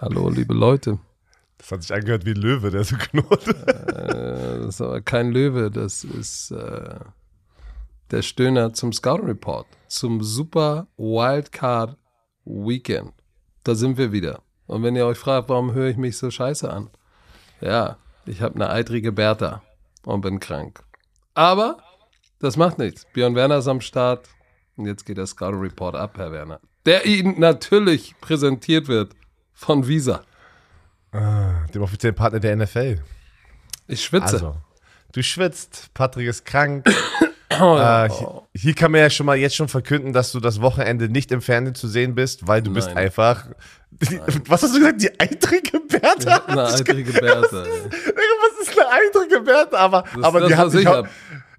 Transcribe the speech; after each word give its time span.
Hallo, 0.00 0.28
liebe 0.28 0.52
Leute. 0.52 0.98
Das 1.56 1.72
hat 1.72 1.82
sich 1.82 1.94
angehört 1.94 2.26
wie 2.26 2.32
ein 2.32 2.36
Löwe, 2.36 2.70
der 2.70 2.84
so 2.84 2.96
knurrt. 2.96 3.48
Äh, 3.48 4.58
das 4.58 4.74
ist 4.74 4.80
aber 4.82 5.00
kein 5.00 5.32
Löwe, 5.32 5.70
das 5.70 6.04
ist 6.04 6.50
äh, 6.50 6.98
der 8.10 8.20
Stöhner 8.22 8.74
zum 8.74 8.92
Scouting 8.92 9.28
Report, 9.28 9.66
zum 9.86 10.22
Super 10.22 10.88
Wildcard 10.98 11.96
Weekend. 12.44 13.14
Da 13.64 13.74
sind 13.74 13.96
wir 13.96 14.12
wieder. 14.12 14.42
Und 14.66 14.82
wenn 14.82 14.94
ihr 14.94 15.06
euch 15.06 15.18
fragt, 15.18 15.48
warum 15.48 15.72
höre 15.72 15.88
ich 15.88 15.96
mich 15.96 16.18
so 16.18 16.30
scheiße 16.30 16.70
an? 16.70 16.90
Ja, 17.62 17.96
ich 18.26 18.42
habe 18.42 18.56
eine 18.56 18.68
eitrige 18.68 19.10
Bertha 19.10 19.62
und 20.04 20.20
bin 20.20 20.38
krank. 20.38 20.84
Aber 21.38 21.78
das 22.40 22.56
macht 22.56 22.78
nichts. 22.78 23.06
Björn 23.12 23.36
Werner 23.36 23.58
ist 23.58 23.68
am 23.68 23.80
Start. 23.80 24.28
Und 24.76 24.86
jetzt 24.86 25.06
geht 25.06 25.18
der 25.18 25.26
Scouting 25.28 25.60
Report 25.60 25.94
ab, 25.94 26.14
Herr 26.16 26.32
Werner. 26.32 26.58
Der 26.84 27.06
Ihnen 27.06 27.38
natürlich 27.38 28.16
präsentiert 28.20 28.88
wird 28.88 29.12
von 29.54 29.86
Visa. 29.86 30.22
Ah, 31.12 31.64
dem 31.72 31.82
offiziellen 31.82 32.16
Partner 32.16 32.40
der 32.40 32.56
NFL. 32.56 32.96
Ich 33.86 34.04
schwitze. 34.04 34.34
Also, 34.34 34.56
du 35.12 35.22
schwitzt, 35.22 35.94
Patrick 35.94 36.26
ist 36.26 36.44
krank. 36.44 36.84
äh, 37.50 38.08
hier, 38.08 38.42
hier 38.54 38.74
kann 38.74 38.90
man 38.90 39.00
ja 39.02 39.08
schon 39.10 39.24
mal 39.26 39.36
jetzt 39.36 39.54
schon 39.54 39.68
verkünden, 39.68 40.12
dass 40.12 40.32
du 40.32 40.40
das 40.40 40.60
Wochenende 40.60 41.08
nicht 41.08 41.30
im 41.30 41.40
Fernsehen 41.40 41.76
zu 41.76 41.86
sehen 41.86 42.16
bist, 42.16 42.48
weil 42.48 42.62
du 42.62 42.72
bist 42.72 42.88
Nein. 42.88 42.98
einfach. 42.98 43.46
Was 44.48 44.62
hast 44.64 44.74
du 44.74 44.78
gesagt? 44.80 45.02
Die 45.02 45.20
eitrige 45.20 45.80
Bertha? 45.80 46.30
Ja, 46.30 46.44
eine 46.46 46.64
eitrige 46.66 47.12
Bertha. 47.12 47.62
ey. 47.62 47.82
Digga, 47.90 48.34
Was 48.42 48.68
ist 48.68 48.78
eine 48.78 48.88
eitrige 48.90 49.40
Bertha? 49.40 49.76
Aber, 49.78 50.04
ist 50.04 50.24
aber 50.24 50.40
das, 50.40 50.48
die, 50.48 50.56
hat 50.56 50.66
was 50.66 50.72
dich, 50.72 50.82
ich 50.82 50.86
hau- 50.86 50.96
hab. 50.96 51.08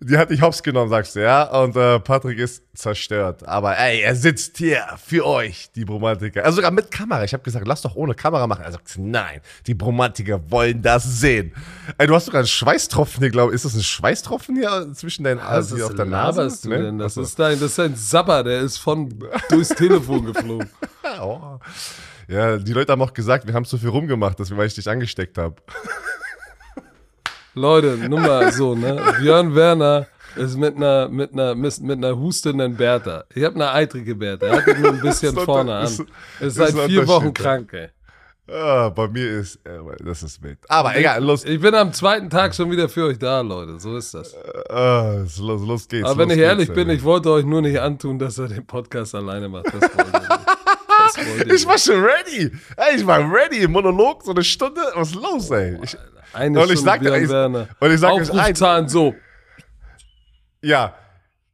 Die 0.02 0.18
hat 0.18 0.30
dich 0.30 0.42
hops 0.42 0.64
genommen, 0.64 0.90
sagst 0.90 1.16
du, 1.16 1.22
ja? 1.22 1.44
Und 1.44 1.76
äh, 1.76 2.00
Patrick 2.00 2.40
ist 2.40 2.64
zerstört. 2.74 3.46
Aber 3.48 3.78
ey, 3.78 4.02
er 4.02 4.16
sitzt 4.16 4.58
hier 4.58 4.86
für 5.04 5.26
euch, 5.26 5.72
die 5.76 5.84
Bromantiker. 5.84 6.46
Also 6.46 6.58
sogar 6.58 6.72
mit 6.72 6.90
Kamera. 6.90 7.24
Ich 7.24 7.34
habe 7.34 7.44
gesagt, 7.44 7.68
lass 7.68 7.82
doch 7.82 7.96
ohne 7.96 8.14
Kamera 8.14 8.48
machen. 8.48 8.64
Er 8.64 8.72
sagt, 8.72 8.98
nein, 8.98 9.42
die 9.68 9.74
Bromantiker 9.74 10.40
wollen 10.50 10.82
das 10.82 11.04
sehen. 11.04 11.54
Ey, 11.98 12.08
du 12.08 12.16
hast 12.16 12.26
sogar 12.26 12.40
einen 12.40 12.48
Schweißtropfen 12.48 13.22
hier, 13.22 13.30
glaube 13.30 13.52
ich. 13.52 13.56
Ist 13.56 13.66
das 13.66 13.76
ein 13.76 13.84
Schweißtropfen 13.84 14.56
hier 14.56 14.88
zwischen 14.94 15.26
deinen 15.26 15.40
Was 15.40 15.48
also 15.48 15.76
hier 15.76 15.86
auf 15.88 15.96
der 15.96 16.06
Nase? 16.06 16.40
laberst 16.40 16.66
du 16.66 16.70
denn? 16.70 16.98
Das 16.98 17.18
ist, 17.18 17.38
dein, 17.38 17.60
das 17.60 17.72
ist 17.72 17.80
ein 17.80 17.96
Sabber, 17.96 18.44
der 18.44 18.62
ist 18.62 18.78
von 18.78 19.10
durchs 19.50 19.70
Telefon 19.70 20.26
geflogen. 20.26 20.70
Oh. 21.22 21.58
Ja, 22.28 22.58
die 22.58 22.74
Leute 22.74 22.92
haben 22.92 23.02
auch 23.02 23.14
gesagt, 23.14 23.48
wir 23.48 23.54
haben 23.56 23.66
zu 23.66 23.80
viel 23.80 23.90
rumgemacht, 23.90 24.40
dass 24.40 24.52
wir, 24.52 24.58
weil 24.58 24.68
ich 24.68 24.76
dich 24.76 24.88
angesteckt 24.88 25.40
habe. 25.40 25.56
Leute, 27.60 27.98
nur 27.98 28.20
mal 28.20 28.52
so, 28.52 28.76
ne? 28.76 28.98
Björn 29.20 29.54
Werner 29.56 30.08
ist 30.36 30.58
mit 30.58 30.76
einer, 30.78 31.10
mit 31.10 31.34
einer, 31.34 31.56
mit 31.56 31.80
mit 31.82 31.98
einer 31.98 32.18
hustenden 32.18 32.76
Bertha. 32.76 33.24
Ich 33.34 33.44
habe 33.44 33.56
eine 33.56 33.72
eitrige 33.72 34.16
Bertha. 34.16 34.46
Er 34.48 34.66
hat 34.66 34.80
nur 34.80 34.94
ein 34.94 35.02
bisschen 35.02 35.36
Ist 35.38 35.44
vorne 35.44 35.76
an. 35.76 35.84
ist- 35.86 36.00
Ist 36.00 36.08
ist 36.42 36.56
seit 36.56 36.76
ein 36.78 36.88
vier 36.90 37.08
Wochen 37.08 37.34
krank, 37.34 37.74
ey. 37.74 37.90
Ah, 38.52 38.90
bei 38.90 39.08
mir 39.08 39.30
ist, 39.42 39.58
äh, 39.64 39.78
das 40.04 40.24
ist 40.24 40.42
wild. 40.42 40.58
Aber 40.70 40.96
egal, 40.96 41.24
los, 41.24 41.46
Ich 41.46 41.60
bin 41.62 41.76
am 41.76 41.94
zweiten 41.94 42.32
Tag 42.32 42.56
schon 42.56 42.72
wieder 42.72 42.90
für 42.90 43.06
euch 43.06 43.20
da, 43.20 43.42
Leute. 43.42 43.80
So 43.80 43.96
ist 43.96 44.12
das. 44.16 44.36
Ah, 44.70 45.24
los, 45.40 45.62
los 45.62 45.88
geht's. 45.88 46.08
Aber 46.10 46.18
wenn 46.24 46.32
ich 46.32 46.40
ehrlich 46.40 46.66
geht's, 46.68 46.76
bin, 46.76 46.90
ey. 46.90 46.96
ich 46.96 47.04
wollte 47.04 47.30
euch 47.32 47.46
nur 47.46 47.62
nicht 47.62 47.80
antun, 47.80 48.18
dass 48.18 48.40
er 48.40 48.48
den 48.48 48.66
Podcast 48.66 49.14
alleine 49.14 49.50
macht. 49.50 49.68
Das 49.68 49.74
wollte 49.84 51.44
ich 51.48 51.54
ich 51.62 51.68
war 51.68 51.78
schon 51.78 52.02
ready. 52.04 52.52
Ey, 52.76 52.96
ich 52.98 53.06
war 53.06 53.20
ready. 53.20 53.68
Monolog, 53.68 54.24
so 54.24 54.32
eine 54.32 54.44
Stunde. 54.44 54.82
Was 54.96 55.10
ist 55.10 55.16
los, 55.16 55.52
ey? 55.52 55.78
Ich. 55.84 55.96
Eine 56.34 56.60
und 56.60 56.66
ich 56.72 56.80
Stunde 56.80 56.92
sag 56.92 57.00
dir 57.02 57.10
Björn 57.10 57.22
eins- 57.22 57.30
Werner. 57.32 57.68
und 57.80 57.92
ich 57.92 58.00
sag 58.00 58.12
euch 58.14 58.20
eins. 58.22 58.30
Aufrufzahlen 58.32 58.90
so. 58.90 59.14
ja. 60.62 60.94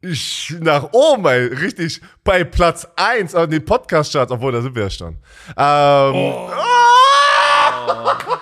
Ich 0.01 0.53
nach 0.59 0.89
oben, 0.91 1.25
ey. 1.25 1.47
Richtig 1.47 1.99
bei 2.23 2.43
Platz 2.43 2.87
1 2.95 3.33
an 3.33 3.49
den 3.49 3.65
Podcast-Charts. 3.65 4.31
Obwohl, 4.31 4.51
da 4.51 4.61
sind 4.61 4.75
wir 4.75 4.83
ja 4.83 4.89
schon. 4.91 5.15
Ähm, 5.15 5.17
ah! 5.57 6.51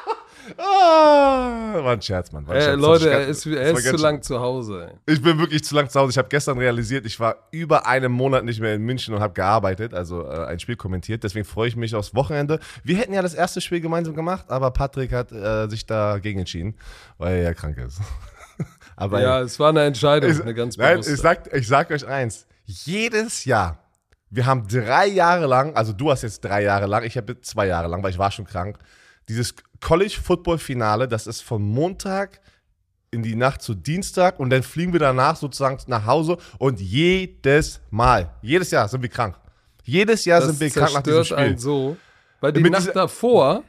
Ah, 0.57 1.73
war 1.83 1.93
ein 1.93 2.01
Scherz, 2.01 2.31
Mann. 2.31 2.45
Ein 2.47 2.55
Ey, 2.55 2.61
Scherz. 2.61 2.79
Leute, 2.79 3.05
Das 3.05 3.13
war 3.13 3.19
er 3.19 3.27
ist, 3.27 3.45
er 3.45 3.71
ist 3.71 3.85
zu 3.87 3.95
lang 3.97 4.21
zu 4.21 4.39
Hause. 4.39 4.91
Ey. 5.05 5.13
Ich 5.13 5.21
bin 5.21 5.37
wirklich 5.39 5.63
zu 5.63 5.75
lang 5.75 5.89
zu 5.89 5.99
Hause. 5.99 6.11
Ich 6.11 6.17
habe 6.17 6.29
gestern 6.29 6.57
realisiert, 6.57 7.05
ich 7.05 7.19
war 7.19 7.47
über 7.51 7.87
einen 7.87 8.11
Monat 8.11 8.43
nicht 8.43 8.59
mehr 8.59 8.75
in 8.75 8.81
München 8.81 9.13
und 9.13 9.21
habe 9.21 9.33
gearbeitet, 9.33 9.93
also 9.93 10.23
äh, 10.27 10.45
ein 10.45 10.59
Spiel 10.59 10.75
kommentiert. 10.75 11.23
Deswegen 11.23 11.45
freue 11.45 11.67
ich 11.69 11.75
mich 11.75 11.95
aufs 11.95 12.13
Wochenende. 12.13 12.59
Wir 12.83 12.97
hätten 12.97 13.13
ja 13.13 13.21
das 13.21 13.33
erste 13.33 13.61
Spiel 13.61 13.81
gemeinsam 13.81 14.15
gemacht, 14.15 14.45
aber 14.49 14.71
Patrick 14.71 15.11
hat 15.13 15.31
äh, 15.31 15.67
sich 15.67 15.85
dagegen 15.85 16.39
entschieden, 16.39 16.75
weil 17.17 17.37
er 17.37 17.43
ja 17.43 17.53
krank 17.53 17.77
ist. 17.77 18.01
aber 18.95 19.21
Ja, 19.21 19.41
es 19.41 19.59
war 19.59 19.69
eine 19.69 19.83
Entscheidung, 19.83 20.31
ich, 20.31 20.41
eine 20.41 20.53
ganz 20.53 20.77
nein, 20.77 20.93
bewusste. 20.95 21.13
ich 21.13 21.19
sag, 21.21 21.53
ich 21.53 21.67
sag 21.67 21.91
euch 21.91 22.05
eins. 22.05 22.45
Jedes 22.65 23.45
Jahr, 23.45 23.79
wir 24.29 24.45
haben 24.45 24.67
drei 24.67 25.07
Jahre 25.07 25.45
lang, 25.47 25.75
also 25.75 25.93
du 25.93 26.11
hast 26.11 26.23
jetzt 26.23 26.43
drei 26.43 26.63
Jahre 26.63 26.85
lang, 26.87 27.03
ich 27.03 27.17
habe 27.17 27.39
zwei 27.41 27.67
Jahre 27.67 27.87
lang, 27.87 28.01
weil 28.03 28.11
ich 28.11 28.17
war 28.17 28.31
schon 28.31 28.45
krank, 28.45 28.77
dieses 29.29 29.55
College-Football-Finale, 29.81 31.07
das 31.07 31.27
ist 31.27 31.41
von 31.41 31.61
Montag 31.61 32.41
in 33.11 33.21
die 33.21 33.35
Nacht 33.35 33.61
zu 33.61 33.75
Dienstag 33.75 34.39
und 34.39 34.49
dann 34.49 34.63
fliegen 34.63 34.91
wir 34.91 34.99
danach 34.99 35.35
sozusagen 35.35 35.77
nach 35.87 36.05
Hause 36.05 36.37
und 36.57 36.81
jedes 36.81 37.79
Mal, 37.91 38.33
jedes 38.41 38.71
Jahr 38.71 38.87
sind 38.87 39.01
wir 39.01 39.09
krank. 39.09 39.35
Jedes 39.83 40.25
Jahr 40.25 40.39
das 40.39 40.49
sind 40.49 40.59
wir 40.59 40.69
krank 40.69 40.93
nach 40.93 41.03
diesem 41.03 41.17
zerstört 41.17 41.39
einen 41.39 41.49
Spiel. 41.51 41.59
so. 41.59 41.97
Weil 42.41 42.53
die 42.53 42.61
Mit 42.61 42.71
Nacht 42.71 42.95
davor, 42.95 43.63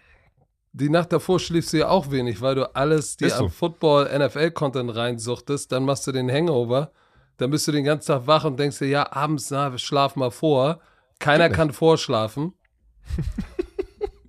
die 0.73 0.89
Nacht 0.89 1.13
davor 1.13 1.39
schläfst 1.39 1.73
du 1.73 1.79
ja 1.79 1.89
auch 1.89 2.11
wenig, 2.11 2.41
weil 2.41 2.55
du 2.55 2.75
alles 2.75 3.17
dir 3.17 3.31
so. 3.31 3.45
am 3.45 3.51
Football, 3.51 4.07
NFL-Content 4.19 4.95
reinsuchtest, 4.95 5.71
dann 5.71 5.85
machst 5.85 6.07
du 6.07 6.13
den 6.13 6.31
Hangover, 6.31 6.91
dann 7.37 7.51
bist 7.51 7.69
du 7.69 7.73
den 7.73 7.85
ganzen 7.85 8.09
Tag 8.09 8.27
wach 8.27 8.45
und 8.45 8.59
denkst 8.59 8.79
dir, 8.79 8.89
ja, 8.89 9.13
abends, 9.13 9.51
na, 9.51 9.77
schlaf 9.79 10.17
mal 10.17 10.31
vor. 10.31 10.81
Keiner 11.19 11.49
kann 11.51 11.73
vorschlafen. 11.73 12.55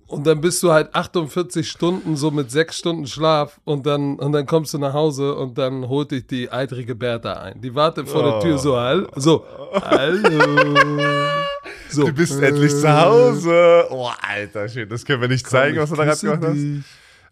Und 0.06 0.26
dann 0.26 0.40
bist 0.40 0.62
du 0.62 0.70
halt 0.72 0.94
48 0.94 1.68
Stunden 1.68 2.16
so 2.16 2.30
mit 2.30 2.50
sechs 2.50 2.78
Stunden 2.78 3.06
Schlaf 3.06 3.60
und 3.64 3.86
dann, 3.86 4.16
und 4.16 4.32
dann 4.32 4.46
kommst 4.46 4.72
du 4.72 4.78
nach 4.78 4.92
Hause 4.92 5.34
und 5.34 5.58
dann 5.58 5.88
holt 5.88 6.12
dich 6.12 6.26
die 6.26 6.50
eitrige 6.50 6.94
Bertha 6.94 7.32
ein. 7.32 7.60
Die 7.60 7.74
wartet 7.74 8.08
vor 8.08 8.22
der 8.22 8.40
Tür 8.40 8.58
so, 8.58 8.76
hall, 8.76 9.08
so, 9.16 9.44
hallo. 9.82 10.74
So, 11.88 12.04
Du 12.04 12.12
bist 12.12 12.40
endlich 12.42 12.72
zu 12.72 12.92
Hause. 12.92 13.86
Oh, 13.90 14.10
Alter, 14.20 14.68
schön. 14.68 14.88
Das 14.88 15.04
können 15.04 15.20
wir 15.20 15.28
nicht 15.28 15.48
zeigen, 15.48 15.78
was 15.78 15.90
du 15.90 15.96
da 15.96 16.04
gerade 16.04 16.20
gemacht 16.20 16.42
hast. 16.42 16.56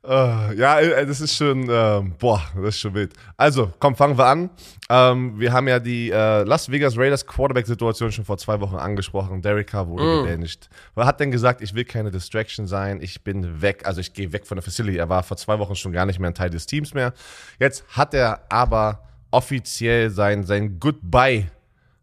Äh, 0.07 0.55
ja, 0.57 0.81
äh, 0.81 1.07
das 1.07 1.21
ist 1.23 1.35
schon, 1.35 1.67
ähm, 1.71 2.15
boah, 2.19 2.43
das 2.57 2.75
ist 2.75 2.81
schon 2.81 2.93
wild. 2.93 3.15
Also, 3.39 3.73
komm, 3.79 3.97
fangen 3.97 4.19
wir 4.19 4.27
an. 4.27 4.51
Ähm, 4.91 5.41
wir 5.41 5.51
haben 5.53 5.67
ja 5.67 5.79
die 5.79 6.11
äh, 6.11 6.43
Las 6.43 6.71
Vegas 6.71 6.99
Raiders 6.99 7.27
Quarterback-Situation 7.27 8.13
schon 8.13 8.25
vor 8.27 8.37
zwei 8.37 8.61
Wochen 8.61 8.77
angesprochen. 8.77 9.41
Derek 9.41 9.69
Carr 9.69 9.89
wurde 9.89 10.05
Mm. 10.05 10.25
gebancht. 10.27 10.69
Er 10.95 11.07
hat 11.07 11.21
dann 11.21 11.31
gesagt, 11.31 11.63
ich 11.63 11.75
will 11.75 11.85
keine 11.87 12.11
Distraction 12.11 12.67
sein, 12.67 13.01
ich 13.01 13.25
bin 13.25 13.63
weg, 13.63 13.87
also 13.87 14.01
ich 14.03 14.13
gehe 14.13 14.31
weg 14.33 14.47
von 14.47 14.57
der 14.57 14.63
Facility. 14.63 14.99
Er 14.99 15.09
war 15.09 15.23
vor 15.23 15.39
zwei 15.39 15.59
Wochen 15.59 15.75
schon 15.75 15.93
gar 15.93 16.05
nicht 16.05 16.19
mehr 16.19 16.31
ein 16.31 16.35
Teil 16.35 16.51
des 16.51 16.67
Teams 16.67 16.93
mehr. 16.93 17.15
Jetzt 17.59 17.85
hat 17.89 18.13
er 18.13 18.43
aber 18.51 19.01
offiziell 19.31 20.11
sein, 20.11 20.45
sein 20.45 20.79
Goodbye, 20.79 21.47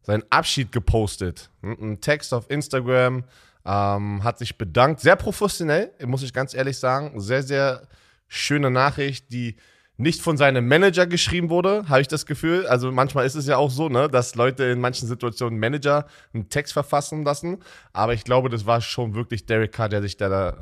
seinen 0.02 0.24
Abschied 0.32 0.72
gepostet. 0.72 1.52
Ein 1.62 2.02
Text 2.02 2.34
auf 2.34 2.50
Instagram, 2.50 3.24
ähm, 3.66 4.24
hat 4.24 4.40
sich 4.40 4.58
bedankt. 4.58 5.00
Sehr 5.02 5.16
professionell, 5.16 5.92
muss 6.06 6.24
ich 6.24 6.34
ganz 6.34 6.54
ehrlich 6.54 6.78
sagen. 6.78 7.20
Sehr, 7.20 7.44
sehr 7.44 7.88
schöne 8.28 8.72
Nachricht, 8.72 9.32
die 9.32 9.58
nicht 9.98 10.22
von 10.22 10.36
seinem 10.36 10.68
Manager 10.68 11.06
geschrieben 11.06 11.50
wurde, 11.50 11.88
habe 11.88 12.02
ich 12.02 12.08
das 12.08 12.26
Gefühl. 12.26 12.66
Also 12.66 12.92
manchmal 12.92 13.26
ist 13.26 13.36
es 13.36 13.46
ja 13.46 13.58
auch 13.58 13.70
so, 13.70 13.88
ne, 13.88 14.10
dass 14.10 14.36
Leute 14.36 14.64
in 14.66 14.80
manchen 14.80 15.08
Situationen 15.08 15.60
Manager 15.60 16.08
einen 16.34 16.50
Text 16.50 16.74
verfassen 16.74 17.24
lassen. 17.24 17.60
Aber 17.94 18.14
ich 18.14 18.24
glaube, 18.24 18.50
das 18.50 18.66
war 18.66 18.82
schon 18.82 19.14
wirklich 19.14 19.46
Derek 19.46 19.72
Carr, 19.72 19.90
der 19.90 20.02
sich 20.02 20.18
da, 20.18 20.58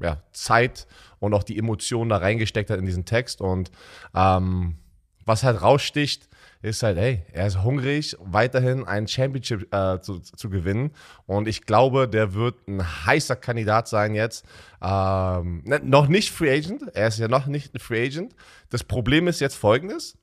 ja, 0.00 0.22
Zeit 0.32 0.86
und 1.18 1.34
auch 1.34 1.42
die 1.42 1.58
Emotionen 1.58 2.10
da 2.10 2.18
reingesteckt 2.18 2.70
hat 2.70 2.78
in 2.78 2.86
diesen 2.86 3.04
Text. 3.04 3.40
Und 3.40 3.70
ähm, 4.14 4.76
was 5.24 5.42
halt 5.42 5.60
raussticht, 5.60 6.28
ist 6.70 6.82
halt, 6.82 6.96
ey, 6.96 7.22
er 7.32 7.46
ist 7.46 7.62
hungrig, 7.62 8.16
weiterhin 8.20 8.84
ein 8.84 9.06
Championship 9.06 9.72
äh, 9.74 10.00
zu, 10.00 10.20
zu 10.20 10.48
gewinnen. 10.48 10.92
Und 11.26 11.46
ich 11.46 11.66
glaube, 11.66 12.08
der 12.08 12.34
wird 12.34 12.66
ein 12.66 12.82
heißer 13.06 13.36
Kandidat 13.36 13.86
sein 13.86 14.14
jetzt. 14.14 14.46
Ähm, 14.82 15.62
ne, 15.64 15.80
noch 15.84 16.08
nicht 16.08 16.30
Free 16.30 16.56
Agent, 16.56 16.84
er 16.94 17.08
ist 17.08 17.18
ja 17.18 17.28
noch 17.28 17.46
nicht 17.46 17.74
ein 17.74 17.80
Free 17.80 18.06
Agent. 18.06 18.34
Das 18.70 18.82
Problem 18.82 19.28
ist 19.28 19.40
jetzt 19.40 19.56
folgendes. 19.56 20.16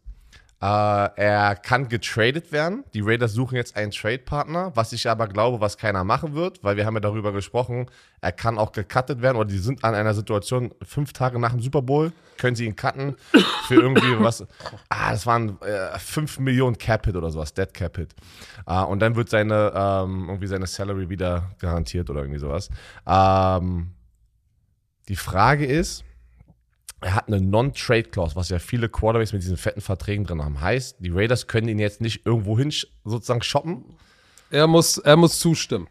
Äh, 0.62 0.66
er 0.66 1.56
kann 1.56 1.90
getradet 1.90 2.52
werden. 2.52 2.84
Die 2.94 3.02
Raiders 3.02 3.34
suchen 3.34 3.56
jetzt 3.56 3.75
einen 3.75 3.92
Trade-Partner, 3.92 4.72
was 4.75 4.94
ich 4.94 5.10
aber 5.10 5.28
glaube, 5.28 5.60
was 5.60 5.78
keiner 5.78 6.04
machen 6.04 6.36
wird, 6.36 6.63
weil 6.63 6.78
wir 6.78 6.86
haben 6.86 6.94
ja 6.94 7.00
darüber 7.00 7.31
gesprochen, 7.31 7.88
er 8.22 8.31
kann 8.31 8.60
auch 8.60 8.72
gecuttet 8.72 9.24
werden 9.24 9.38
oder 9.38 9.50
die 9.50 9.58
sind 9.58 9.84
an 9.84 9.96
einer 9.96 10.13
Situation, 10.13 10.72
fünf 10.84 11.13
Tage 11.13 11.40
nach 11.40 11.52
dem 11.52 11.62
Super 11.62 11.81
Bowl, 11.81 12.12
können 12.38 12.56
sie 12.56 12.66
ihn 12.66 12.75
cutten 12.75 13.16
für 13.68 13.75
irgendwie 13.75 14.19
was. 14.19 14.46
Ah, 14.90 15.12
das 15.12 15.25
waren 15.25 15.60
äh, 15.62 15.98
5 15.98 16.38
Millionen 16.40 16.78
Cap-Hit 16.78 17.16
oder 17.16 17.31
sowas, 17.31 17.54
Dead 17.56 17.74
Cap-Hit. 17.74 18.14
Äh, 18.68 18.84
und 18.84 19.00
dann 19.00 19.16
wird 19.16 19.30
seine, 19.30 19.74
ähm, 19.75 20.25
irgendwie 20.30 20.48
seine 20.48 20.68
Salary 20.68 21.10
wieder 21.10 21.52
garantiert 21.60 22.10
oder 22.12 22.22
irgendwie 22.22 22.40
sowas. 22.40 22.69
Ähm, 23.07 23.92
die 25.07 25.16
Frage 25.16 25.66
ist, 25.66 26.04
er 27.01 27.15
hat 27.15 27.27
eine 27.27 27.42
Non-Trade-Clause, 27.42 28.36
was 28.36 28.50
ja 28.50 28.59
viele 28.59 28.88
Quarterbacks 28.88 29.33
mit 29.33 29.42
diesen 29.42 29.57
fetten 29.57 29.81
Verträgen 29.81 30.25
drin 30.25 30.42
haben. 30.42 30.62
Heißt, 30.62 30.98
die 31.00 31.09
Raiders 31.09 31.48
können 31.48 31.68
ihn 31.68 31.80
jetzt 31.80 32.00
nicht 32.00 32.25
irgendwo 32.25 32.57
hin 32.57 32.71
sozusagen 33.03 33.42
shoppen. 33.42 33.83
Er 34.51 34.68
muss, 34.68 35.00
er 35.00 35.18
muss 35.18 35.39
zustimmen. 35.39 35.88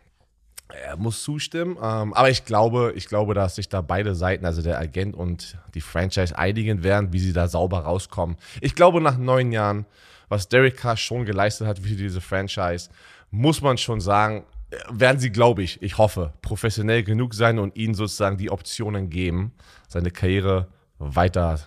Er 0.69 0.97
muss 0.97 1.25
zustimmen. 1.25 1.77
Ähm, 1.83 2.15
aber 2.15 2.31
ich 2.31 2.45
glaube, 2.45 2.93
ich 2.95 3.09
glaube, 3.09 3.35
dass 3.35 3.57
sich 3.57 3.69
da 3.69 3.81
beide 3.81 4.15
Seiten, 4.15 4.45
also 4.47 4.63
der 4.63 4.79
Agent 4.79 5.17
und 5.17 5.59
die 5.75 5.81
Franchise, 5.81 6.39
einigen 6.39 6.85
werden, 6.85 7.13
wie 7.13 7.19
sie 7.19 7.33
da 7.33 7.49
sauber 7.49 7.81
rauskommen. 7.81 8.37
Ich 8.61 8.77
glaube, 8.77 9.01
nach 9.01 9.19
neun 9.19 9.51
Jahren, 9.51 9.87
was 10.29 10.49
Derek 10.49 10.77
Carr 10.77 10.97
schon 10.97 11.25
geleistet 11.25 11.67
hat 11.67 11.81
für 11.81 11.89
diese 11.89 12.21
Franchise, 12.21 12.89
muss 13.33 13.63
man 13.63 13.79
schon 13.79 14.01
sagen, 14.01 14.45
werden 14.89 15.19
sie, 15.19 15.31
glaube 15.31 15.65
ich, 15.65 15.83
ich 15.83 15.99
hoffe, 15.99 16.35
professionell 16.43 17.03
genug 17.03 17.35
sein 17.35 17.59
und 17.59 17.75
ihnen 17.77 17.95
sozusagen 17.95 18.37
die 18.37 18.51
Optionen 18.51 19.11
geben, 19.11 19.53
seine 19.89 20.13
Karriere 20.13 20.69
weiter, 21.01 21.59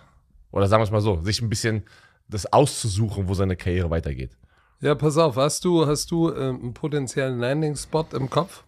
oder 0.52 0.68
sagen 0.68 0.82
wir 0.82 0.86
es 0.86 0.92
mal 0.92 1.02
so, 1.02 1.22
sich 1.22 1.42
ein 1.42 1.50
bisschen 1.50 1.84
das 2.30 2.52
auszusuchen, 2.52 3.28
wo 3.28 3.34
seine 3.34 3.58
Karriere 3.58 3.90
weitergeht. 3.90 4.38
Ja, 4.80 4.96
pass 4.96 5.18
auf, 5.18 5.36
hast 5.36 5.66
du, 5.66 5.86
hast 5.86 6.12
du 6.12 6.30
äh, 6.30 6.50
einen 6.50 6.74
potenziellen 6.74 7.40
Landing-Spot 7.40 8.06
im 8.14 8.30
Kopf? 8.30 8.64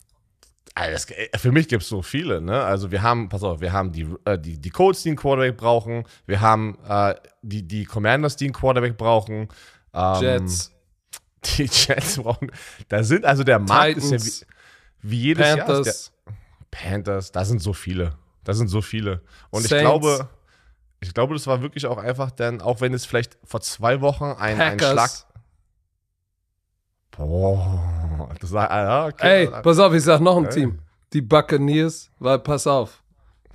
Also 0.73 0.91
das, 0.91 1.41
für 1.41 1.51
mich 1.51 1.69
gibt 1.69 1.83
es 1.83 1.89
so 1.89 2.01
viele, 2.01 2.41
ne? 2.41 2.61
Also 2.63 2.91
wir 2.91 3.01
haben, 3.01 3.29
pass 3.29 3.43
auf, 3.43 3.61
wir 3.61 3.71
haben 3.71 3.93
die, 3.93 4.07
äh, 4.25 4.37
die, 4.37 4.57
die 4.59 4.69
Colts, 4.69 5.03
die 5.03 5.09
einen 5.09 5.17
Quarterback 5.17 5.55
brauchen, 5.55 6.03
wir 6.25 6.41
haben 6.41 6.77
äh, 6.87 7.15
die, 7.41 7.63
die 7.63 7.85
Commanders, 7.85 8.35
die 8.35 8.45
einen 8.45 8.53
Quarterback 8.53 8.97
brauchen. 8.97 9.47
Ähm, 9.93 10.21
Jets. 10.21 10.71
Die 11.57 11.69
Jets 11.71 12.17
brauchen. 12.17 12.51
Da 12.89 13.03
sind 13.03 13.23
also 13.23 13.43
der 13.43 13.59
Markt 13.59 14.01
Titans, 14.01 14.25
ist 14.25 14.41
ja 14.41 14.47
wie, 15.03 15.11
wie 15.11 15.21
jedes 15.21 15.47
Panthers. 15.47 16.11
Jahr. 16.25 16.33
Der, 16.33 16.33
Panthers, 16.71 17.31
da 17.31 17.45
sind 17.45 17.61
so 17.61 17.71
viele. 17.71 18.15
Da 18.43 18.53
sind 18.53 18.67
so 18.67 18.81
viele. 18.81 19.21
Und 19.51 19.61
Saints. 19.61 19.71
ich 19.71 19.79
glaube, 19.79 20.29
ich 20.99 21.13
glaube, 21.13 21.33
das 21.33 21.47
war 21.47 21.61
wirklich 21.61 21.85
auch 21.85 21.97
einfach 21.97 22.31
dann, 22.31 22.61
auch 22.61 22.81
wenn 22.81 22.93
es 22.93 23.05
vielleicht 23.05 23.37
vor 23.43 23.61
zwei 23.61 24.01
Wochen 24.01 24.25
ein, 24.25 24.59
ein 24.59 24.79
Schlag. 24.79 25.11
Boah, 27.11 28.29
das 28.39 28.51
war, 28.51 28.69
ah, 28.71 29.07
okay. 29.07 29.45
Ey, 29.45 29.61
pass 29.61 29.79
auf, 29.79 29.93
ich 29.93 30.03
sag 30.03 30.19
noch 30.19 30.37
ein 30.37 30.45
hey. 30.45 30.53
Team. 30.53 30.79
Die 31.13 31.21
Buccaneers, 31.21 32.11
weil 32.19 32.39
pass 32.39 32.67
auf. 32.67 33.01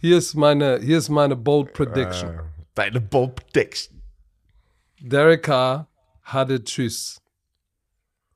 Hier 0.01 0.17
ist 0.17 0.35
meine, 0.35 0.79
hier 0.79 0.97
ist 0.97 1.11
meine 1.11 1.37
Bold 1.37 1.75
Prediction. 1.75 2.31
Äh, 2.31 2.43
deine 2.75 3.01
Bold 3.01 3.35
Prediction. 3.35 4.01
Derek 4.99 5.43
Carr 5.43 5.89
hatte 6.23 6.63
Tschüss. 6.65 7.21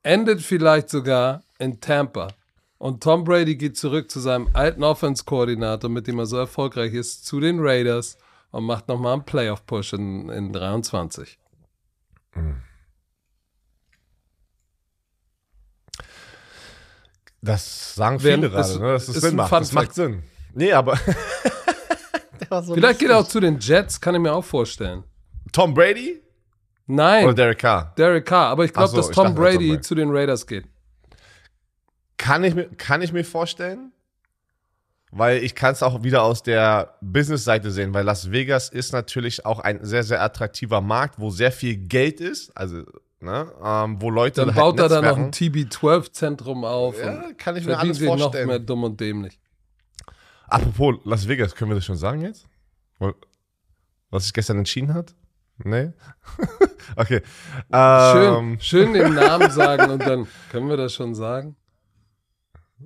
Endet 0.03 0.43
vielleicht 0.43 0.91
sogar 0.91 1.43
in 1.59 1.81
Tampa. 1.81 2.29
Und 2.77 3.03
Tom 3.03 3.25
Brady 3.25 3.57
geht 3.57 3.79
zurück 3.79 4.11
zu 4.11 4.21
seinem 4.21 4.51
alten 4.53 4.85
Offense-Koordinator, 4.85 5.89
mit 5.89 6.07
dem 6.07 6.19
er 6.19 6.27
so 6.27 6.37
erfolgreich 6.37 6.93
ist, 6.93 7.25
zu 7.25 7.41
den 7.41 7.61
Raiders 7.61 8.19
und 8.55 8.65
macht 8.65 8.87
nochmal 8.87 9.15
einen 9.15 9.25
Playoff-Push 9.25 9.95
in, 9.95 10.29
in 10.29 10.53
23. 10.53 11.39
Mhm. 12.37 12.63
Das 17.43 17.95
sagen 17.95 18.21
viele 18.21 18.49
gerade, 18.49 18.79
ne? 18.79 18.93
dass 18.93 19.07
das 19.07 19.17
Sinn 19.17 19.37
macht. 19.37 19.53
Das 19.53 19.73
macht 19.73 19.93
Sinn. 19.93 20.23
Nee, 20.55 20.73
aber. 20.73 20.97
so 22.63 22.75
Vielleicht 22.75 23.01
geht 23.01 23.11
er 23.11 23.19
auch 23.19 23.29
zu 23.29 23.41
den 23.41 23.59
Jets, 23.59 24.01
kann 24.01 24.15
ich 24.15 24.21
mir 24.21 24.33
auch 24.33 24.45
vorstellen. 24.45 25.05
Tom 25.53 25.75
Brady? 25.75 26.23
Nein. 26.87 27.25
Oder 27.25 27.35
Derek 27.35 27.59
Carr? 27.59 27.93
Derek 27.99 28.25
Carr, 28.25 28.49
aber 28.49 28.65
ich 28.65 28.73
glaube, 28.73 28.89
so, 28.89 28.97
dass 28.97 29.11
Tom, 29.11 29.25
dachte, 29.25 29.41
Brady 29.41 29.57
Tom 29.57 29.69
Brady 29.69 29.81
zu 29.81 29.95
den 29.95 30.11
Raiders 30.11 30.47
geht. 30.47 30.67
Kann 32.17 32.45
ich 32.45 32.55
mir, 32.55 32.69
kann 32.77 33.03
ich 33.03 33.13
mir 33.13 33.25
vorstellen, 33.25 33.93
weil 35.17 35.43
ich 35.43 35.55
kann 35.55 35.73
es 35.73 35.83
auch 35.83 36.03
wieder 36.03 36.23
aus 36.23 36.43
der 36.43 36.97
Business-Seite 37.01 37.71
sehen, 37.71 37.95
weil 37.95 38.05
Las 38.05 38.31
Vegas 38.31 38.69
ist 38.69 38.93
natürlich 38.93 39.47
auch 39.47 39.61
ein 39.61 39.85
sehr, 39.85 40.03
sehr 40.03 40.23
attraktiver 40.23 40.81
Markt, 40.81 41.19
wo 41.19 41.31
sehr 41.31 41.53
viel 41.53 41.77
Geld 41.77 42.21
ist. 42.21 42.57
Also 42.57 42.83
Ne? 43.21 43.51
Ähm, 43.65 44.03
wo 44.03 44.11
Leute 44.11 44.43
Dann 44.43 44.55
halt 44.55 44.57
baut 44.57 44.79
er 44.79 44.91
da 44.91 45.01
noch 45.01 45.17
ein 45.17 45.31
TB12-Zentrum 45.31 46.63
auf. 46.67 46.99
Ja, 46.99 47.33
kann 47.39 47.57
ich 47.57 47.65
mir 47.65 47.79
alles 47.79 47.99
vorstellen. 47.99 48.45
noch 48.45 48.47
mehr 48.47 48.59
dumm 48.59 48.85
und 48.85 49.01
dämlich. 49.01 49.41
Apropos 50.47 50.97
Las 51.05 51.27
Vegas, 51.27 51.55
können 51.55 51.71
wir 51.71 51.77
das 51.77 51.87
schon 51.87 51.97
sagen 51.97 52.21
jetzt? 52.21 52.47
Was 54.11 54.25
sich 54.25 54.35
gestern 54.35 54.59
entschieden 54.59 54.93
hat? 54.93 55.15
Nee? 55.57 55.93
okay. 56.97 57.23
Schön, 57.73 58.35
ähm. 58.35 58.61
schön 58.61 58.93
den 58.93 59.15
Namen 59.15 59.51
sagen 59.51 59.91
und 59.91 60.07
dann 60.07 60.27
können 60.51 60.69
wir 60.69 60.77
das 60.77 60.93
schon 60.93 61.15
sagen? 61.15 61.57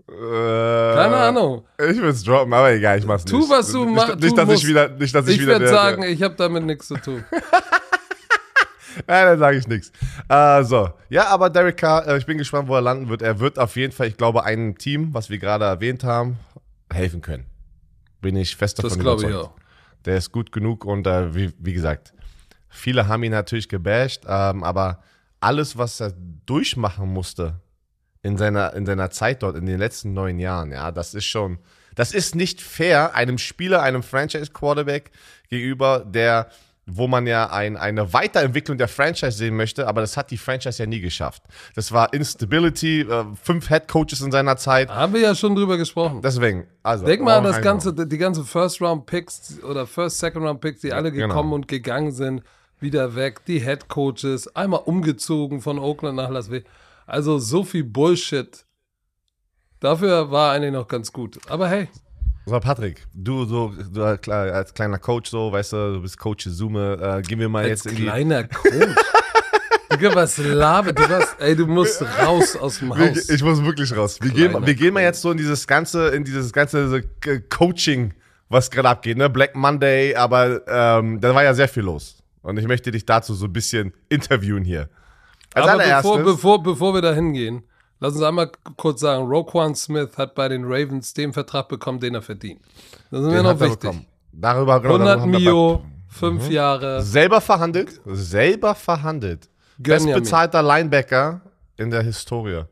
Äh, 0.08 0.94
Keine 0.94 1.16
Ahnung. 1.16 1.64
Ich 1.78 1.96
will 1.96 2.10
es 2.10 2.22
droppen, 2.22 2.52
aber 2.52 2.72
egal, 2.72 2.98
ich 2.98 3.06
mach's 3.06 3.24
nicht. 3.24 3.32
Tu, 3.32 3.48
was 3.48 3.72
du 3.72 3.84
machst. 3.84 4.14
Nicht, 4.16 4.22
nicht, 4.22 4.38
dass 4.38 4.48
ich 4.50 4.66
wieder, 4.66 4.88
nicht, 4.88 5.14
dass 5.14 5.28
ich, 5.28 5.40
ich 5.40 5.46
werde 5.46 5.68
sagen, 5.68 6.02
ich 6.02 6.22
habe 6.22 6.34
damit 6.36 6.64
nichts 6.64 6.88
zu 6.88 6.96
tun. 6.96 7.24
Nein, 9.06 9.26
dann 9.26 9.38
sage 9.38 9.58
ich 9.58 9.68
nichts. 9.68 9.92
Äh, 10.28 10.64
so. 10.64 10.90
Ja, 11.08 11.28
aber 11.28 11.50
Derek 11.50 11.76
Carr, 11.76 12.06
äh, 12.06 12.18
ich 12.18 12.26
bin 12.26 12.38
gespannt, 12.38 12.68
wo 12.68 12.74
er 12.74 12.80
landen 12.80 13.08
wird. 13.08 13.22
Er 13.22 13.38
wird 13.40 13.58
auf 13.58 13.76
jeden 13.76 13.92
Fall, 13.92 14.08
ich 14.08 14.16
glaube, 14.16 14.44
einem 14.44 14.76
Team, 14.78 15.14
was 15.14 15.30
wir 15.30 15.38
gerade 15.38 15.64
erwähnt 15.64 16.04
haben, 16.04 16.38
helfen 16.92 17.20
können. 17.20 17.46
Bin 18.20 18.36
ich 18.36 18.56
fest 18.56 18.78
davon 18.78 18.90
das 18.90 18.98
überzeugt. 18.98 19.30
Ich 19.30 19.36
auch. 19.36 19.52
Der 20.04 20.16
ist 20.16 20.32
gut 20.32 20.52
genug 20.52 20.84
und 20.84 21.06
äh, 21.06 21.34
wie, 21.34 21.52
wie, 21.58 21.72
gesagt, 21.72 22.12
viele 22.68 23.08
haben 23.08 23.22
ihn 23.22 23.32
natürlich 23.32 23.68
gebasht, 23.68 24.22
ähm, 24.26 24.64
aber 24.64 25.02
alles, 25.40 25.76
was 25.76 26.00
er 26.00 26.14
durchmachen 26.46 27.12
musste 27.12 27.60
in 28.22 28.36
seiner, 28.36 28.74
in 28.74 28.86
seiner 28.86 29.10
Zeit 29.10 29.42
dort, 29.42 29.56
in 29.56 29.66
den 29.66 29.78
letzten 29.78 30.12
neun 30.12 30.38
Jahren, 30.38 30.72
ja, 30.72 30.90
das 30.90 31.14
ist 31.14 31.26
schon, 31.26 31.58
das 31.94 32.12
ist 32.12 32.34
nicht 32.34 32.60
fair 32.60 33.14
einem 33.14 33.38
Spieler, 33.38 33.82
einem 33.82 34.02
Franchise-Quarterback 34.02 35.10
gegenüber, 35.48 36.04
der 36.06 36.48
wo 36.90 37.06
man 37.06 37.26
ja 37.26 37.50
ein, 37.50 37.76
eine 37.76 38.12
Weiterentwicklung 38.12 38.78
der 38.78 38.88
Franchise 38.88 39.32
sehen 39.32 39.56
möchte, 39.56 39.86
aber 39.86 40.00
das 40.00 40.16
hat 40.16 40.30
die 40.30 40.38
Franchise 40.38 40.82
ja 40.82 40.86
nie 40.86 41.00
geschafft. 41.00 41.42
Das 41.74 41.92
war 41.92 42.12
Instability, 42.14 43.02
äh, 43.02 43.24
fünf 43.40 43.68
Head 43.68 43.88
Coaches 43.88 44.22
in 44.22 44.32
seiner 44.32 44.56
Zeit. 44.56 44.88
Haben 44.88 45.12
wir 45.12 45.20
ja 45.20 45.34
schon 45.34 45.54
drüber 45.54 45.76
gesprochen. 45.76 46.22
Deswegen, 46.22 46.66
also. 46.82 47.04
Denk 47.04 47.22
mal 47.22 47.36
an 47.36 47.44
das 47.44 47.60
ganze, 47.60 47.92
die 47.92 48.18
ganze 48.18 48.42
First 48.42 48.80
Round 48.80 49.04
Picks 49.04 49.62
oder 49.62 49.86
First, 49.86 50.18
Second 50.18 50.46
Round 50.46 50.60
Picks, 50.60 50.80
die 50.80 50.92
alle 50.92 51.12
genau. 51.12 51.28
gekommen 51.28 51.50
genau. 51.50 51.56
und 51.56 51.68
gegangen 51.68 52.10
sind, 52.10 52.42
wieder 52.80 53.14
weg. 53.14 53.44
Die 53.46 53.60
Head 53.60 53.88
Coaches, 53.88 54.54
einmal 54.56 54.80
umgezogen 54.84 55.60
von 55.60 55.78
Oakland 55.78 56.16
nach 56.16 56.30
Las 56.30 56.50
Vegas. 56.50 56.70
Also 57.08 57.38
so 57.38 57.64
viel 57.64 57.84
Bullshit. 57.84 58.66
Dafür 59.80 60.30
war 60.30 60.52
eigentlich 60.52 60.72
noch 60.72 60.86
ganz 60.86 61.10
gut. 61.10 61.38
Aber 61.48 61.66
hey. 61.66 61.88
So, 62.44 62.60
Patrick, 62.60 63.06
du 63.14 63.46
so 63.46 63.72
du 63.92 64.02
als 64.02 64.74
kleiner 64.74 64.98
Coach 64.98 65.30
so, 65.30 65.50
weißt 65.50 65.72
du, 65.72 65.94
du 65.94 66.02
bist 66.02 66.18
Coach 66.18 66.46
Zoome, 66.48 66.98
äh, 67.00 67.22
gehen 67.22 67.40
wir 67.40 67.48
mal 67.48 67.64
als 67.64 67.84
jetzt 67.84 67.86
in 67.86 67.96
die 67.96 68.02
kleiner 68.02 68.44
Coach. 68.48 68.94
Digga, 69.90 70.14
was 70.14 70.36
labert 70.36 70.98
du 70.98 71.08
was? 71.08 71.34
Ey, 71.38 71.56
du 71.56 71.66
musst 71.66 72.02
raus 72.02 72.56
aus 72.56 72.78
dem 72.80 72.96
Haus. 72.96 73.30
Ich 73.30 73.42
muss 73.42 73.64
wirklich 73.64 73.96
raus. 73.96 74.18
Wir 74.20 74.30
gehen, 74.30 74.66
wir 74.66 74.74
gehen 74.74 74.92
mal 74.92 75.02
jetzt 75.02 75.22
so 75.22 75.30
in 75.30 75.38
dieses 75.38 75.66
ganze, 75.66 76.08
in 76.08 76.24
dieses 76.24 76.52
ganze 76.52 77.02
Coaching, 77.48 78.12
was 78.50 78.70
gerade 78.70 78.90
abgeht, 78.90 79.16
ne? 79.16 79.30
Black 79.30 79.56
Monday, 79.56 80.14
aber 80.14 80.60
ähm, 80.68 81.22
da 81.22 81.34
war 81.34 81.42
ja 81.42 81.54
sehr 81.54 81.68
viel 81.68 81.84
los. 81.84 82.22
Und 82.42 82.58
ich 82.58 82.66
möchte 82.66 82.90
dich 82.90 83.06
dazu 83.06 83.32
so 83.32 83.46
ein 83.46 83.52
bisschen 83.52 83.94
interviewen 84.10 84.62
hier. 84.62 84.90
Als 85.62 85.68
aber 85.68 85.96
bevor, 85.96 86.18
bevor, 86.18 86.62
bevor 86.62 86.94
wir 86.94 87.02
da 87.02 87.12
hingehen, 87.12 87.62
Lass 88.00 88.14
uns 88.14 88.22
einmal 88.22 88.50
kurz 88.76 89.00
sagen, 89.00 89.24
Roquan 89.24 89.74
Smith 89.74 90.10
hat 90.16 90.34
bei 90.34 90.48
den 90.48 90.64
Ravens 90.64 91.14
den 91.14 91.32
Vertrag 91.32 91.68
bekommen, 91.68 91.98
den 91.98 92.14
er 92.14 92.22
verdient. 92.22 92.60
Das 93.10 93.20
ist 93.20 93.26
den 93.26 93.34
mir 93.34 93.42
noch 93.42 93.58
wichtig. 93.58 94.06
Darüber, 94.32 94.80
genau, 94.80 94.94
100 94.94 95.26
Mio, 95.26 95.84
fünf 96.06 96.46
mhm. 96.46 96.52
Jahre. 96.52 97.02
Selber 97.02 97.40
verhandelt, 97.40 98.00
selber 98.04 98.74
verhandelt. 98.76 99.48
Bestbezahlter 99.78 100.62
Linebacker 100.62 101.40
in 101.76 101.90
der 101.90 102.02
Historie. 102.02 102.62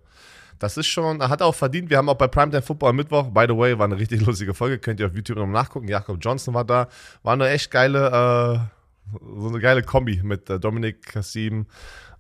Das 0.59 0.77
ist 0.77 0.87
schon, 0.87 1.21
er 1.21 1.29
hat 1.29 1.43
auch 1.43 1.55
verdient. 1.55 1.91
Wir 1.91 1.99
haben 1.99 2.09
auch 2.09 2.15
bei 2.15 2.29
Primetime 2.29 2.63
Football 2.63 2.91
am 2.91 2.97
Mittwoch, 2.97 3.25
by 3.25 3.47
the 3.49 3.57
way, 3.57 3.77
war 3.77 3.87
eine 3.87 3.99
richtig 3.99 4.21
lustige 4.27 4.55
Folge, 4.55 4.79
könnt 4.79 5.01
ihr 5.01 5.07
auf 5.07 5.15
YouTube 5.15 5.39
noch 5.39 5.47
nachgucken. 5.47 5.89
Jakob 5.89 6.19
Johnson 6.21 6.55
war 6.55 6.65
da. 6.65 6.89
War 7.25 7.33
eine 7.33 7.49
echt 7.49 7.71
geile, 7.71 8.07
äh, 8.07 9.19
so 9.41 9.49
eine 9.49 9.59
geile 9.59 9.83
Kombi 9.83 10.21
mit 10.23 10.49
äh, 10.49 10.61
Dominik 10.61 11.03
Kassim, 11.03 11.67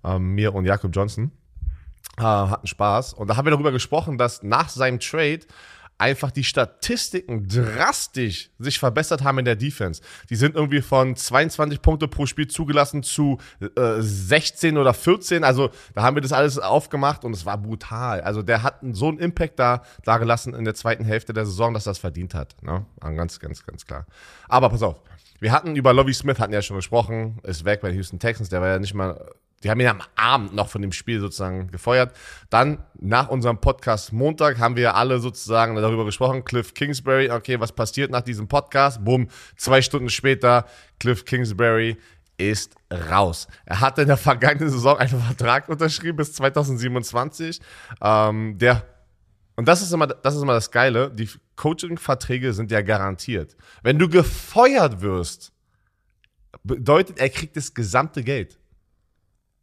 äh, 0.06 0.18
mir 0.18 0.54
und 0.54 0.64
Jakob 0.64 0.94
Johnson. 0.94 1.32
Äh, 2.18 2.22
hatten 2.22 2.66
Spaß. 2.66 3.14
Und 3.14 3.28
da 3.28 3.36
haben 3.36 3.46
wir 3.46 3.50
darüber 3.50 3.72
gesprochen, 3.72 4.16
dass 4.16 4.42
nach 4.42 4.68
seinem 4.68 5.00
Trade 5.00 5.40
einfach 5.98 6.30
die 6.30 6.44
Statistiken 6.44 7.48
drastisch 7.48 8.50
sich 8.58 8.78
verbessert 8.78 9.24
haben 9.24 9.38
in 9.38 9.44
der 9.44 9.56
Defense. 9.56 10.02
Die 10.28 10.36
sind 10.36 10.54
irgendwie 10.54 10.82
von 10.82 11.16
22 11.16 11.80
Punkte 11.80 12.08
pro 12.08 12.26
Spiel 12.26 12.48
zugelassen 12.48 13.02
zu 13.02 13.38
äh, 13.60 14.00
16 14.00 14.76
oder 14.76 14.92
14. 14.92 15.44
Also 15.44 15.70
da 15.94 16.02
haben 16.02 16.16
wir 16.16 16.20
das 16.20 16.32
alles 16.32 16.58
aufgemacht 16.58 17.24
und 17.24 17.32
es 17.32 17.46
war 17.46 17.58
brutal. 17.58 18.20
Also 18.20 18.42
der 18.42 18.62
hat 18.62 18.80
so 18.92 19.08
einen 19.08 19.18
Impact 19.18 19.58
da, 19.58 19.82
da 20.04 20.18
gelassen 20.18 20.54
in 20.54 20.64
der 20.64 20.74
zweiten 20.74 21.04
Hälfte 21.04 21.32
der 21.32 21.46
Saison, 21.46 21.72
dass 21.72 21.86
er 21.86 21.90
das 21.90 21.98
verdient 21.98 22.34
hat. 22.34 22.56
Ne? 22.62 22.84
Ganz, 23.00 23.40
ganz, 23.40 23.64
ganz 23.64 23.86
klar. 23.86 24.06
Aber 24.48 24.68
pass 24.68 24.82
auf. 24.82 25.00
Wir 25.38 25.52
hatten 25.52 25.76
über 25.76 25.92
Lovie 25.92 26.14
Smith, 26.14 26.38
hatten 26.38 26.54
ja 26.54 26.62
schon 26.62 26.76
gesprochen, 26.76 27.40
ist 27.42 27.64
weg 27.66 27.82
bei 27.82 27.88
den 27.88 27.96
Houston 27.96 28.18
Texans, 28.18 28.48
der 28.48 28.62
war 28.62 28.68
ja 28.68 28.78
nicht 28.78 28.94
mal 28.94 29.34
die 29.62 29.70
haben 29.70 29.80
ihn 29.80 29.88
am 29.88 30.02
Abend 30.16 30.54
noch 30.54 30.68
von 30.68 30.82
dem 30.82 30.92
Spiel 30.92 31.20
sozusagen 31.20 31.70
gefeuert. 31.70 32.14
Dann 32.50 32.84
nach 33.00 33.28
unserem 33.28 33.58
Podcast 33.60 34.12
Montag 34.12 34.58
haben 34.58 34.76
wir 34.76 34.94
alle 34.94 35.18
sozusagen 35.18 35.74
darüber 35.76 36.04
gesprochen. 36.04 36.44
Cliff 36.44 36.74
Kingsbury, 36.74 37.30
okay, 37.30 37.58
was 37.58 37.72
passiert 37.72 38.10
nach 38.10 38.22
diesem 38.22 38.48
Podcast? 38.48 39.04
Boom, 39.04 39.28
zwei 39.56 39.82
Stunden 39.82 40.10
später, 40.10 40.66
Cliff 41.00 41.24
Kingsbury 41.24 41.96
ist 42.38 42.74
raus. 43.10 43.48
Er 43.64 43.80
hatte 43.80 44.02
in 44.02 44.08
der 44.08 44.18
vergangenen 44.18 44.68
Saison 44.68 44.98
einen 44.98 45.20
Vertrag 45.20 45.68
unterschrieben 45.68 46.16
bis 46.16 46.34
2027. 46.34 47.60
Ähm, 48.02 48.58
der 48.58 48.84
und 49.56 49.66
das 49.66 49.80
ist 49.80 49.90
immer, 49.92 50.06
das 50.06 50.34
ist 50.34 50.42
immer 50.42 50.52
das 50.52 50.70
Geile. 50.70 51.10
Die 51.10 51.30
Coaching-Verträge 51.56 52.52
sind 52.52 52.70
ja 52.70 52.82
garantiert. 52.82 53.56
Wenn 53.82 53.98
du 53.98 54.06
gefeuert 54.06 55.00
wirst, 55.00 55.50
bedeutet, 56.62 57.18
er 57.18 57.30
kriegt 57.30 57.56
das 57.56 57.72
gesamte 57.72 58.22
Geld. 58.22 58.58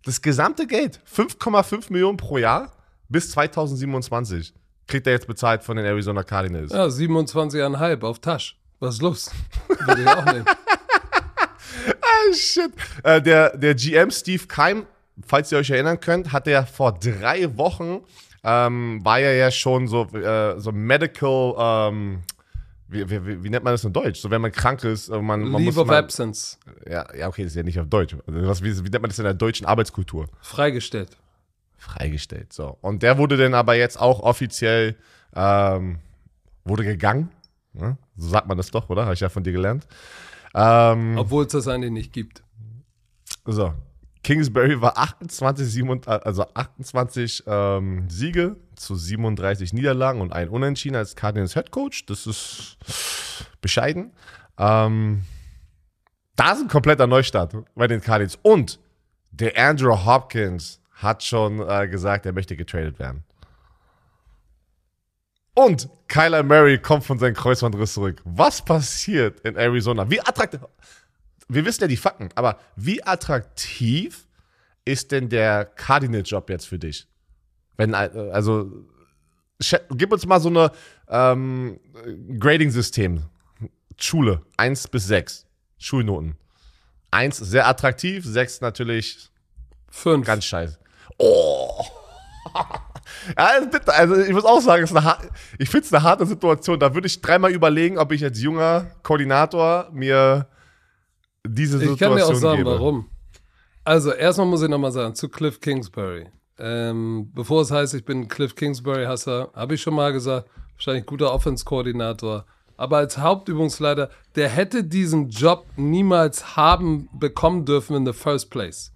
Das 0.05 0.21
gesamte 0.21 0.67
Geld. 0.67 0.99
5,5 1.11 1.91
Millionen 1.91 2.17
pro 2.17 2.37
Jahr 2.37 2.71
bis 3.09 3.31
2027 3.31 4.53
kriegt 4.87 5.07
er 5.07 5.13
jetzt 5.13 5.27
bezahlt 5.27 5.63
von 5.63 5.77
den 5.77 5.85
Arizona 5.85 6.23
Cardinals. 6.23 6.71
Ja, 6.71 6.85
27,5 6.85 8.03
auf 8.03 8.19
Tasch. 8.19 8.57
Was 8.79 8.95
ist 8.95 9.01
los? 9.01 9.31
Würde 9.67 10.01
ich 10.01 10.07
auch 10.07 10.25
nehmen. 10.25 10.45
ah, 10.45 12.33
shit. 12.33 12.71
Äh, 13.03 13.21
der, 13.21 13.57
der 13.57 13.75
GM 13.75 14.11
Steve 14.11 14.45
Keim, 14.47 14.85
falls 15.25 15.51
ihr 15.51 15.57
euch 15.57 15.69
erinnern 15.69 15.99
könnt, 15.99 16.33
hat 16.33 16.47
er 16.47 16.65
vor 16.65 16.91
drei 16.91 17.55
Wochen, 17.57 18.01
ähm, 18.43 18.99
war 19.03 19.19
er 19.19 19.35
ja 19.35 19.51
schon 19.51 19.87
so, 19.87 20.03
äh, 20.13 20.59
so 20.59 20.73
Medical, 20.73 21.55
ähm, 21.57 22.23
wie, 22.93 23.09
wie, 23.09 23.43
wie, 23.43 23.49
nennt 23.49 23.63
man 23.63 23.73
das 23.73 23.83
in 23.83 23.93
Deutsch? 23.93 24.19
So, 24.19 24.29
wenn 24.31 24.41
man 24.41 24.51
krank 24.51 24.83
ist, 24.83 25.09
äh, 25.09 25.19
man, 25.19 25.41
man 25.41 25.61
Leave 25.61 25.63
muss 25.63 25.77
of 25.77 25.87
man, 25.87 25.97
Absence. 25.97 26.57
Ja, 26.89 27.05
ja, 27.15 27.27
okay, 27.27 27.43
das 27.43 27.51
ist 27.51 27.55
ja 27.55 27.63
nicht 27.63 27.79
auf 27.79 27.87
Deutsch. 27.87 28.15
Was, 28.25 28.63
wie, 28.63 28.77
wie 28.77 28.89
nennt 28.89 29.01
man 29.01 29.09
das 29.09 29.19
in 29.19 29.25
der 29.25 29.33
deutschen 29.33 29.65
Arbeitskultur? 29.65 30.27
Freigestellt. 30.41 31.17
Freigestellt, 31.77 32.53
so. 32.53 32.77
Und 32.81 33.03
der 33.03 33.17
wurde 33.17 33.35
dann 33.35 33.53
aber 33.53 33.75
jetzt 33.75 33.99
auch 33.99 34.21
offiziell, 34.21 34.95
ähm, 35.35 35.99
wurde 36.63 36.83
gegangen. 36.83 37.29
Ne? 37.73 37.97
So 38.15 38.29
sagt 38.29 38.47
man 38.47 38.57
das 38.57 38.71
doch, 38.71 38.89
oder? 38.89 39.03
Habe 39.03 39.15
ich 39.15 39.19
ja 39.19 39.29
von 39.29 39.43
dir 39.43 39.51
gelernt. 39.51 39.85
Ähm, 40.53 41.17
Obwohl 41.17 41.45
es 41.45 41.51
das 41.51 41.67
eigentlich 41.67 41.91
nicht 41.91 42.13
gibt. 42.13 42.43
so. 43.45 43.73
Kingsbury 44.23 44.81
war 44.81 44.97
28, 44.97 45.67
27, 45.67 46.25
also 46.25 46.45
28 46.53 47.43
ähm, 47.45 48.09
Siege 48.09 48.55
zu 48.75 48.95
37 48.95 49.73
Niederlagen 49.73 50.21
und 50.21 50.31
ein 50.31 50.47
Unentschieden 50.49 50.95
als 50.95 51.15
Cardinals 51.15 51.53
Head 51.53 51.71
Coach. 51.71 52.05
Das 52.05 52.25
ist 52.25 52.77
bescheiden. 53.61 54.13
Ähm, 54.57 55.23
da 56.35 56.53
ist 56.53 56.61
ein 56.61 56.67
kompletter 56.69 57.05
Neustart 57.05 57.53
bei 57.75 57.87
den 57.87 58.01
Cardinals. 58.01 58.39
Und 58.41 58.79
der 59.31 59.57
Andrew 59.57 60.05
Hopkins 60.05 60.81
hat 60.93 61.23
schon 61.23 61.59
äh, 61.59 61.87
gesagt, 61.87 62.25
er 62.25 62.33
möchte 62.33 62.55
getradet 62.55 62.99
werden. 62.99 63.23
Und 65.55 65.89
Kyler 66.07 66.43
Murray 66.43 66.79
kommt 66.79 67.03
von 67.03 67.19
seinem 67.19 67.35
Kreuzbandriss 67.35 67.93
zurück. 67.93 68.21
Was 68.23 68.63
passiert 68.63 69.41
in 69.41 69.55
Arizona? 69.55 70.09
Wie 70.09 70.19
attraktiv. 70.19 70.61
Wir 71.47 71.65
wissen 71.65 71.81
ja 71.81 71.87
die 71.87 71.97
Fakten, 71.97 72.29
aber 72.35 72.59
wie 72.75 73.03
attraktiv 73.03 74.27
ist 74.85 75.11
denn 75.11 75.29
der 75.29 75.65
Cardinal-Job 75.65 76.49
jetzt 76.49 76.67
für 76.67 76.79
dich? 76.79 77.07
Wenn, 77.77 77.93
äh, 77.93 78.29
also, 78.31 78.71
gib 79.91 80.11
uns 80.11 80.25
mal 80.25 80.39
so 80.39 80.49
eine 80.49 80.71
ähm, 81.07 81.79
Grading-System. 82.39 83.23
Schule, 83.97 84.41
1 84.57 84.87
bis 84.87 85.07
6. 85.07 85.45
Schulnoten. 85.77 86.35
1 87.11 87.37
sehr 87.37 87.67
attraktiv, 87.67 88.25
6 88.25 88.61
natürlich 88.61 89.29
Fünf. 89.93 90.25
Ganz 90.25 90.45
scheiße. 90.45 90.79
Oh. 91.19 91.85
ja, 93.37 93.45
also 93.45 93.69
bitte, 93.69 93.93
also 93.93 94.15
ich 94.17 94.33
muss 94.33 94.43
auch 94.43 94.59
sagen, 94.59 94.83
ich 95.59 95.69
finde 95.69 95.85
es 95.85 95.93
eine 95.93 96.01
harte 96.01 96.25
Situation. 96.25 96.79
Da 96.79 96.95
würde 96.95 97.05
ich 97.05 97.21
dreimal 97.21 97.51
überlegen, 97.51 97.99
ob 97.99 98.11
ich 98.11 98.23
als 98.23 98.41
junger 98.41 98.87
Koordinator 99.03 99.89
mir 99.93 100.47
diese 101.45 101.77
Ich 101.77 101.89
Situation 101.89 102.17
kann 102.17 102.17
dir 102.17 102.25
auch 102.25 102.39
sagen, 102.39 102.57
gebe. 102.57 102.71
warum. 102.71 103.09
Also, 103.83 104.11
erstmal 104.11 104.47
muss 104.47 104.61
ich 104.61 104.69
nochmal 104.69 104.91
sagen, 104.91 105.15
zu 105.15 105.29
Cliff 105.29 105.59
Kingsbury. 105.59 106.27
Ähm, 106.57 107.31
bevor 107.33 107.61
es 107.61 107.71
heißt, 107.71 107.93
ich 107.95 108.05
bin 108.05 108.27
Cliff 108.27 108.55
Kingsbury-Hasser, 108.55 109.51
habe 109.53 109.75
ich 109.75 109.81
schon 109.81 109.95
mal 109.95 110.13
gesagt, 110.13 110.47
wahrscheinlich 110.75 111.05
guter 111.05 111.33
Offense-Koordinator. 111.33 112.45
Aber 112.77 112.97
als 112.97 113.17
Hauptübungsleiter, 113.17 114.09
der 114.35 114.49
hätte 114.49 114.83
diesen 114.83 115.29
Job 115.29 115.65
niemals 115.75 116.55
haben 116.55 117.09
bekommen 117.13 117.65
dürfen 117.65 117.95
in 117.95 118.05
the 118.05 118.13
first 118.13 118.49
place. 118.49 118.91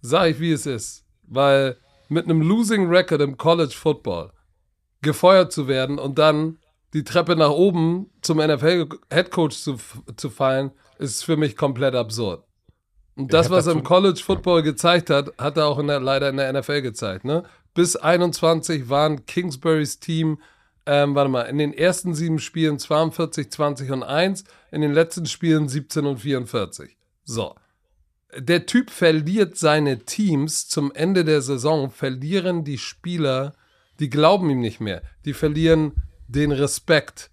Sag 0.00 0.30
ich, 0.30 0.40
wie 0.40 0.52
es 0.52 0.66
ist. 0.66 1.04
Weil 1.24 1.76
mit 2.08 2.24
einem 2.24 2.42
Losing 2.42 2.88
Record 2.88 3.20
im 3.20 3.36
College 3.36 3.74
Football 3.74 4.30
gefeuert 5.02 5.52
zu 5.52 5.68
werden 5.68 5.98
und 5.98 6.18
dann 6.18 6.58
die 6.94 7.04
Treppe 7.04 7.36
nach 7.36 7.50
oben 7.50 8.10
zum 8.22 8.38
NFL-Headcoach 8.38 9.52
zu, 9.52 9.76
zu 10.16 10.30
fallen, 10.30 10.70
ist 10.98 11.24
für 11.24 11.36
mich 11.36 11.56
komplett 11.56 11.94
absurd. 11.94 12.44
Und 13.16 13.32
das, 13.32 13.50
was 13.50 13.66
er 13.66 13.72
im 13.72 13.82
College 13.82 14.20
Football 14.24 14.62
gezeigt 14.62 15.10
hat, 15.10 15.36
hat 15.38 15.56
er 15.56 15.66
auch 15.66 15.78
in 15.80 15.88
der, 15.88 15.98
leider 15.98 16.28
in 16.28 16.36
der 16.36 16.52
NFL 16.52 16.82
gezeigt. 16.82 17.24
Ne? 17.24 17.42
Bis 17.74 17.96
21 17.96 18.88
waren 18.88 19.26
Kingsburys 19.26 19.98
Team, 19.98 20.40
ähm, 20.86 21.16
warte 21.16 21.30
mal, 21.30 21.42
in 21.42 21.58
den 21.58 21.74
ersten 21.74 22.14
sieben 22.14 22.38
Spielen 22.38 22.78
42, 22.78 23.50
20 23.50 23.90
und 23.90 24.02
1, 24.04 24.44
in 24.70 24.80
den 24.82 24.92
letzten 24.92 25.26
Spielen 25.26 25.68
17 25.68 26.06
und 26.06 26.18
44. 26.18 26.96
So. 27.24 27.56
Der 28.36 28.66
Typ 28.66 28.90
verliert 28.90 29.56
seine 29.56 30.00
Teams 30.00 30.68
zum 30.68 30.92
Ende 30.92 31.24
der 31.24 31.42
Saison, 31.42 31.90
verlieren 31.90 32.62
die 32.62 32.78
Spieler, 32.78 33.54
die 33.98 34.10
glauben 34.10 34.48
ihm 34.48 34.60
nicht 34.60 34.80
mehr. 34.80 35.02
Die 35.24 35.32
verlieren 35.32 35.92
den 36.28 36.52
Respekt. 36.52 37.30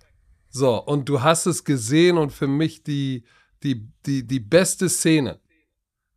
So, 0.50 0.82
und 0.82 1.08
du 1.10 1.22
hast 1.22 1.46
es 1.46 1.64
gesehen 1.64 2.18
und 2.18 2.32
für 2.32 2.48
mich 2.48 2.84
die, 2.84 3.24
die, 3.64 3.88
die, 4.06 4.26
die 4.26 4.40
beste 4.40 4.90
Szene 4.90 5.40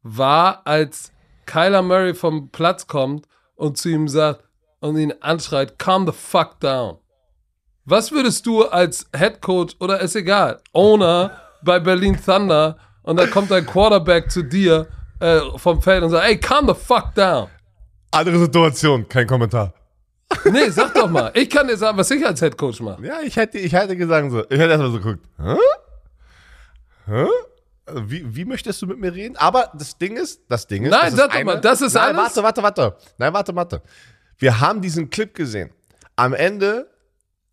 war, 0.02 0.66
als 0.66 1.12
Kyler 1.44 1.82
Murray 1.82 2.14
vom 2.14 2.50
Platz 2.50 2.86
kommt 2.86 3.26
und 3.56 3.76
zu 3.76 3.88
ihm 3.88 4.06
sagt 4.08 4.44
und 4.80 4.96
ihn 4.96 5.12
anschreit, 5.20 5.78
calm 5.78 6.06
the 6.06 6.12
fuck 6.12 6.60
down. 6.60 6.98
Was 7.84 8.12
würdest 8.12 8.46
du 8.46 8.64
als 8.64 9.08
Head 9.16 9.40
Coach 9.40 9.74
oder 9.80 10.00
ist 10.00 10.14
egal, 10.14 10.60
Owner 10.72 11.32
bei 11.64 11.80
Berlin 11.80 12.18
Thunder 12.22 12.76
und 13.02 13.18
da 13.18 13.26
kommt 13.26 13.50
ein 13.50 13.66
Quarterback 13.66 14.30
zu 14.30 14.42
dir 14.42 14.86
äh, 15.20 15.40
vom 15.56 15.82
Feld 15.82 16.04
und 16.04 16.10
sagt, 16.10 16.28
ey, 16.28 16.38
calm 16.38 16.68
the 16.68 16.74
fuck 16.74 17.14
down. 17.14 17.48
Andere 18.10 18.38
Situation, 18.38 19.08
kein 19.08 19.26
Kommentar. 19.26 19.74
Nee, 20.44 20.68
sag 20.70 20.94
doch 20.94 21.08
mal. 21.08 21.30
Ich 21.34 21.48
kann 21.48 21.66
dir 21.68 21.76
sagen, 21.76 21.96
was 21.96 22.10
ich 22.10 22.24
als 22.24 22.40
Head 22.40 22.56
Coach 22.56 22.80
mache. 22.80 23.04
Ja, 23.04 23.20
ich 23.22 23.36
hätte, 23.36 23.58
ich 23.58 23.72
hätte 23.72 23.96
gesagt 23.96 24.30
so, 24.30 24.40
ich 24.44 24.58
hätte 24.58 24.70
erstmal 24.70 24.90
so 24.90 24.98
geguckt, 24.98 25.26
hä? 25.38 25.56
Hä? 27.06 27.26
Also 27.86 28.10
Wie, 28.10 28.36
wie 28.36 28.44
möchtest 28.44 28.82
du 28.82 28.86
mit 28.86 28.98
mir 28.98 29.14
reden? 29.14 29.36
Aber 29.36 29.72
das 29.74 29.96
Ding 29.96 30.16
ist, 30.16 30.42
das 30.48 30.66
Ding 30.66 30.84
ist. 30.84 30.90
Nein, 30.90 31.00
das 31.04 31.12
ist 31.12 31.18
sag 31.18 31.32
doch 31.32 31.44
mal, 31.44 31.60
das 31.60 31.80
ist 31.80 31.94
Nein, 31.94 32.16
alles? 32.16 32.36
warte, 32.36 32.42
warte, 32.42 32.62
warte. 32.62 32.96
Nein, 33.16 33.32
warte, 33.32 33.56
warte. 33.56 33.82
Wir 34.36 34.60
haben 34.60 34.82
diesen 34.82 35.08
Clip 35.08 35.34
gesehen. 35.34 35.70
Am 36.16 36.34
Ende 36.34 36.90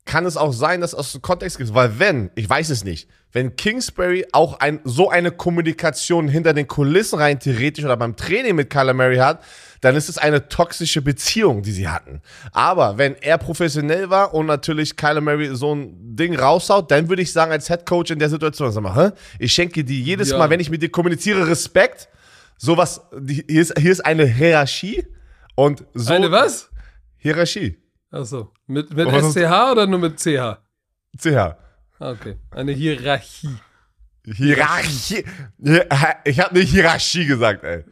kann 0.04 0.26
es 0.26 0.38
auch 0.38 0.52
sein, 0.54 0.82
dass 0.82 0.94
aus 0.94 1.14
dem 1.14 1.22
Kontext 1.22 1.60
ist, 1.60 1.74
weil 1.74 1.98
wenn, 1.98 2.30
ich 2.36 2.48
weiß 2.48 2.70
es 2.70 2.84
nicht, 2.84 3.10
wenn 3.32 3.56
Kingsbury 3.56 4.26
auch 4.34 4.60
ein, 4.60 4.80
so 4.84 5.10
eine 5.10 5.32
Kommunikation 5.32 6.28
hinter 6.28 6.54
den 6.54 6.68
Kulissen 6.68 7.18
rein 7.20 7.40
theoretisch 7.40 7.84
oder 7.86 7.98
beim 7.98 8.16
Training 8.16 8.56
mit 8.56 8.70
Kyler 8.70 8.94
Murray 8.94 9.18
hat, 9.18 9.42
dann 9.82 9.96
ist 9.96 10.10
es 10.10 10.18
eine 10.18 10.48
toxische 10.48 11.02
Beziehung, 11.02 11.62
die 11.62 11.72
sie 11.72 11.88
hatten. 11.88 12.22
Aber 12.52 12.98
wenn 12.98 13.16
er 13.16 13.38
professionell 13.38 14.10
war 14.10 14.34
und 14.34 14.46
natürlich 14.46 14.96
Kyler 14.96 15.22
Murray 15.22 15.56
so 15.56 15.74
ein 15.76 16.16
Ding 16.16 16.38
raushaut, 16.38 16.90
dann 16.92 17.10
würde 17.10 17.22
ich 17.22 17.32
sagen, 17.32 17.52
als 17.52 17.68
Head 17.68 17.86
Coach 17.86 18.12
in 18.12 18.20
der 18.20 18.30
Situation, 18.30 18.72
sag 18.72 18.82
mal, 18.82 18.96
hä? 18.96 19.12
ich 19.40 19.54
schenke 19.54 19.84
dir 19.84 20.00
jedes 20.00 20.30
Ja. 20.32 20.38
Mal, 20.38 20.50
wenn 20.50 20.60
ich 20.60 20.70
mit 20.70 20.82
dir 20.82 20.90
kommuniziere, 20.90 21.48
Respekt. 21.48 22.10
Sowas, 22.58 23.02
hier 23.28 23.44
ist, 23.62 23.78
hier 23.78 23.92
ist 23.92 24.06
eine 24.06 24.26
Hierarchie 24.26 25.06
und 25.56 25.84
so. 25.94 26.14
Eine 26.14 26.32
was? 26.32 26.70
Hierarchie. 27.18 27.78
Achso. 28.12 28.54
Mit, 28.68 28.94
mit 28.96 29.10
SCH 29.10 29.72
oder 29.72 29.86
nur 29.88 30.00
mit 30.00 30.18
CH? 30.20 30.58
CH. 31.18 31.36
Ah, 31.38 31.58
Okay. 32.12 32.36
Eine 32.52 32.72
Hierarchie. 32.72 33.56
Hierarchie. 34.26 35.24
Ich 36.24 36.40
habe 36.40 36.58
nicht 36.58 36.72
Hierarchie 36.72 37.26
gesagt, 37.26 37.64
ey. 37.64 37.84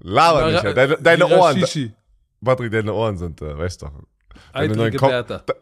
Laber 0.00 0.50
nicht. 0.50 0.64
Deine, 0.76 0.96
deine 0.98 1.26
Ohren. 1.26 1.56
Hierarchishi. 1.56 1.92
Patrick, 2.44 2.70
deine 2.72 2.92
Ohren 2.92 3.16
sind, 3.18 3.42
äh, 3.42 3.58
weißt 3.58 3.82
doch. 3.82 3.92
Deine 4.52 4.74
neuen, 4.76 4.96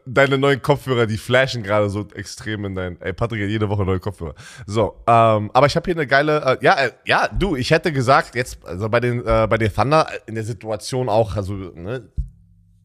deine 0.04 0.38
neuen 0.38 0.60
Kopfhörer, 0.62 1.06
die 1.06 1.16
flashen 1.16 1.62
gerade 1.62 1.88
so 1.88 2.06
extrem 2.14 2.66
in 2.66 2.74
dein. 2.74 3.00
Ey, 3.00 3.12
Patrick 3.14 3.42
hat 3.42 3.48
jede 3.48 3.68
Woche 3.70 3.84
neue 3.84 3.98
Kopfhörer. 3.98 4.34
So, 4.66 5.02
ähm, 5.06 5.50
aber 5.54 5.66
ich 5.66 5.74
habe 5.76 5.84
hier 5.86 5.94
eine 5.94 6.06
geile. 6.06 6.58
Äh, 6.60 6.64
ja, 6.64 6.74
äh, 6.74 6.92
ja, 7.06 7.28
du, 7.28 7.56
ich 7.56 7.70
hätte 7.70 7.90
gesagt, 7.92 8.34
jetzt, 8.34 8.58
also 8.66 8.88
bei 8.90 9.00
den, 9.00 9.26
äh, 9.26 9.46
bei 9.48 9.56
den 9.56 9.72
Thunder 9.72 10.06
äh, 10.12 10.18
in 10.26 10.34
der 10.34 10.44
Situation 10.44 11.08
auch, 11.08 11.36
also, 11.36 11.54
ne, 11.54 12.10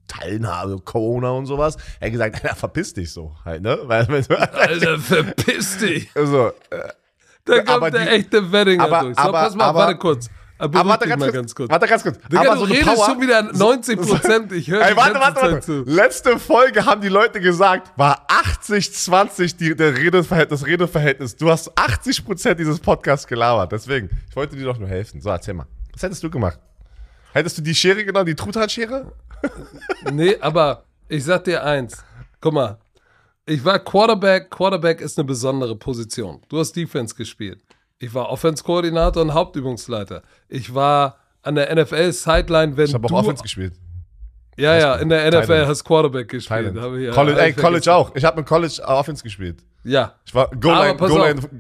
Teilnahme, 0.08 0.80
Corona 0.80 1.32
und 1.32 1.46
sowas, 1.46 1.76
er 2.00 2.08
hat 2.08 2.12
gesagt, 2.14 2.44
ja, 2.44 2.56
verpiss 2.56 2.94
dich 2.94 3.12
so, 3.12 3.36
halt, 3.46 3.62
ne? 3.62 3.78
Weil, 3.84 4.06
du, 4.06 4.36
Alter, 4.40 4.98
verpiss 5.00 5.78
dich. 5.78 6.10
also, 6.16 6.52
Da 7.46 7.64
kommt 7.64 7.94
der 7.94 8.06
die- 8.06 8.10
echte 8.12 8.52
Weddinger 8.52 8.84
aber- 8.86 9.02
durch. 9.02 9.16
So, 9.16 9.22
aber- 9.22 9.32
pass 9.44 9.56
mal, 9.56 9.66
aber- 9.66 9.80
warte 9.80 9.98
kurz. 9.98 10.30
Aber, 10.62 10.80
Aber 10.80 10.90
warte 10.90 11.08
ganz 11.10 11.20
mal 11.20 11.26
kurz. 11.26 11.36
ganz 11.36 11.56
kurz. 11.56 11.70
Warte 11.72 11.88
ganz 11.88 12.04
kurz. 12.04 12.18
Digga, 12.32 12.42
aber 12.42 12.54
du 12.54 12.58
so 12.60 12.64
redest 12.66 12.86
Power, 12.96 13.06
schon 13.08 13.22
wieder 13.22 13.42
90 13.42 14.00
Prozent. 14.00 14.52
Ich 14.52 14.70
höre 14.70 14.82
Ey, 14.88 14.96
warte, 14.96 15.20
warte, 15.20 15.42
warte. 15.42 15.60
zu. 15.62 15.84
Letzte 15.88 16.38
Folge 16.38 16.86
haben 16.86 17.02
die 17.02 17.08
Leute 17.10 17.42
gesagt, 17.42 17.92
war 17.98 18.28
80-20 18.30 19.58
die- 19.58 19.76
der 19.76 19.98
Redeverhältnis, 19.98 20.60
das 20.62 20.68
Redeverhältnis. 20.70 21.36
Du 21.36 21.50
hast 21.50 21.76
80% 21.78 22.60
dieses 22.60 22.80
Podcasts 22.80 23.26
gelabert. 23.26 23.72
Deswegen, 23.72 24.10
ich 24.30 24.36
wollte 24.36 24.56
dir 24.56 24.66
doch 24.66 24.78
nur 24.78 24.88
helfen. 24.88 25.20
So, 25.20 25.30
erzähl 25.30 25.56
mal. 25.56 25.66
Was 25.94 26.04
hättest 26.04 26.24
du 26.24 26.30
gemacht? 26.30 26.60
Hättest 27.34 27.58
du 27.58 27.62
die 27.62 27.74
Schere 27.74 28.04
genommen, 28.06 28.26
die 28.28 28.36
Truthahnschere? 28.36 29.12
Nee, 30.12 30.38
aber 30.40 30.84
ich 31.08 31.24
sag 31.24 31.44
dir 31.46 31.64
eins. 31.64 32.04
Guck 32.40 32.54
mal, 32.54 32.78
ich 33.46 33.64
war 33.66 33.80
Quarterback. 33.80 34.52
Quarterback 34.52 35.02
ist 35.02 35.18
eine 35.18 35.26
besondere 35.26 35.76
Position. 35.76 36.42
Du 36.50 36.60
hast 36.60 36.74
Defense 36.76 37.16
gespielt. 37.16 37.60
Ich 38.02 38.16
war 38.16 38.30
Offense-Koordinator 38.30 39.22
und 39.22 39.34
Hauptübungsleiter. 39.36 40.24
Ich 40.50 40.74
war 40.74 41.18
an 41.44 41.54
der 41.54 41.74
NFL-Sideline, 41.76 42.76
wenn 42.76 42.88
Ich 42.88 42.94
habe 42.96 43.08
du... 43.08 43.14
auch 43.14 43.20
Offense 43.20 43.44
gespielt. 43.44 43.74
Ja, 44.58 44.78
ja, 44.78 44.96
in 44.96 45.08
der 45.10 45.28
NFL 45.30 45.46
Thailand. 45.46 45.70
hast 45.70 45.84
Quarterback 45.84 46.28
gespielt. 46.28 46.76
Ich, 46.76 47.14
College, 47.14 47.40
ey, 47.40 47.52
ich 47.52 47.56
College 47.56 47.94
auch. 47.94 48.16
Ich 48.16 48.26
habe 48.26 48.40
im 48.40 48.46
College 48.46 48.82
äh, 48.82 48.86
Offense 48.86 49.24
gespielt. 49.24 49.64
Ja. 49.84 50.16
Ich 50.26 50.34
war 50.34 50.50
Goal 50.50 50.74
Aber 50.74 50.86
Line, 50.86 50.96
pass 50.96 51.10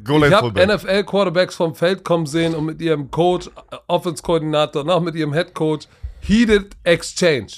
Goal 0.03 0.27
ich 0.27 0.33
habe. 0.33 0.67
NFL-Quarterbacks 0.67 1.55
vom 1.55 1.75
Feld 1.75 2.03
kommen 2.03 2.25
sehen 2.25 2.55
und 2.55 2.65
mit 2.65 2.81
ihrem 2.81 3.11
Coach, 3.11 3.47
äh, 3.47 3.77
Offense-Koordinator 3.87 4.81
und 4.81 4.89
auch 4.89 4.99
mit 4.99 5.13
ihrem 5.13 5.33
Head-Coach 5.33 5.87
Heated 6.21 6.75
Exchange. 6.83 7.51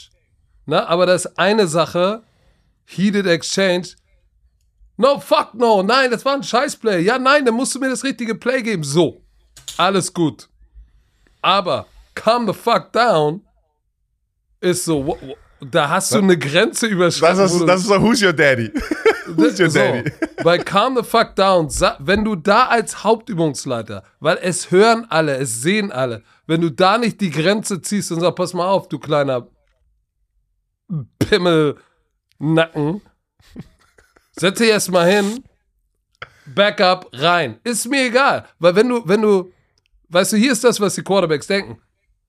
Na, 0.66 0.88
aber 0.88 1.06
das 1.06 1.26
ist 1.26 1.40
eine 1.40 1.68
Sache, 1.68 2.24
Heated 2.86 3.28
Exchange. 3.28 3.88
No, 5.04 5.20
fuck 5.20 5.54
no, 5.54 5.84
nein, 5.84 6.10
das 6.12 6.24
war 6.24 6.34
ein 6.36 6.44
Scheißplay. 6.44 7.02
Ja, 7.02 7.20
nein, 7.20 7.44
dann 7.46 7.56
musst 7.56 7.76
du 7.76 7.80
mir 7.80 7.90
das 7.90 8.04
richtige 8.04 8.36
Play 8.36 8.62
geben. 8.64 8.84
So, 8.84 9.22
alles 9.78 10.14
gut. 10.14 10.48
Aber 11.42 11.88
calm 12.16 12.48
the 12.48 12.54
fuck 12.54 12.92
down 12.94 13.42
ist 14.62 14.86
so, 14.86 15.06
wo- 15.06 15.18
wo- 15.22 15.36
da 15.60 15.90
hast 15.90 16.14
du 16.14 16.20
eine 16.20 16.38
Grenze 16.38 16.88
überschritten. 16.88 17.38
Das 17.38 17.54
ist, 17.54 17.66
das 17.68 17.82
ist 17.82 17.88
so, 17.88 18.02
who's 18.02 18.22
your 18.22 18.32
daddy? 18.34 18.72
who's 19.36 19.60
your 19.60 19.70
so, 19.70 19.80
daddy? 19.80 20.12
bei 20.44 20.58
Calm 20.58 20.96
the 20.98 21.04
Fuck 21.04 21.36
Down, 21.36 21.68
wenn 22.00 22.24
du 22.26 22.36
da 22.36 22.68
als 22.68 23.04
Hauptübungsleiter, 23.04 24.04
weil 24.20 24.38
es 24.42 24.72
hören 24.72 25.06
alle, 25.10 25.38
es 25.38 25.62
sehen 25.62 25.92
alle, 25.92 26.22
wenn 26.48 26.60
du 26.62 26.70
da 26.70 26.98
nicht 26.98 27.20
die 27.22 27.30
Grenze 27.30 27.82
ziehst 27.82 28.12
und 28.12 28.20
sagst, 28.22 28.36
pass 28.36 28.54
mal 28.54 28.68
auf, 28.68 28.88
du 28.90 29.00
kleiner 29.00 29.48
Pimmelnacken, 31.20 33.02
setz 34.34 34.58
dich 34.58 34.70
erstmal 34.70 35.10
hin, 35.10 35.44
Backup 36.46 37.10
rein. 37.14 37.60
Ist 37.64 37.90
mir 37.90 38.08
egal, 38.08 38.46
weil 38.60 38.76
wenn 38.76 38.90
du, 38.90 39.02
wenn 39.06 39.22
du, 39.22 39.52
weißt 40.10 40.34
du, 40.34 40.38
hier 40.38 40.52
ist 40.52 40.64
das, 40.64 40.80
was 40.80 40.96
die 40.96 41.04
Quarterbacks 41.04 41.48
denken. 41.48 41.80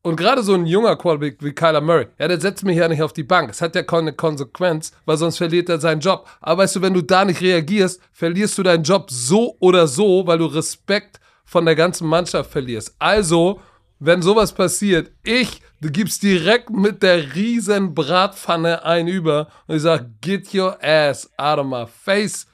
Und 0.03 0.17
gerade 0.17 0.43
so 0.43 0.53
ein 0.53 0.67
junger 0.67 0.97
Quarterback 0.97 1.39
wie 1.41 1.53
Kyler 1.53 1.81
Murray, 1.81 2.09
ja, 2.19 2.29
der 2.29 2.39
setzt 2.39 2.63
mich 2.63 2.77
ja 2.77 2.89
nicht 2.89 3.01
auf 3.01 3.15
die 3.15 3.23
Bank. 3.23 3.49
Es 3.49 3.63
hat 3.63 3.75
ja 3.75 3.83
keine 3.83 4.13
Konsequenz, 4.13 4.93
weil 5.07 5.17
sonst 5.17 5.39
verliert 5.39 5.71
er 5.71 5.81
seinen 5.81 6.01
Job. 6.01 6.29
Aber 6.43 6.63
weißt 6.63 6.77
du, 6.77 6.83
wenn 6.83 6.93
du 6.93 7.01
da 7.01 7.25
nicht 7.25 7.41
reagierst, 7.41 8.03
verlierst 8.13 8.59
du 8.59 8.63
deinen 8.63 8.85
Job 8.85 9.11
so 9.11 9.57
oder 9.61 9.87
so, 9.87 10.27
weil 10.27 10.39
du 10.39 10.45
Respekt 10.45 11.21
von 11.47 11.65
der 11.65 11.75
ganzen 11.75 12.07
Mannschaft 12.07 12.51
verlierst. 12.51 12.95
Also, 12.99 13.61
wenn 13.99 14.21
sowas 14.21 14.53
passiert, 14.53 15.11
ich, 15.23 15.63
du 15.85 15.91
gibst 15.91 16.23
direkt 16.23 16.71
mit 16.71 17.03
der 17.03 17.35
riesen 17.35 17.95
Bratpfanne 17.95 18.87
ein 18.87 19.07
über 19.07 19.49
und 19.67 19.77
ich 19.77 19.83
sag, 19.83 20.07
get 20.23 20.55
your 20.55 20.83
ass 20.83 21.31
out 21.37 21.59
of 21.59 21.67
my 21.67 21.85
face. 21.87 22.47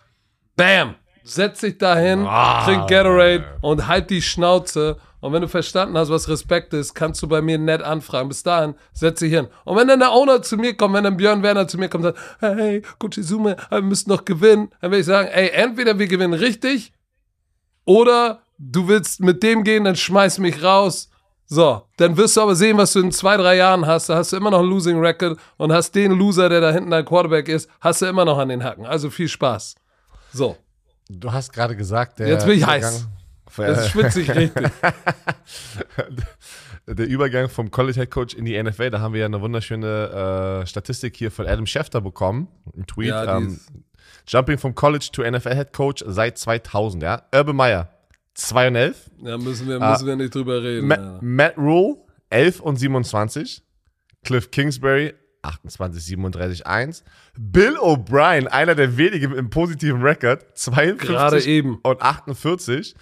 Bam! 0.57 0.97
Setz 1.23 1.61
dich 1.61 1.79
dahin, 1.79 2.25
trink 2.65 2.89
Gatorade 2.89 3.45
und 3.61 3.87
halt 3.87 4.11
die 4.11 4.21
Schnauze. 4.21 4.97
Und 5.21 5.33
wenn 5.33 5.43
du 5.43 5.49
verstanden 5.49 5.97
hast, 5.97 6.11
was 6.11 6.29
Respekt 6.29 6.75
ist, 6.75 6.95
kannst 6.95 7.23
du 7.23 7.29
bei 7.29 7.41
mir 7.41 7.57
nett 7.57 7.83
anfragen. 7.83 8.29
Bis 8.29 8.43
dahin, 8.43 8.75
setz 8.93 9.21
dich 9.21 9.33
hin. 9.33 9.47
Und 9.65 9.77
wenn 9.77 9.87
dann 9.87 10.01
der 10.01 10.11
Owner 10.11 10.43
zu 10.43 10.57
mir 10.57 10.77
kommt, 10.77 10.95
wenn 10.95 11.05
dann 11.05 11.17
Björn 11.17 11.45
Werner 11.45 11.69
zu 11.69 11.79
mir 11.79 11.89
kommt 11.89 12.07
und 12.07 12.17
sagt, 12.17 12.41
hey, 12.41 12.83
Coach 12.99 13.19
Izume, 13.19 13.57
wir 13.69 13.83
müssen 13.83 14.11
noch 14.11 14.25
gewinnen, 14.25 14.71
dann 14.81 14.91
will 14.91 15.01
ich 15.01 15.07
sagen, 15.07 15.29
ey, 15.29 15.51
entweder 15.51 15.97
wir 16.01 16.09
gewinnen 16.09 16.35
richtig 16.35 16.93
oder 17.85 18.43
du 18.59 18.89
willst 18.89 19.21
mit 19.21 19.45
dem 19.45 19.63
gehen, 19.63 19.85
dann 19.85 19.95
schmeiß 19.95 20.39
mich 20.39 20.65
raus. 20.65 21.10
So, 21.53 21.83
dann 21.97 22.17
wirst 22.17 22.37
du 22.37 22.43
aber 22.43 22.55
sehen, 22.55 22.79
was 22.79 22.93
du 22.93 23.01
in 23.01 23.11
zwei, 23.11 23.37
drei 23.37 23.57
Jahren 23.57 23.85
hast. 23.85 24.09
Da 24.09 24.15
hast 24.15 24.33
du 24.33 24.37
immer 24.37 24.53
noch 24.53 24.61
einen 24.61 24.71
Losing 24.71 25.01
Record 25.01 25.37
und 25.57 25.73
hast 25.73 25.93
den 25.97 26.13
Loser, 26.13 26.49
der 26.49 26.61
da 26.61 26.71
hinten 26.71 26.91
dein 26.91 27.05
Quarterback 27.05 27.49
ist, 27.49 27.69
hast 27.81 28.03
du 28.03 28.07
immer 28.07 28.25
noch 28.25 28.39
an 28.39 28.51
den 28.51 28.63
Hacken. 28.63 28.87
Also 28.87 29.11
viel 29.11 29.29
Spaß. 29.29 29.75
So, 30.33 30.57
Du 31.13 31.33
hast 31.33 31.53
gerade 31.53 31.75
gesagt, 31.75 32.21
der 32.21 32.29
Jetzt 32.29 32.47
bin 32.47 32.55
ich 32.57 32.63
Übergang- 32.63 32.83
heiß. 32.85 33.09
das 33.57 33.89
schwitze 33.89 34.21
ich 34.21 34.33
richtig. 34.33 34.71
der 36.87 37.07
Übergang 37.09 37.49
vom 37.49 37.73
College 37.73 37.99
Head 38.01 38.13
Coach 38.13 38.35
in 38.35 38.45
die 38.45 38.63
NFL, 38.63 38.91
da 38.91 39.01
haben 39.01 39.13
wir 39.13 39.19
ja 39.21 39.27
eine 39.27 39.41
wunderschöne 39.41 40.61
äh, 40.63 40.67
Statistik 40.69 41.17
hier 41.17 41.33
von 41.33 41.49
Adam 41.49 41.67
Schefter 41.67 42.01
bekommen. 42.01 42.47
Ein 42.77 42.87
Tweet. 42.87 43.09
Ja, 43.09 43.39
ähm, 43.39 43.59
Jumping 44.29 44.59
vom 44.59 44.77
College 44.77 45.09
to 45.13 45.29
NFL 45.29 45.57
Head 45.57 45.73
Coach 45.73 46.05
seit 46.07 46.39
2000, 46.39 47.03
ja. 47.03 47.23
Urban 47.35 47.57
Meyer, 47.57 47.89
2 48.35 48.69
und 48.69 48.77
11. 48.77 49.11
Da 49.23 49.39
müssen 49.39 49.69
wir, 49.69 49.79
müssen 49.81 50.07
wir 50.07 50.17
nicht 50.17 50.35
drüber 50.35 50.63
reden. 50.63 50.87
Ma 50.89 50.95
ja. 50.97 51.19
Matt 51.21 51.57
Rule, 51.59 51.97
11 52.31 52.61
und 52.61 52.77
27. 52.77 53.63
Cliff 54.25 54.51
Kingsbury, 54.51 55.15
28, 55.43 56.05
37, 56.05 56.67
1. 56.67 57.05
Bill 57.39 57.77
O'Brien, 57.79 58.47
einer 58.47 58.75
der 58.75 58.97
wenigen 58.97 59.31
mit 59.31 59.39
einem 59.39 59.51
positiven 59.51 60.03
Rekord, 60.03 60.45
52 60.57 61.09
Gerade 61.09 61.43
eben. 61.45 61.79
und 61.83 62.01
48. 62.03 62.95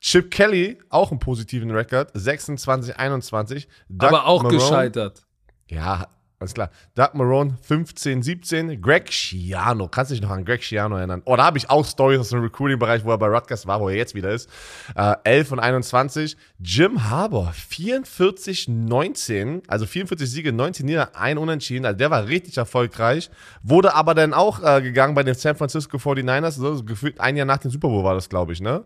Chip 0.00 0.30
Kelly, 0.32 0.78
auch 0.88 1.10
einen 1.10 1.20
positiven 1.20 1.70
Rekord, 1.70 2.10
26, 2.14 2.96
21. 2.96 3.68
Doug 3.88 4.08
Aber 4.08 4.26
auch 4.26 4.42
Marrone- 4.42 4.54
gescheitert. 4.58 5.22
Ja, 5.70 6.08
alles 6.42 6.54
klar. 6.54 6.70
Doug 6.94 7.14
Marone, 7.14 7.56
15, 7.62 8.22
17. 8.22 8.80
Greg 8.82 9.12
Schiano, 9.12 9.88
kannst 9.88 10.10
du 10.10 10.14
dich 10.14 10.22
noch 10.22 10.30
an 10.30 10.44
Greg 10.44 10.62
Schiano 10.62 10.96
erinnern? 10.96 11.22
Oh, 11.24 11.36
da 11.36 11.44
habe 11.44 11.58
ich 11.58 11.70
auch 11.70 11.86
Stories 11.86 12.20
aus 12.20 12.28
dem 12.30 12.40
Recruiting-Bereich, 12.40 13.04
wo 13.04 13.10
er 13.10 13.18
bei 13.18 13.28
Rutgers 13.28 13.66
war, 13.66 13.80
wo 13.80 13.88
er 13.88 13.96
jetzt 13.96 14.14
wieder 14.14 14.30
ist. 14.30 14.50
Äh, 14.94 15.14
11 15.24 15.52
und 15.52 15.60
21. 15.60 16.36
Jim 16.58 17.08
Harbour, 17.08 17.52
44, 17.52 18.68
19. 18.68 19.62
Also 19.68 19.86
44 19.86 20.30
Siege, 20.30 20.52
19 20.52 20.86
Nieder, 20.86 21.16
ein 21.16 21.38
Unentschieden. 21.38 21.86
Also 21.86 21.96
der 21.96 22.10
war 22.10 22.26
richtig 22.26 22.56
erfolgreich. 22.56 23.30
Wurde 23.62 23.94
aber 23.94 24.14
dann 24.14 24.34
auch 24.34 24.62
äh, 24.62 24.82
gegangen 24.82 25.14
bei 25.14 25.22
den 25.22 25.34
San 25.34 25.56
Francisco 25.56 25.96
49ers. 25.96 26.52
So, 26.52 26.82
gefühlt 26.84 27.20
ein 27.20 27.36
Jahr 27.36 27.46
nach 27.46 27.58
dem 27.58 27.70
Super 27.70 27.88
Bowl 27.88 28.04
war 28.04 28.14
das, 28.14 28.28
glaube 28.28 28.52
ich, 28.52 28.60
ne? 28.60 28.84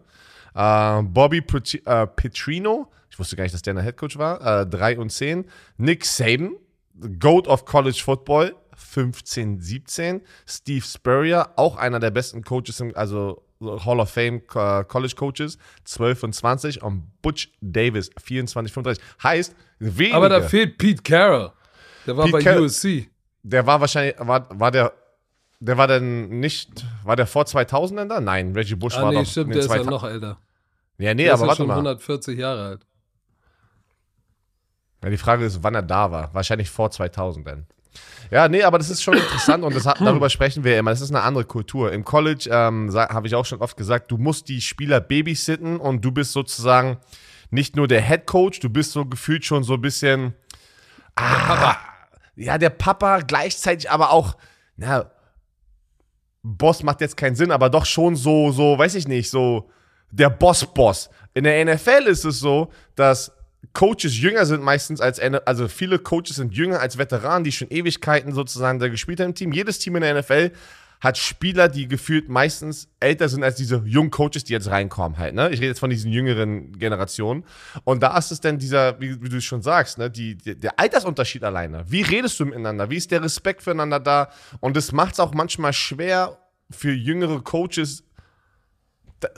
Äh, 0.54 1.02
Bobby 1.02 1.42
äh, 1.84 2.06
Petrino, 2.06 2.90
ich 3.10 3.18
wusste 3.18 3.36
gar 3.36 3.44
nicht, 3.44 3.54
dass 3.54 3.62
der 3.62 3.74
ein 3.74 3.82
Headcoach 3.82 4.16
war, 4.16 4.62
äh, 4.62 4.66
3 4.66 4.98
und 4.98 5.10
10. 5.10 5.44
Nick 5.76 6.04
Saban, 6.04 6.56
Goat 7.18 7.46
of 7.48 7.64
College 7.64 8.00
Football, 8.04 8.54
15, 8.74 9.60
17. 9.60 10.22
Steve 10.46 10.84
Spurrier, 10.84 11.50
auch 11.56 11.76
einer 11.76 12.00
der 12.00 12.10
besten 12.10 12.42
Coaches, 12.42 12.80
im, 12.80 12.96
also 12.96 13.42
Hall 13.60 14.00
of 14.00 14.10
Fame 14.10 14.42
äh, 14.54 14.84
College 14.84 15.14
Coaches, 15.16 15.58
12 15.84 16.22
und 16.24 16.34
20. 16.34 16.82
Und 16.82 17.04
Butch 17.22 17.50
Davis, 17.60 18.10
24, 18.22 18.72
35. 18.72 19.04
Heißt, 19.22 19.54
wenige, 19.78 20.14
Aber 20.14 20.28
da 20.28 20.42
fehlt 20.42 20.78
Pete 20.78 21.02
Carroll. 21.02 21.52
Der 22.06 22.16
war 22.16 22.24
Pete 22.26 22.32
bei 22.38 22.42
Carroll- 22.42 22.64
USC. 22.66 23.08
der 23.42 23.66
war 23.66 23.80
wahrscheinlich, 23.80 24.14
war, 24.18 24.46
war 24.58 24.70
der, 24.70 24.92
der 25.60 25.76
war 25.78 25.86
denn 25.88 26.38
nicht, 26.40 26.84
war 27.04 27.16
der 27.16 27.26
vor 27.26 27.46
2000 27.46 28.00
denn 28.00 28.08
da? 28.08 28.20
Nein, 28.20 28.52
Reggie 28.52 28.74
Bush 28.74 28.96
Ah, 28.96 29.02
war 29.02 29.10
nee, 29.10 29.18
doch 29.18 29.26
stimmt, 29.26 29.54
der 29.54 29.60
ist 29.62 29.68
ja 29.68 29.76
2000 29.82 29.90
noch 29.90 30.04
älter. 30.04 30.38
Ja, 30.98 31.12
nee, 31.14 31.24
Der 31.24 31.34
ist 31.34 31.40
aber 31.40 31.44
ja 31.44 31.48
warte 31.48 31.56
schon 31.58 31.66
mal. 31.68 31.74
140 31.74 32.38
Jahre 32.38 32.64
alt. 32.68 32.86
Ja, 35.02 35.10
die 35.10 35.16
Frage 35.16 35.44
ist, 35.44 35.62
wann 35.62 35.74
er 35.74 35.82
da 35.82 36.10
war. 36.10 36.32
Wahrscheinlich 36.34 36.70
vor 36.70 36.90
2000 36.90 37.46
dann. 37.46 37.66
Ja, 38.30 38.48
nee, 38.48 38.62
aber 38.62 38.78
das 38.78 38.90
ist 38.90 39.02
schon 39.02 39.14
interessant 39.14 39.62
und 39.64 39.84
hat, 39.84 40.00
darüber 40.00 40.28
sprechen 40.30 40.64
wir 40.64 40.78
immer. 40.78 40.90
Das 40.90 41.00
ist 41.00 41.10
eine 41.10 41.22
andere 41.22 41.44
Kultur. 41.44 41.92
Im 41.92 42.04
College 42.04 42.48
ähm, 42.50 42.92
habe 42.94 43.26
ich 43.26 43.34
auch 43.34 43.44
schon 43.46 43.60
oft 43.60 43.76
gesagt, 43.76 44.10
du 44.10 44.18
musst 44.18 44.48
die 44.48 44.60
Spieler 44.60 45.00
babysitten 45.00 45.78
und 45.78 46.04
du 46.04 46.10
bist 46.10 46.32
sozusagen 46.32 46.98
nicht 47.50 47.76
nur 47.76 47.86
der 47.88 48.02
Head 48.02 48.26
Coach, 48.26 48.60
du 48.60 48.68
bist 48.68 48.92
so 48.92 49.04
gefühlt 49.04 49.44
schon 49.44 49.62
so 49.62 49.74
ein 49.74 49.80
bisschen. 49.80 50.34
Ah, 51.14 51.76
Ja, 52.34 52.58
der 52.58 52.70
Papa, 52.70 53.20
gleichzeitig 53.20 53.90
aber 53.90 54.10
auch, 54.10 54.36
na, 54.76 55.10
Boss 56.42 56.82
macht 56.82 57.00
jetzt 57.00 57.16
keinen 57.16 57.34
Sinn, 57.34 57.50
aber 57.50 57.70
doch 57.70 57.86
schon 57.86 58.14
so, 58.14 58.52
so, 58.52 58.78
weiß 58.78 58.94
ich 58.94 59.08
nicht, 59.08 59.30
so 59.30 59.70
der 60.10 60.30
Boss-Boss. 60.30 61.10
In 61.34 61.44
der 61.44 61.64
NFL 61.64 62.06
ist 62.06 62.24
es 62.24 62.38
so, 62.38 62.70
dass 62.94 63.32
Coaches 63.72 64.18
jünger 64.18 64.46
sind 64.46 64.62
meistens 64.62 65.00
als, 65.00 65.20
also 65.20 65.68
viele 65.68 65.98
Coaches 65.98 66.36
sind 66.36 66.54
jünger 66.54 66.80
als 66.80 66.98
Veteranen, 66.98 67.44
die 67.44 67.52
schon 67.52 67.68
Ewigkeiten 67.70 68.32
sozusagen 68.32 68.78
da 68.78 68.88
gespielt 68.88 69.20
haben 69.20 69.28
im 69.28 69.34
Team. 69.34 69.52
Jedes 69.52 69.78
Team 69.78 69.96
in 69.96 70.02
der 70.02 70.20
NFL 70.20 70.52
hat 71.00 71.18
Spieler, 71.18 71.68
die 71.68 71.88
gefühlt 71.88 72.28
meistens 72.28 72.88
älter 73.00 73.28
sind 73.28 73.44
als 73.44 73.56
diese 73.56 73.82
jungen 73.84 74.10
Coaches, 74.10 74.44
die 74.44 74.52
jetzt 74.52 74.70
reinkommen 74.70 75.18
halt. 75.18 75.34
Ne? 75.34 75.50
Ich 75.50 75.60
rede 75.60 75.68
jetzt 75.68 75.80
von 75.80 75.90
diesen 75.90 76.10
jüngeren 76.10 76.72
Generationen. 76.72 77.44
Und 77.84 78.02
da 78.02 78.16
ist 78.16 78.32
es 78.32 78.40
dann 78.40 78.58
dieser, 78.58 78.98
wie, 79.00 79.22
wie 79.22 79.28
du 79.28 79.40
schon 79.40 79.62
sagst, 79.62 79.98
ne? 79.98 80.10
die, 80.10 80.36
die, 80.36 80.56
der 80.56 80.78
Altersunterschied 80.78 81.44
alleine. 81.44 81.84
Wie 81.86 82.02
redest 82.02 82.40
du 82.40 82.46
miteinander? 82.46 82.88
Wie 82.90 82.96
ist 82.96 83.10
der 83.10 83.22
Respekt 83.22 83.62
füreinander 83.62 84.00
da? 84.00 84.30
Und 84.60 84.76
das 84.76 84.92
macht 84.92 85.14
es 85.14 85.20
auch 85.20 85.34
manchmal 85.34 85.72
schwer 85.72 86.38
für 86.70 86.92
jüngere 86.92 87.42
Coaches 87.42 88.05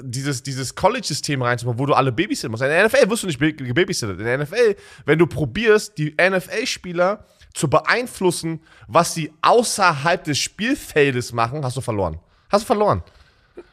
dieses, 0.03 0.43
dieses 0.43 0.75
College-System 0.75 1.43
reinzumachen, 1.43 1.79
wo 1.79 1.87
du 1.87 1.95
alle 1.95 2.13
babysitten 2.13 2.51
musst. 2.51 2.63
In 2.63 2.69
der 2.69 2.87
NFL 2.87 3.11
wirst 3.11 3.23
du 3.23 3.27
nicht 3.29 3.39
gebabysittet. 3.39 4.19
In 4.19 4.25
der 4.25 4.39
NFL, 4.39 4.77
wenn 5.07 5.19
du 5.19 5.27
probierst, 5.27 5.97
die 5.99 6.15
NFL-Spieler 6.21 7.25
zu 7.55 7.69
beeinflussen, 7.69 8.61
was 8.87 9.15
sie 9.15 9.33
außerhalb 9.43 10.25
des 10.25 10.39
Spielfeldes 10.39 11.33
machen, 11.33 11.65
hast 11.65 11.77
du 11.77 11.81
verloren. 11.81 12.19
Hast 12.51 12.63
du 12.63 12.67
verloren. 12.67 13.03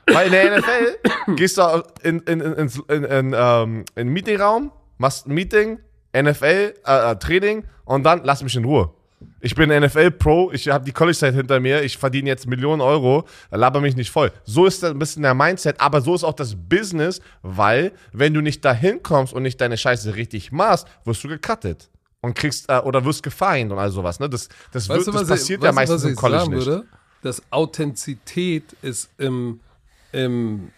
Weil 0.08 0.28
in 0.28 0.32
der 0.32 0.60
NFL 0.60 0.98
gehst 1.36 1.58
du 1.58 1.84
in, 2.04 2.20
in, 2.20 2.42
in, 2.42 2.54
in, 2.54 2.70
in, 2.88 3.04
in, 3.04 3.36
ähm, 3.38 3.86
in 3.96 4.08
Meetingraum, 4.10 4.72
machst 4.98 5.28
ein 5.28 5.34
Meeting, 5.34 5.80
NFL, 6.16 6.74
äh, 6.86 7.12
äh, 7.12 7.16
Training 7.18 7.66
und 7.84 8.04
dann 8.04 8.24
lass 8.24 8.42
mich 8.44 8.56
in 8.56 8.66
Ruhe. 8.66 8.94
Ich 9.40 9.56
bin 9.56 9.70
NFL-Pro, 9.70 10.52
ich 10.52 10.68
habe 10.70 10.86
die 10.86 10.92
College-Zeit 10.92 11.34
hinter 11.34 11.60
mir, 11.60 11.84
ich 11.84 11.98
verdiene 11.98 12.30
jetzt 12.30 12.48
Millionen 12.48 12.82
Euro, 12.82 13.26
laber 13.52 13.82
mich 13.82 13.96
nicht 13.96 14.12
voll. 14.12 14.32
So 14.44 14.66
ist 14.66 14.84
das 14.84 14.92
ein 14.92 15.00
bisschen 15.00 15.24
der 15.24 15.34
Mindset, 15.34 15.80
aber 15.80 16.02
so 16.02 16.16
ist 16.16 16.24
auch 16.24 16.34
das 16.34 16.56
Business, 16.56 17.22
weil 17.42 17.92
wenn 18.12 18.34
du 18.34 18.42
nicht 18.42 18.64
dahin 18.66 19.04
kommst 19.04 19.34
und 19.34 19.44
nicht 19.44 19.60
deine 19.62 19.78
Scheiße 19.78 20.16
richtig 20.16 20.52
machst, 20.52 20.88
wirst 21.04 21.24
du 21.24 21.28
gecuttet 21.28 21.90
und 22.22 22.34
kriegst 22.34 22.70
äh, 22.70 22.80
oder 22.80 23.06
wirst 23.06 23.24
gefeind 23.24 23.72
und 23.72 23.78
all 23.78 23.92
sowas. 23.92 24.20
Ne? 24.20 24.30
Das, 24.30 24.50
das, 24.72 24.90
wird, 24.90 25.06
du, 25.06 25.12
das 25.12 25.28
passiert 25.28 25.62
ich, 25.62 25.66
ja 25.66 25.72
meistens 25.72 26.04
im 26.04 26.16
College 26.16 26.40
sagen 26.42 26.56
nicht. 26.56 26.66
würde? 26.66 26.88
Dass 27.22 27.42
Authentizität 27.52 28.76
ist 28.82 29.10
im, 29.18 29.60
im, 30.12 30.72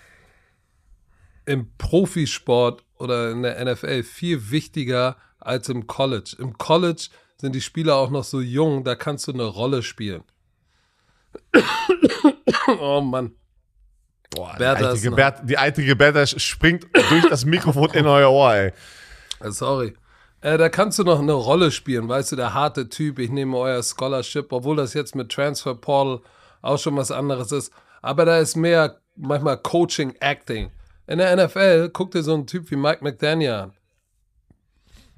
im 1.46 1.68
Profisport 1.78 2.84
oder 2.98 3.32
in 3.32 3.44
der 3.44 3.64
NFL 3.64 4.04
viel 4.04 4.52
wichtiger 4.52 5.18
als 5.40 5.70
im 5.70 5.88
College. 5.88 6.36
Im 6.40 6.58
College 6.58 7.08
sind 7.40 7.54
die 7.54 7.62
Spieler 7.62 7.96
auch 7.96 8.10
noch 8.10 8.24
so 8.24 8.42
jung, 8.42 8.84
da 8.84 8.96
kannst 8.96 9.28
du 9.28 9.34
eine 9.34 9.46
Rolle 9.46 9.84
spielen. 9.84 10.24
oh 12.80 13.02
Mann. 13.02 13.32
Boah, 14.32 14.54
die, 14.54 14.60
Bertha 14.60 15.10
Bert, 15.12 15.50
die 15.50 15.58
eitige 15.58 15.96
Bertha 15.96 16.26
springt 16.26 16.88
durch 17.10 17.30
das 17.30 17.46
Mikrofon 17.46 17.92
in 17.92 18.06
euer 18.06 18.32
Ohr, 18.32 18.54
ey. 18.54 18.74
Äh, 19.40 19.52
Sorry. 19.52 19.94
Äh, 20.42 20.58
da 20.58 20.70
kannst 20.70 21.00
du 21.00 21.04
noch 21.04 21.20
eine 21.20 21.34
Rolle 21.34 21.72
spielen, 21.72 22.10
weißt 22.10 22.34
du, 22.34 22.36
der 22.36 22.54
harte 22.54 22.90
Typ, 22.90 23.20
ich 23.20 23.32
nehme 23.32 23.58
euer 23.58 23.82
Scholarship, 23.82 24.52
obwohl 24.52 24.76
das 24.76 24.94
jetzt 24.94 25.16
mit 25.16 25.32
Transfer 25.32 25.76
Portal 25.76 26.22
auch 26.62 26.78
schon 26.78 26.96
was 26.96 27.12
anderes 27.12 27.52
ist. 27.52 27.72
Aber 28.02 28.26
da 28.26 28.38
ist 28.38 28.56
mehr 28.56 29.00
manchmal 29.16 29.58
Coaching, 29.58 30.16
Acting. 30.20 30.72
In 31.08 31.20
der 31.20 31.36
NFL 31.36 31.90
guck 31.90 32.12
dir 32.12 32.22
so 32.22 32.34
einen 32.34 32.46
Typ 32.46 32.70
wie 32.70 32.76
Mike 32.76 33.04
McDaniel 33.04 33.52
an. 33.52 33.74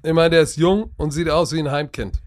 Ich 0.02 0.12
meine, 0.12 0.30
der 0.30 0.42
ist 0.42 0.56
jung 0.56 0.92
und 0.96 1.10
sieht 1.10 1.28
aus 1.28 1.52
wie 1.52 1.58
ein 1.58 1.70
Heimkind. 1.70 2.20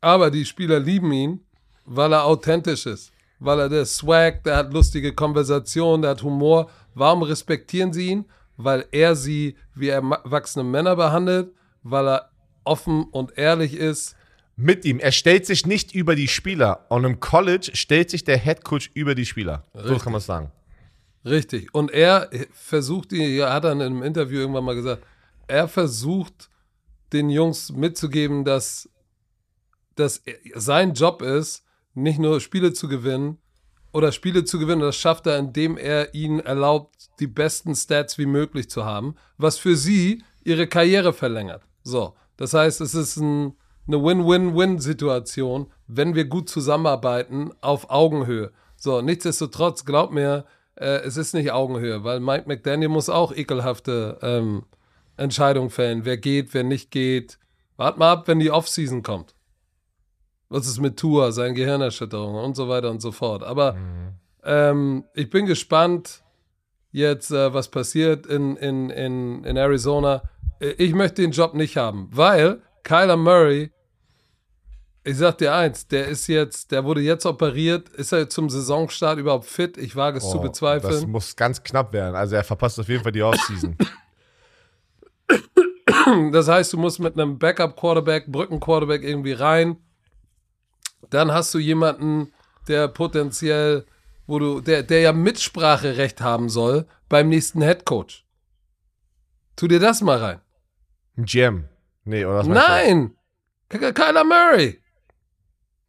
Aber 0.00 0.30
die 0.30 0.44
Spieler 0.44 0.78
lieben 0.78 1.12
ihn, 1.12 1.40
weil 1.84 2.12
er 2.12 2.24
authentisch 2.24 2.86
ist. 2.86 3.12
Weil 3.40 3.58
er 3.58 3.68
der 3.68 3.84
Swag, 3.84 4.44
der 4.44 4.56
hat 4.56 4.72
lustige 4.72 5.12
Konversationen, 5.12 6.02
der 6.02 6.12
hat 6.12 6.22
Humor. 6.22 6.70
Warum 6.94 7.22
respektieren 7.22 7.92
sie 7.92 8.08
ihn? 8.08 8.24
Weil 8.56 8.84
er 8.92 9.16
sie 9.16 9.56
wie 9.74 9.88
erwachsene 9.88 10.62
Männer 10.62 10.94
behandelt, 10.94 11.52
weil 11.82 12.06
er 12.06 12.30
offen 12.64 13.04
und 13.04 13.36
ehrlich 13.36 13.74
ist. 13.74 14.14
Mit 14.56 14.84
ihm. 14.84 14.98
Er 14.98 15.12
stellt 15.12 15.46
sich 15.46 15.66
nicht 15.66 15.94
über 15.94 16.14
die 16.14 16.28
Spieler. 16.28 16.84
Und 16.90 17.04
im 17.04 17.18
College 17.18 17.70
stellt 17.72 18.10
sich 18.10 18.24
der 18.24 18.36
Head 18.36 18.62
Coach 18.62 18.90
über 18.92 19.14
die 19.14 19.24
Spieler. 19.24 19.64
So 19.72 19.80
Richtig. 19.80 20.02
kann 20.02 20.12
man 20.12 20.18
es 20.18 20.26
sagen. 20.26 20.52
Richtig. 21.24 21.74
Und 21.74 21.90
er 21.90 22.28
versucht, 22.52 23.12
ja, 23.12 23.52
hat 23.52 23.64
er 23.64 23.72
in 23.72 23.80
einem 23.80 24.02
Interview 24.02 24.40
irgendwann 24.40 24.64
mal 24.64 24.74
gesagt, 24.74 25.02
er 25.50 25.68
versucht 25.68 26.48
den 27.12 27.28
Jungs 27.28 27.70
mitzugeben, 27.72 28.44
dass, 28.44 28.88
er- 29.96 30.38
sein 30.54 30.94
Job 30.94 31.22
ist, 31.22 31.64
nicht 31.94 32.18
nur 32.18 32.40
Spiele 32.40 32.72
zu 32.72 32.88
gewinnen 32.88 33.38
oder 33.92 34.12
Spiele 34.12 34.44
zu 34.44 34.58
gewinnen, 34.58 34.80
das 34.80 34.96
schafft 34.96 35.26
er, 35.26 35.36
indem 35.38 35.76
er 35.76 36.14
ihnen 36.14 36.38
erlaubt, 36.40 37.08
die 37.18 37.26
besten 37.26 37.74
Stats 37.74 38.16
wie 38.16 38.26
möglich 38.26 38.70
zu 38.70 38.84
haben, 38.84 39.16
was 39.36 39.58
für 39.58 39.76
sie 39.76 40.22
ihre 40.44 40.68
Karriere 40.68 41.12
verlängert. 41.12 41.62
So, 41.82 42.14
das 42.36 42.54
heißt, 42.54 42.80
es 42.80 42.94
ist 42.94 43.16
ein, 43.16 43.54
eine 43.86 44.02
Win-Win-Win-Situation, 44.02 45.66
wenn 45.88 46.14
wir 46.14 46.26
gut 46.26 46.48
zusammenarbeiten 46.48 47.50
auf 47.60 47.90
Augenhöhe. 47.90 48.52
So, 48.76 49.00
nichtsdestotrotz, 49.02 49.84
glaub 49.84 50.12
mir, 50.12 50.44
äh, 50.76 51.00
es 51.02 51.16
ist 51.16 51.34
nicht 51.34 51.50
Augenhöhe, 51.50 52.04
weil 52.04 52.20
Mike 52.20 52.44
McDaniel 52.46 52.88
muss 52.88 53.10
auch 53.10 53.32
ekelhafte 53.34 54.18
ähm, 54.22 54.62
Entscheidungen 55.20 55.70
fällen, 55.70 56.04
wer 56.04 56.16
geht, 56.16 56.54
wer 56.54 56.64
nicht 56.64 56.90
geht. 56.90 57.38
Wart 57.76 57.98
mal 57.98 58.12
ab, 58.12 58.28
wenn 58.28 58.38
die 58.40 58.50
Offseason 58.50 59.02
kommt. 59.02 59.34
Was 60.48 60.66
ist 60.66 60.80
mit 60.80 60.98
Tour, 60.98 61.30
seine 61.32 61.54
Gehirnerschütterungen 61.54 62.42
und 62.44 62.56
so 62.56 62.68
weiter 62.68 62.90
und 62.90 63.00
so 63.00 63.12
fort. 63.12 63.42
Aber 63.44 63.76
ähm, 64.42 65.04
ich 65.14 65.30
bin 65.30 65.46
gespannt 65.46 66.22
jetzt, 66.90 67.30
äh, 67.30 67.54
was 67.54 67.68
passiert 67.68 68.26
in, 68.26 68.56
in, 68.56 68.90
in, 68.90 69.44
in 69.44 69.56
Arizona. 69.56 70.22
Äh, 70.58 70.70
Ich 70.72 70.92
möchte 70.94 71.22
den 71.22 71.30
Job 71.30 71.54
nicht 71.54 71.76
haben, 71.76 72.08
weil 72.12 72.60
Kyler 72.82 73.16
Murray, 73.16 73.70
ich 75.04 75.16
sag 75.16 75.38
dir 75.38 75.54
eins, 75.54 75.86
der 75.86 76.08
ist 76.08 76.26
jetzt, 76.26 76.72
der 76.72 76.84
wurde 76.84 77.00
jetzt 77.00 77.24
operiert. 77.26 77.88
Ist 77.90 78.12
er 78.12 78.28
zum 78.28 78.50
Saisonstart 78.50 79.18
überhaupt 79.18 79.46
fit? 79.46 79.78
Ich 79.78 79.94
wage 79.96 80.18
es 80.18 80.24
zu 80.24 80.38
Oh, 80.38 80.42
Das 80.42 80.50
bezweifeln. 80.50 81.10
muss 81.10 81.36
ganz 81.36 81.62
knapp 81.62 81.92
werden. 81.92 82.16
Also 82.16 82.34
er 82.36 82.44
verpasst 82.44 82.78
auf 82.80 82.88
jeden 82.88 83.02
Fall 83.02 83.12
die 83.12 83.22
Offseason. 83.22 83.76
Das 86.32 86.48
heißt, 86.48 86.72
du 86.72 86.78
musst 86.78 86.98
mit 86.98 87.14
einem 87.14 87.38
Backup-Quarterback, 87.38 88.26
Brücken-Quarterback 88.28 89.02
irgendwie 89.02 89.32
rein. 89.32 89.76
Dann 91.10 91.32
hast 91.32 91.52
du 91.54 91.58
jemanden, 91.58 92.32
der 92.68 92.88
potenziell, 92.88 93.84
wo 94.26 94.38
du, 94.38 94.60
der, 94.60 94.82
der 94.82 95.00
ja 95.00 95.12
Mitspracherecht 95.12 96.20
haben 96.20 96.48
soll 96.48 96.86
beim 97.08 97.28
nächsten 97.28 97.60
Headcoach. 97.60 98.24
Tu 99.56 99.68
dir 99.68 99.80
das 99.80 100.00
mal 100.00 100.18
rein. 100.18 100.40
Ein 101.16 101.24
GM. 101.24 101.68
Nee, 102.04 102.24
oder 102.24 102.38
was? 102.38 102.46
Nein! 102.46 103.16
Kyler 103.68 104.24
Murray! 104.24 104.80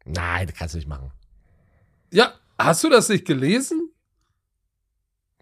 Nein, 0.04 0.46
das 0.46 0.56
kannst 0.56 0.74
du 0.74 0.78
nicht 0.78 0.88
machen. 0.88 1.12
Ja, 2.10 2.34
hast 2.58 2.84
du 2.84 2.90
das 2.90 3.08
nicht 3.08 3.24
gelesen? 3.24 3.91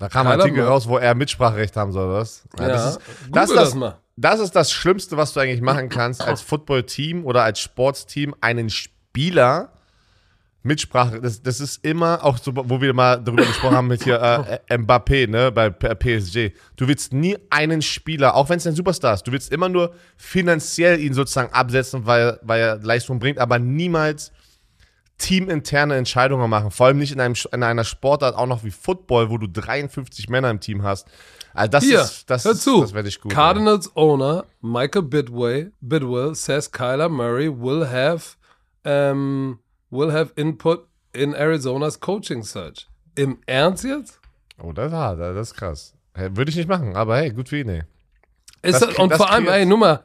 Da 0.00 0.08
kam 0.08 0.26
ein 0.26 0.40
Artikel 0.40 0.64
raus, 0.64 0.88
wo 0.88 0.98
er 0.98 1.14
Mitspracherecht 1.14 1.76
haben 1.76 1.92
soll, 1.92 2.12
was? 2.12 2.42
Ja, 2.58 2.68
das, 2.68 2.96
ist, 2.96 3.00
Google 3.26 3.32
das, 3.32 3.50
ist 3.50 3.56
das 3.56 3.64
das, 3.64 3.74
mal. 3.74 3.98
das 4.16 4.40
ist 4.40 4.56
das 4.56 4.72
Schlimmste, 4.72 5.16
was 5.16 5.32
du 5.34 5.40
eigentlich 5.40 5.60
machen 5.60 5.88
kannst 5.88 6.22
als 6.22 6.40
Football-Team 6.40 7.24
oder 7.24 7.44
als 7.44 7.60
Sportsteam, 7.60 8.34
einen 8.40 8.70
Spieler 8.70 9.70
Mitsprache, 10.62 11.20
das, 11.20 11.42
das 11.42 11.60
ist 11.60 11.82
immer, 11.84 12.22
auch 12.22 12.36
so, 12.36 12.52
wo 12.54 12.80
wir 12.82 12.92
mal 12.92 13.16
darüber 13.22 13.46
gesprochen 13.46 13.76
haben 13.76 13.88
mit 13.88 14.04
hier 14.04 14.20
äh, 14.68 14.76
Mbappé, 14.76 15.26
ne, 15.26 15.50
bei 15.50 15.70
PSG. 15.70 16.52
Du 16.76 16.86
willst 16.86 17.14
nie 17.14 17.38
einen 17.48 17.80
Spieler, 17.80 18.34
auch 18.34 18.50
wenn 18.50 18.58
es 18.58 18.66
ein 18.66 18.74
Superstar 18.74 19.14
ist, 19.14 19.26
du 19.26 19.32
willst 19.32 19.50
immer 19.52 19.70
nur 19.70 19.94
finanziell 20.16 21.00
ihn 21.00 21.14
sozusagen 21.14 21.52
absetzen, 21.52 22.04
weil, 22.04 22.38
weil 22.42 22.60
er 22.60 22.76
Leistung 22.76 23.18
bringt, 23.18 23.38
aber 23.38 23.58
niemals 23.58 24.32
teaminterne 25.20 25.94
Entscheidungen 25.96 26.48
machen. 26.50 26.70
Vor 26.70 26.87
allem 26.87 26.98
nicht 26.98 27.12
in, 27.12 27.20
einem, 27.20 27.35
in 27.52 27.62
einer 27.62 27.85
Sportart 27.85 28.35
auch 28.35 28.46
noch 28.46 28.64
wie 28.64 28.70
Football, 28.70 29.30
wo 29.30 29.38
du 29.38 29.46
53 29.46 30.28
Männer 30.28 30.50
im 30.50 30.61
Team 30.61 30.83
hast. 30.83 31.06
Also 31.52 31.70
das 31.70 31.85
Hier, 31.85 32.00
ist, 32.00 32.30
das, 32.30 32.44
hör 32.44 32.54
zu. 32.54 32.80
das 32.80 32.94
werde 32.94 33.09
ich 33.09 33.20
gut. 33.20 33.33
Cardinals 33.33 33.94
owner 33.96 34.44
Michael 34.61 35.02
Bidway, 35.02 35.70
Bidwell 35.80 36.35
says 36.35 36.70
Kyler 36.70 37.09
Murray 37.09 37.48
will 37.48 37.87
have 37.88 38.37
um, 38.85 39.59
will 39.90 40.12
have 40.12 40.33
input 40.37 40.87
in 41.12 41.35
Arizona's 41.35 41.98
coaching 42.00 42.42
search. 42.42 42.88
Im 43.16 43.38
Ernst 43.46 43.85
jetzt? 43.85 44.20
Oh, 44.62 44.72
das 44.72 44.92
ist 44.92 44.96
hart, 44.98 45.20
das 45.20 45.48
ist 45.48 45.54
krass. 45.56 45.94
Würde 46.14 46.50
ich 46.50 46.56
nicht 46.56 46.68
machen, 46.68 46.96
aber 46.96 47.16
hey, 47.18 47.30
gut 47.30 47.48
für 47.48 47.59
ihn, 47.59 47.68
ey. 47.68 47.83
Ist 48.62 48.80
Das 48.80 48.88
das, 48.90 48.98
und 48.98 49.12
vor 49.14 49.30
allem, 49.30 49.48
ey, 49.48 49.64
Nummer, 49.66 50.04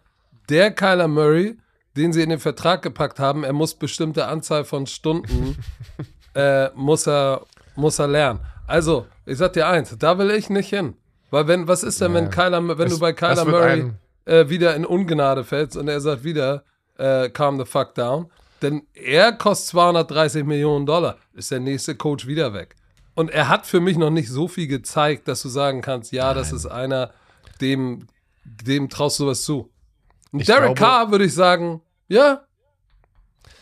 der 0.50 0.72
Kyler 0.72 1.08
Murray, 1.08 1.58
den 1.96 2.14
sie 2.14 2.22
in 2.22 2.30
den 2.30 2.40
Vertrag 2.40 2.82
gepackt 2.82 3.20
haben, 3.20 3.44
er 3.44 3.54
muss 3.54 3.74
bestimmte 3.76 4.28
Anzahl 4.28 4.66
von 4.66 4.86
Stunden, 4.88 5.58
äh, 6.36 6.70
muss, 6.76 7.08
er, 7.08 7.42
muss 7.76 8.00
er 8.00 8.08
lernen. 8.08 8.40
Also, 8.68 9.06
ich 9.26 9.38
sag 9.38 9.54
dir 9.54 9.68
eins, 9.68 9.96
da 9.98 10.18
will 10.18 10.32
ich 10.32 10.50
nicht 10.50 10.70
hin. 10.70 10.96
Weil 11.32 11.48
wenn, 11.48 11.68
was 11.68 11.84
ist 11.84 12.02
denn, 12.02 12.14
wenn 12.14 12.26
Ja. 12.26 12.30
Kyler, 12.30 12.68
wenn 12.68 12.78
Das- 12.78 12.94
du 12.94 13.00
bei 13.00 13.14
Kyler 13.14 13.46
Murray 13.46 13.92
äh, 14.26 14.50
wieder 14.50 14.76
in 14.76 14.86
Ungnade 14.86 15.44
fällst 15.44 15.78
und 15.78 15.88
er 15.88 16.00
sagt 16.02 16.24
wieder, 16.24 16.64
äh, 16.98 17.30
calm 17.30 17.58
the 17.60 17.66
fuck 17.66 17.94
down, 17.96 18.32
denn 18.62 18.84
er 18.94 19.34
kostet 19.34 19.68
230 19.70 20.44
Millionen 20.46 20.86
Dollar, 20.86 21.18
ist 21.34 21.52
der 21.52 21.60
nächste 21.60 21.96
Coach 21.96 22.26
wieder 22.26 22.54
weg. 22.54 22.76
Und 23.14 23.30
er 23.30 23.48
hat 23.50 23.66
für 23.66 23.80
mich 23.80 23.98
noch 23.98 24.10
nicht 24.10 24.30
so 24.30 24.48
viel 24.48 24.68
gezeigt, 24.68 25.28
dass 25.28 25.42
du 25.42 25.50
sagen 25.50 25.82
kannst, 25.82 26.12
ja, 26.12 26.34
das 26.34 26.52
ist 26.52 26.66
einer, 26.66 27.12
dem, 27.62 28.08
dem 28.44 28.90
traust 28.90 29.20
du 29.20 29.28
was 29.28 29.44
zu. 29.44 29.70
Und 30.40 30.48
Derek 30.48 30.62
glaube- 30.64 30.80
Carr 30.80 31.12
würde 31.12 31.26
ich 31.26 31.34
sagen, 31.34 31.82
ja. 32.08 32.42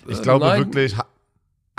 Ich 0.07 0.19
Äh, 0.19 0.21
glaube 0.21 0.45
nein. 0.45 0.59
wirklich 0.65 0.97
ha 0.97 1.05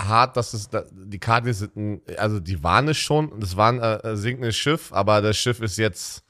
hart, 0.01 0.35
dass 0.35 0.53
es 0.53 0.69
die 0.91 1.19
Cardinals 1.19 1.59
sind, 1.59 2.01
also 2.19 2.39
die 2.41 2.61
waren 2.61 2.87
es 2.89 2.97
schon, 2.97 3.39
das 3.39 3.55
war 3.55 3.71
ein 3.71 3.79
äh, 3.79 4.17
sinkendes 4.17 4.55
Schiff, 4.57 4.91
aber 4.91 5.21
das 5.21 5.37
Schiff 5.37 5.61
ist 5.61 5.77
jetzt. 5.77 6.21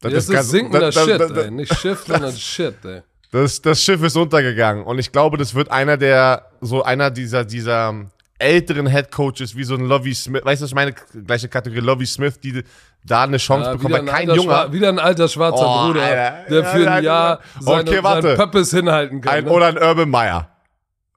Das, 0.00 0.12
ist 0.12 0.30
ganz- 0.30 0.50
sinkender 0.50 0.80
das- 0.80 0.94
das- 0.94 1.04
Shit, 1.04 1.20
das- 1.20 1.30
ey. 1.32 1.50
Nicht 1.50 1.74
Schiff, 1.74 2.04
sondern 2.06 2.32
Shit, 2.36 2.84
ey. 2.84 3.02
Das, 3.32 3.60
das 3.60 3.82
Schiff 3.82 4.02
ist 4.02 4.16
untergegangen 4.16 4.84
und 4.84 4.98
ich 4.98 5.12
glaube, 5.12 5.36
das 5.36 5.54
wird 5.54 5.70
einer 5.70 5.96
der, 5.98 6.50
so 6.60 6.82
einer 6.84 7.10
dieser, 7.10 7.44
dieser 7.44 8.06
älteren 8.38 8.86
Head 8.86 9.10
Coaches 9.10 9.56
wie 9.56 9.64
so 9.64 9.74
ein 9.74 9.86
Lovey 9.86 10.14
Smith, 10.14 10.44
weißt 10.44 10.60
du, 10.60 10.64
was 10.64 10.70
ich 10.70 10.74
meine 10.74 10.92
gleiche 11.26 11.48
Kategorie 11.48 11.80
Lovey 11.80 12.06
Smith, 12.06 12.38
die 12.40 12.62
da 13.04 13.22
eine 13.22 13.36
Chance 13.38 13.66
Ja, 13.70 13.72
bekommen, 13.76 13.92
weil 13.94 14.00
ein 14.00 14.06
kein 14.06 14.28
alter 14.30 14.42
Junger 14.42 14.72
wieder 14.72 14.88
ein 14.88 14.98
alter 14.98 15.28
schwarzer 15.28 15.64
Oh, 15.66 15.86
Bruder, 15.86 16.02
Alter. 16.02 16.44
der 16.50 16.64
für 16.64 16.90
ein 16.90 17.04
Jahr 17.04 17.40
seine, 17.60 17.90
Okay, 17.90 18.00
seinen 18.02 18.36
Pöppes 18.36 18.70
hinhalten 18.70 19.20
kann. 19.20 19.34
ein, 19.34 19.44
ne? 19.44 19.50
oder 19.50 19.66
ein 19.68 19.78
Urban 19.78 20.10
Meyer. 20.10 20.50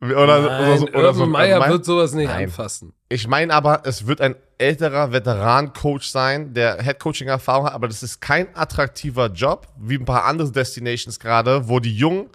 Oder, 0.02 0.40
Nein, 0.42 0.78
so, 0.80 0.88
oder 0.88 1.14
so 1.14 1.20
Urban 1.24 1.30
Meyer 1.32 1.60
Meyer. 1.60 1.70
wird 1.72 1.84
sowas 1.86 2.14
nicht 2.14 2.30
Nein. 2.30 2.46
anfassen. 2.46 2.94
Ich 3.10 3.28
meine 3.28 3.54
aber, 3.54 3.82
es 3.84 4.08
wird 4.08 4.22
ein 4.22 4.36
älterer 4.58 5.12
Veteran-Coach 5.12 6.08
sein, 6.08 6.54
der 6.54 6.82
Head-Coaching-Erfahrung 6.82 7.66
hat, 7.66 7.74
aber 7.74 7.88
das 7.90 8.02
ist 8.02 8.22
kein 8.22 8.48
attraktiver 8.56 9.28
Job, 9.28 9.68
wie 9.78 9.96
ein 9.96 10.06
paar 10.06 10.24
andere 10.24 10.52
Destinations 10.52 11.20
gerade, 11.20 11.68
wo 11.68 11.80
die 11.82 11.94
jungen 11.94 12.30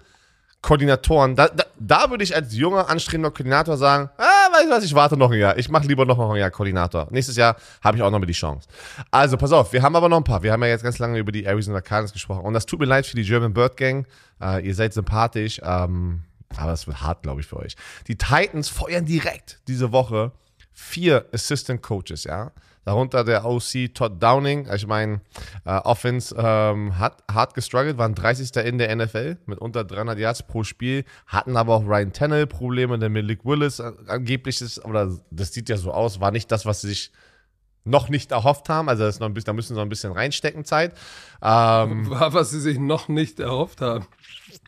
Koordinatoren, 0.61 1.35
da, 1.35 1.47
da, 1.47 1.63
da 1.79 2.09
würde 2.09 2.23
ich 2.23 2.35
als 2.35 2.55
junger, 2.55 2.89
anstrebender 2.89 3.29
Koordinator 3.31 3.77
sagen, 3.77 4.09
ah, 4.17 4.23
weißt 4.55 4.67
du 4.67 4.71
was, 4.71 4.83
ich 4.83 4.93
warte 4.95 5.17
noch 5.17 5.31
ein 5.31 5.39
Jahr. 5.39 5.57
Ich 5.57 5.69
mache 5.69 5.87
lieber 5.87 6.05
noch 6.05 6.19
ein 6.19 6.37
Jahr 6.37 6.51
Koordinator. 6.51 7.07
Nächstes 7.11 7.35
Jahr 7.35 7.55
habe 7.81 7.97
ich 7.97 8.03
auch 8.03 8.11
noch 8.11 8.19
mal 8.19 8.25
die 8.25 8.33
Chance. 8.33 8.67
Also, 9.11 9.37
pass 9.37 9.51
auf, 9.51 9.73
wir 9.73 9.81
haben 9.81 9.95
aber 9.95 10.09
noch 10.09 10.17
ein 10.17 10.23
paar. 10.23 10.43
Wir 10.43 10.51
haben 10.51 10.63
ja 10.63 10.69
jetzt 10.69 10.83
ganz 10.83 10.99
lange 10.99 11.19
über 11.19 11.31
die 11.31 11.45
Arizona 11.45 11.81
Cardinals 11.81 12.13
gesprochen. 12.13 12.45
Und 12.45 12.53
das 12.53 12.65
tut 12.65 12.79
mir 12.79 12.85
leid 12.85 13.05
für 13.05 13.15
die 13.15 13.23
German 13.23 13.53
Bird 13.53 13.77
Gang. 13.77 14.07
Äh, 14.41 14.65
ihr 14.65 14.75
seid 14.75 14.93
sympathisch, 14.93 15.61
ähm, 15.63 16.23
aber 16.55 16.73
es 16.73 16.87
wird 16.87 17.01
hart, 17.01 17.23
glaube 17.23 17.41
ich, 17.41 17.47
für 17.47 17.57
euch. 17.57 17.75
Die 18.07 18.17
Titans 18.17 18.69
feuern 18.69 19.05
direkt 19.05 19.59
diese 19.67 19.91
Woche 19.91 20.31
vier 20.73 21.25
Assistant 21.33 21.81
Coaches, 21.81 22.25
ja. 22.25 22.51
Darunter 22.85 23.23
der 23.23 23.45
OC 23.45 23.93
Todd 23.93 24.21
Downing. 24.21 24.67
Ich 24.73 24.85
meine, 24.85 25.21
äh, 25.65 25.71
Offense 25.79 26.35
ähm, 26.37 26.97
hat 26.99 27.23
hart 27.31 27.55
gestruggelt, 27.55 27.97
waren 27.97 28.13
30. 28.13 28.55
in 28.63 28.77
der 28.77 28.95
NFL 28.95 29.37
mit 29.47 29.59
unter 29.59 29.83
300 29.83 30.17
Yards 30.19 30.43
pro 30.43 30.63
Spiel, 30.63 31.03
hatten 31.25 31.57
aber 31.57 31.75
auch 31.75 31.83
Ryan 31.85 32.13
Tannehill 32.13 32.47
Probleme, 32.47 32.99
der 32.99 33.09
Malik 33.09 33.43
Willis 33.43 33.79
äh, 33.79 33.91
angeblich 34.07 34.61
ist, 34.61 34.85
oder 34.85 35.11
das 35.31 35.51
sieht 35.51 35.67
ja 35.67 35.77
so 35.77 35.91
aus, 35.91 36.19
war 36.19 36.31
nicht 36.31 36.51
das, 36.51 36.65
was 36.65 36.81
sie 36.81 36.89
sich 36.89 37.11
noch 37.85 38.09
nicht 38.09 38.31
erhofft 38.31 38.69
haben. 38.69 38.89
Also 38.89 39.03
das 39.03 39.15
ist 39.15 39.19
noch 39.19 39.27
ein 39.27 39.33
bisschen, 39.33 39.47
da 39.47 39.53
müssen 39.53 39.69
sie 39.69 39.75
noch 39.75 39.85
ein 39.85 39.89
bisschen 39.89 40.11
reinstecken 40.11 40.65
Zeit. 40.65 40.93
Ähm, 41.41 42.09
War, 42.09 42.33
was 42.33 42.49
sie 42.49 42.59
sich 42.59 42.79
noch 42.79 43.07
nicht 43.07 43.39
erhofft 43.39 43.81
haben. 43.81 44.05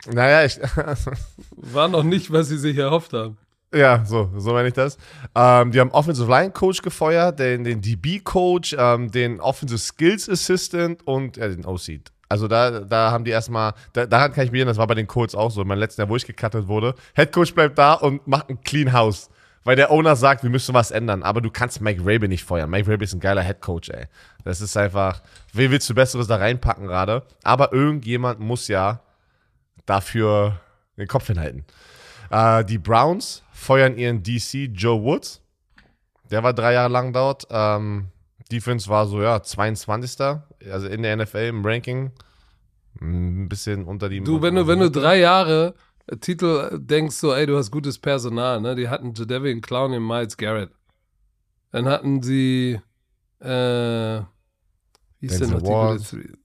naja, 0.05 0.45
ich, 0.45 0.59
War 1.55 1.87
noch 1.87 2.03
nicht, 2.03 2.31
was 2.31 2.47
sie 2.47 2.57
sich 2.57 2.77
erhofft 2.77 3.13
haben. 3.13 3.37
Ja, 3.73 4.05
so, 4.05 4.31
so 4.37 4.53
meine 4.53 4.69
ich 4.69 4.73
das. 4.73 4.97
Ähm, 5.35 5.71
die 5.71 5.79
haben 5.79 5.91
Offensive 5.91 6.29
Line 6.29 6.51
Coach 6.51 6.81
gefeuert, 6.81 7.39
den, 7.39 7.65
den 7.65 7.81
DB 7.81 8.19
Coach, 8.19 8.75
ähm, 8.77 9.11
den 9.11 9.41
Offensive 9.41 9.79
Skills 9.79 10.29
Assistant 10.29 11.05
und 11.05 11.37
äh, 11.37 11.49
den 11.49 11.65
OC. 11.65 11.99
Also 12.29 12.47
da, 12.47 12.81
da 12.81 13.11
haben 13.11 13.25
die 13.25 13.31
erstmal, 13.31 13.73
da, 13.93 14.05
daran 14.05 14.31
kann 14.31 14.45
ich 14.45 14.51
mich 14.51 14.59
erinnern, 14.59 14.71
das 14.71 14.77
war 14.77 14.87
bei 14.87 14.95
den 14.95 15.07
Colts 15.07 15.35
auch 15.35 15.51
so, 15.51 15.61
in 15.61 15.67
meinem 15.67 15.79
letzten 15.79 16.01
Jahr, 16.01 16.09
wo 16.09 16.15
ich 16.15 16.25
gecuttet 16.25 16.67
wurde. 16.67 16.95
Head 17.15 17.31
Coach 17.33 17.53
bleibt 17.53 17.77
da 17.77 17.93
und 17.93 18.25
macht 18.25 18.49
ein 18.49 18.61
Clean 18.61 18.93
House. 18.93 19.29
Weil 19.63 19.75
der 19.75 19.91
Owner 19.91 20.15
sagt, 20.15 20.43
wir 20.43 20.49
müssen 20.49 20.73
was 20.73 20.91
ändern. 20.91 21.23
Aber 21.23 21.41
du 21.41 21.51
kannst 21.51 21.81
Mike 21.81 21.99
Rabel 22.01 22.29
nicht 22.29 22.45
feuern. 22.45 22.69
Mike 22.69 22.89
Rabel 22.89 23.03
ist 23.03 23.13
ein 23.13 23.19
geiler 23.19 23.41
Head 23.41 23.59
Coach, 23.59 23.89
ey. 23.89 24.05
Das 24.45 24.61
ist 24.61 24.77
einfach, 24.77 25.21
wen 25.51 25.71
willst 25.71 25.89
du 25.89 25.93
Besseres 25.93 26.27
da 26.27 26.37
reinpacken 26.37 26.87
gerade? 26.87 27.23
Aber 27.43 27.73
irgendjemand 27.73 28.39
muss 28.39 28.69
ja 28.69 29.01
dafür 29.85 30.61
den 30.95 31.09
Kopf 31.09 31.27
hinhalten. 31.27 31.65
Äh, 32.29 32.63
die 32.63 32.77
Browns 32.77 33.43
feuern 33.67 33.97
ihren 33.97 34.23
DC 34.23 34.69
Joe 34.73 35.03
Woods. 35.03 35.41
Der 36.31 36.41
war 36.41 36.53
drei 36.53 36.73
Jahre 36.73 36.91
lang 36.91 37.11
dort. 37.11 37.45
Ähm, 37.49 38.07
Defense 38.49 38.89
war 38.89 39.07
so, 39.07 39.21
ja, 39.21 39.43
22. 39.43 40.39
Also 40.71 40.87
in 40.87 41.03
der 41.03 41.17
NFL 41.17 41.49
im 41.49 41.65
Ranking. 41.65 42.11
Ein 43.01 43.49
bisschen 43.49 43.83
unter 43.83 44.07
die. 44.09 44.21
Du, 44.21 44.41
wenn 44.41 44.55
du, 44.55 44.67
wenn 44.67 44.79
du 44.79 44.89
drei 44.89 45.19
Jahre 45.19 45.75
äh, 46.07 46.15
Titel 46.17 46.79
denkst, 46.79 47.17
so, 47.17 47.33
ey, 47.33 47.45
du 47.45 47.57
hast 47.57 47.69
gutes 47.69 47.99
Personal, 47.99 48.61
ne? 48.61 48.75
Die 48.75 48.87
hatten 48.89 49.13
Jadavian 49.13 49.61
Clown 49.61 49.93
und 49.93 50.07
Miles 50.07 50.37
Garrett. 50.37 50.71
Dann 51.71 51.87
hatten 51.87 52.23
sie, 52.23 52.79
äh, 53.39 54.21
wie 55.19 55.27
ist 55.27 55.41
denn 55.41 55.51
noch 55.51 55.61
die 55.61 55.67
Ward. 55.67 55.97
gute? 55.99 56.37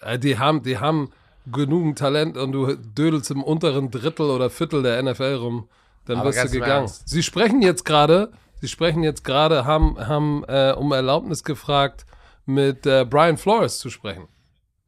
Äh, 0.00 0.18
Die 0.18 0.38
haben, 0.38 0.62
die 0.62 0.78
haben 0.78 1.10
genügend 1.50 1.98
Talent 1.98 2.36
und 2.36 2.52
du 2.52 2.74
dödelst 2.74 3.30
im 3.30 3.42
unteren 3.44 3.90
Drittel 3.90 4.26
oder 4.26 4.50
Viertel 4.50 4.82
der 4.82 5.00
NFL 5.02 5.36
rum, 5.36 5.68
dann 6.06 6.18
Aber 6.18 6.30
wirst 6.30 6.44
du 6.44 6.50
gegangen. 6.50 6.82
Ernst. 6.82 7.08
Sie 7.08 7.22
sprechen 7.22 7.62
jetzt 7.62 7.84
gerade, 7.84 8.32
sie 8.60 8.68
sprechen 8.68 9.02
jetzt 9.02 9.24
gerade, 9.24 9.64
haben, 9.64 9.98
haben 9.98 10.44
äh, 10.48 10.74
um 10.76 10.92
Erlaubnis 10.92 11.44
gefragt, 11.44 12.06
mit 12.46 12.86
äh, 12.86 13.04
Brian 13.08 13.36
Flores 13.36 13.78
zu 13.78 13.90
sprechen. 13.90 14.28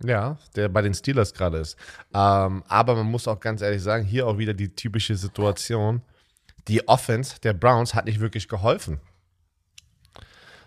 Ja, 0.02 0.37
der 0.55 0.68
bei 0.68 0.83
den 0.83 0.92
Steelers 0.92 1.33
gerade 1.33 1.59
ist. 1.59 1.76
Ähm, 2.12 2.62
aber 2.68 2.94
man 2.94 3.07
muss 3.07 3.26
auch 3.26 3.40
ganz 3.40 3.62
ehrlich 3.62 3.83
sagen, 3.83 4.05
hier 4.05 4.26
auch 4.26 4.37
wieder 4.37 4.52
die 4.52 4.74
typische 4.74 5.16
Situation. 5.16 6.02
Die 6.68 6.87
Offense 6.87 7.40
der 7.40 7.55
Browns 7.55 7.94
hat 7.94 8.05
nicht 8.05 8.20
wirklich 8.20 8.48
geholfen. 8.48 9.00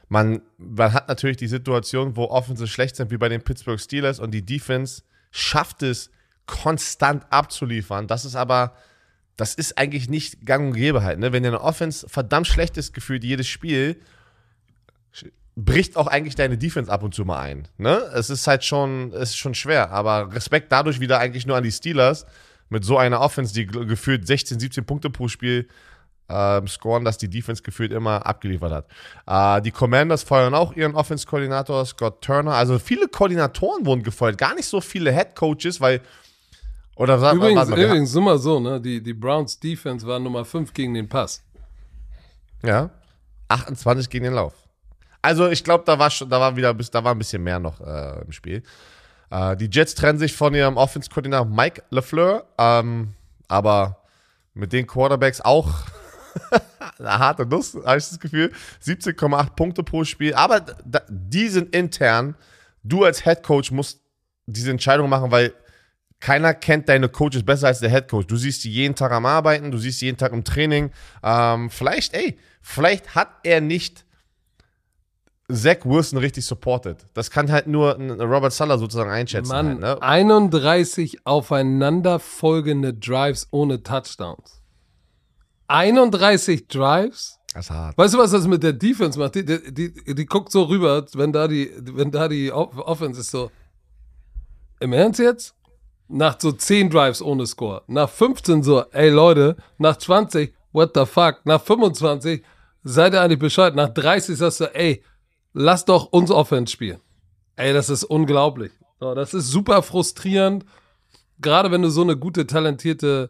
Man, 0.07 0.41
man 0.57 0.93
hat 0.93 1.07
natürlich 1.07 1.37
die 1.37 1.47
Situation, 1.47 2.15
wo 2.15 2.25
Offenses 2.25 2.71
schlecht 2.71 2.95
sind, 2.95 3.11
wie 3.11 3.17
bei 3.17 3.29
den 3.29 3.43
Pittsburgh 3.43 3.79
Steelers 3.79 4.19
und 4.19 4.31
die 4.31 4.43
Defense 4.43 5.03
schafft 5.29 5.83
es, 5.83 6.09
konstant 6.47 7.31
abzuliefern. 7.31 8.07
Das 8.07 8.25
ist 8.25 8.35
aber, 8.35 8.73
das 9.39 9.55
ist 9.55 9.77
eigentlich 9.77 10.09
nicht 10.09 10.45
gang 10.45 10.67
und 10.67 10.73
gäbe 10.73 11.01
halt. 11.03 11.19
Ne? 11.19 11.31
Wenn 11.31 11.43
deine 11.43 11.61
Offense 11.61 12.07
verdammt 12.09 12.47
schlecht 12.47 12.77
ist, 12.77 12.93
gefühlt 12.93 13.23
jedes 13.23 13.47
Spiel, 13.47 13.97
bricht 15.55 15.97
auch 15.97 16.07
eigentlich 16.07 16.35
deine 16.35 16.57
Defense 16.57 16.91
ab 16.91 17.03
und 17.03 17.13
zu 17.13 17.25
mal 17.25 17.39
ein. 17.39 17.67
Ne? 17.77 17.97
Es 18.13 18.29
ist 18.29 18.47
halt 18.47 18.63
schon, 18.63 19.11
es 19.13 19.31
ist 19.31 19.37
schon 19.37 19.55
schwer, 19.55 19.91
aber 19.91 20.33
Respekt 20.33 20.71
dadurch 20.71 20.99
wieder 20.99 21.19
eigentlich 21.19 21.45
nur 21.45 21.57
an 21.57 21.63
die 21.63 21.71
Steelers 21.71 22.25
mit 22.69 22.85
so 22.85 22.97
einer 22.97 23.19
Offense, 23.19 23.53
die 23.53 23.65
ge- 23.67 23.85
gefühlt 23.85 24.25
16, 24.25 24.59
17 24.59 24.85
Punkte 24.85 25.09
pro 25.09 25.27
Spiel 25.27 25.67
ähm, 26.29 26.67
scoren, 26.67 27.03
dass 27.03 27.17
die 27.17 27.29
Defense 27.29 27.63
gefühlt 27.63 27.91
immer 27.91 28.25
abgeliefert 28.25 28.71
hat. 29.25 29.57
Äh, 29.57 29.61
die 29.63 29.71
Commanders 29.71 30.23
feuern 30.23 30.53
auch 30.53 30.73
ihren 30.73 30.95
Offense-Koordinator 30.95 31.85
Scott 31.85 32.21
Turner. 32.21 32.53
Also 32.53 32.77
viele 32.79 33.07
Koordinatoren 33.07 33.85
wurden 33.85 34.03
gefeuert, 34.03 34.37
gar 34.37 34.53
nicht 34.55 34.67
so 34.67 34.79
viele 34.79 35.11
Head 35.11 35.35
Coaches, 35.35 35.81
weil 35.81 36.01
oder 36.99 37.17
sag, 37.17 37.33
Übrigens, 37.33 37.69
mal, 37.69 37.77
wir 37.77 37.85
übrigens, 37.85 38.13
nur 38.13 38.23
mal 38.23 38.37
so, 38.37 38.59
ne? 38.59 38.81
Die, 38.81 39.01
die 39.01 39.13
Browns 39.13 39.57
Defense 39.57 40.05
war 40.05 40.19
Nummer 40.19 40.43
5 40.43 40.73
gegen 40.73 40.93
den 40.93 41.07
Pass. 41.07 41.41
Ja. 42.61 42.89
28 43.47 44.09
gegen 44.09 44.25
den 44.25 44.33
Lauf. 44.33 44.53
Also 45.21 45.47
ich 45.47 45.63
glaube, 45.63 45.85
da 45.85 45.97
war 45.97 46.09
schon, 46.09 46.29
da 46.29 46.41
war 46.41 46.57
wieder 46.57 46.73
da 46.73 47.03
war 47.05 47.13
ein 47.13 47.17
bisschen 47.17 47.41
mehr 47.41 47.57
noch 47.57 47.79
äh, 47.79 48.21
im 48.25 48.33
Spiel. 48.33 48.63
Äh, 49.31 49.55
die 49.55 49.69
Jets 49.71 49.95
trennen 49.95 50.19
sich 50.19 50.35
von 50.35 50.53
ihrem 50.53 50.75
Offense-Koordinator 50.75 51.45
Mike 51.45 51.83
LeFleur, 51.89 52.45
ähm, 52.57 53.13
aber 53.47 54.03
mit 54.53 54.73
den 54.73 54.85
Quarterbacks 54.85 55.39
auch 55.39 55.69
eine 56.99 57.17
harte 57.17 57.45
Nuss, 57.45 57.75
habe 57.75 57.97
ich 57.97 58.09
das 58.09 58.19
Gefühl. 58.19 58.51
17,8 58.83 59.55
Punkte 59.55 59.83
pro 59.83 60.03
Spiel, 60.03 60.33
aber 60.33 60.59
da, 60.59 61.01
die 61.07 61.47
sind 61.47 61.73
intern. 61.73 62.35
Du 62.83 63.05
als 63.05 63.23
Head 63.23 63.41
Coach 63.41 63.71
musst 63.71 64.01
diese 64.47 64.71
Entscheidung 64.71 65.07
machen, 65.09 65.31
weil 65.31 65.53
keiner 66.19 66.53
kennt 66.53 66.89
deine 66.89 67.07
Coaches 67.09 67.43
besser 67.43 67.67
als 67.67 67.79
der 67.79 67.89
Head 67.89 68.09
Coach. 68.09 68.27
Du 68.27 68.35
siehst 68.35 68.63
die 68.63 68.71
jeden 68.71 68.95
Tag 68.95 69.11
am 69.11 69.25
Arbeiten, 69.25 69.71
du 69.71 69.77
siehst 69.77 69.99
sie 69.99 70.05
jeden 70.07 70.17
Tag 70.17 70.33
im 70.33 70.43
Training. 70.43 70.91
Ähm, 71.23 71.69
vielleicht, 71.69 72.13
ey, 72.13 72.37
vielleicht 72.61 73.15
hat 73.15 73.29
er 73.43 73.61
nicht 73.61 74.05
Zach 75.51 75.77
Wilson 75.83 76.19
richtig 76.19 76.45
supported. 76.45 77.05
Das 77.15 77.31
kann 77.31 77.51
halt 77.51 77.65
nur 77.67 77.95
Robert 77.95 78.53
Suller 78.53 78.77
sozusagen 78.77 79.09
einschätzen. 79.09 79.49
Mann, 79.49 79.67
halt, 79.67 79.79
ne? 79.79 80.01
31 80.01 81.25
aufeinanderfolgende 81.25 82.93
Drives 82.93 83.47
ohne 83.51 83.81
Touchdowns. 83.81 84.61
31 85.67 86.67
Drives? 86.67 87.39
Das 87.53 87.65
ist 87.65 87.71
hart. 87.71 87.97
Weißt 87.97 88.13
du, 88.13 88.17
was 88.19 88.31
das 88.31 88.45
mit 88.45 88.61
der 88.61 88.73
Defense 88.73 89.17
macht? 89.17 89.35
Die, 89.35 89.45
die, 89.45 89.73
die, 89.73 90.15
die 90.15 90.25
guckt 90.25 90.51
so 90.51 90.63
rüber, 90.63 91.03
wenn 91.13 91.31
da 91.31 91.47
die, 91.47 91.71
wenn 91.79 92.11
da 92.11 92.27
die 92.27 92.51
Off- 92.51 92.77
Offense 92.77 93.21
ist 93.21 93.31
so. 93.31 93.49
Im 94.79 94.93
Ernst 94.93 95.19
jetzt? 95.19 95.55
Nach 96.09 96.37
so 96.39 96.51
10 96.51 96.89
Drives 96.89 97.21
ohne 97.21 97.45
Score. 97.45 97.83
Nach 97.87 98.09
15 98.09 98.63
so, 98.63 98.83
ey 98.91 99.09
Leute, 99.09 99.55
nach 99.77 99.95
20, 99.95 100.53
what 100.71 100.91
the 100.95 101.05
fuck? 101.05 101.45
Nach 101.45 101.61
25, 101.61 102.43
seid 102.83 103.13
ihr 103.13 103.21
eigentlich 103.21 103.39
Bescheid? 103.39 103.75
Nach 103.75 103.89
30 103.89 104.37
sagst 104.37 104.59
du, 104.59 104.75
ey, 104.75 105.03
lass 105.53 105.85
doch 105.85 106.11
uns 106.11 106.31
Offense 106.31 106.73
spielen. 106.73 106.99
Ey, 107.55 107.73
das 107.73 107.89
ist 107.89 108.03
unglaublich. 108.03 108.71
Das 108.99 109.33
ist 109.33 109.49
super 109.49 109.81
frustrierend. 109.81 110.65
Gerade 111.39 111.71
wenn 111.71 111.83
du 111.83 111.89
so 111.89 112.01
eine 112.01 112.17
gute, 112.17 112.47
talentierte 112.47 113.29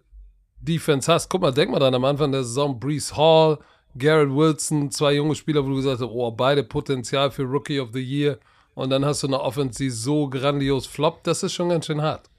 Defense 0.59 1.11
hast. 1.11 1.29
Guck 1.29 1.41
mal, 1.41 1.51
denk 1.51 1.71
mal 1.71 1.79
dran, 1.79 1.93
am 1.93 2.05
Anfang 2.05 2.31
der 2.31 2.43
Saison, 2.43 2.79
Brees 2.79 3.15
Hall, 3.15 3.59
Garrett 3.97 4.33
Wilson, 4.33 4.91
zwei 4.91 5.13
junge 5.13 5.35
Spieler, 5.35 5.63
wo 5.63 5.69
du 5.69 5.75
gesagt 5.75 6.01
hast, 6.01 6.07
oh, 6.07 6.31
beide 6.31 6.63
Potenzial 6.63 7.31
für 7.31 7.43
Rookie 7.43 7.79
of 7.79 7.89
the 7.93 8.01
Year. 8.01 8.39
Und 8.73 8.89
dann 8.91 9.05
hast 9.05 9.23
du 9.23 9.27
eine 9.27 9.41
Offense, 9.41 9.77
die 9.77 9.89
so 9.89 10.29
grandios 10.29 10.85
floppt, 10.85 11.27
das 11.27 11.43
ist 11.43 11.53
schon 11.53 11.69
ganz 11.69 11.85
schön 11.85 12.01
hart. 12.01 12.29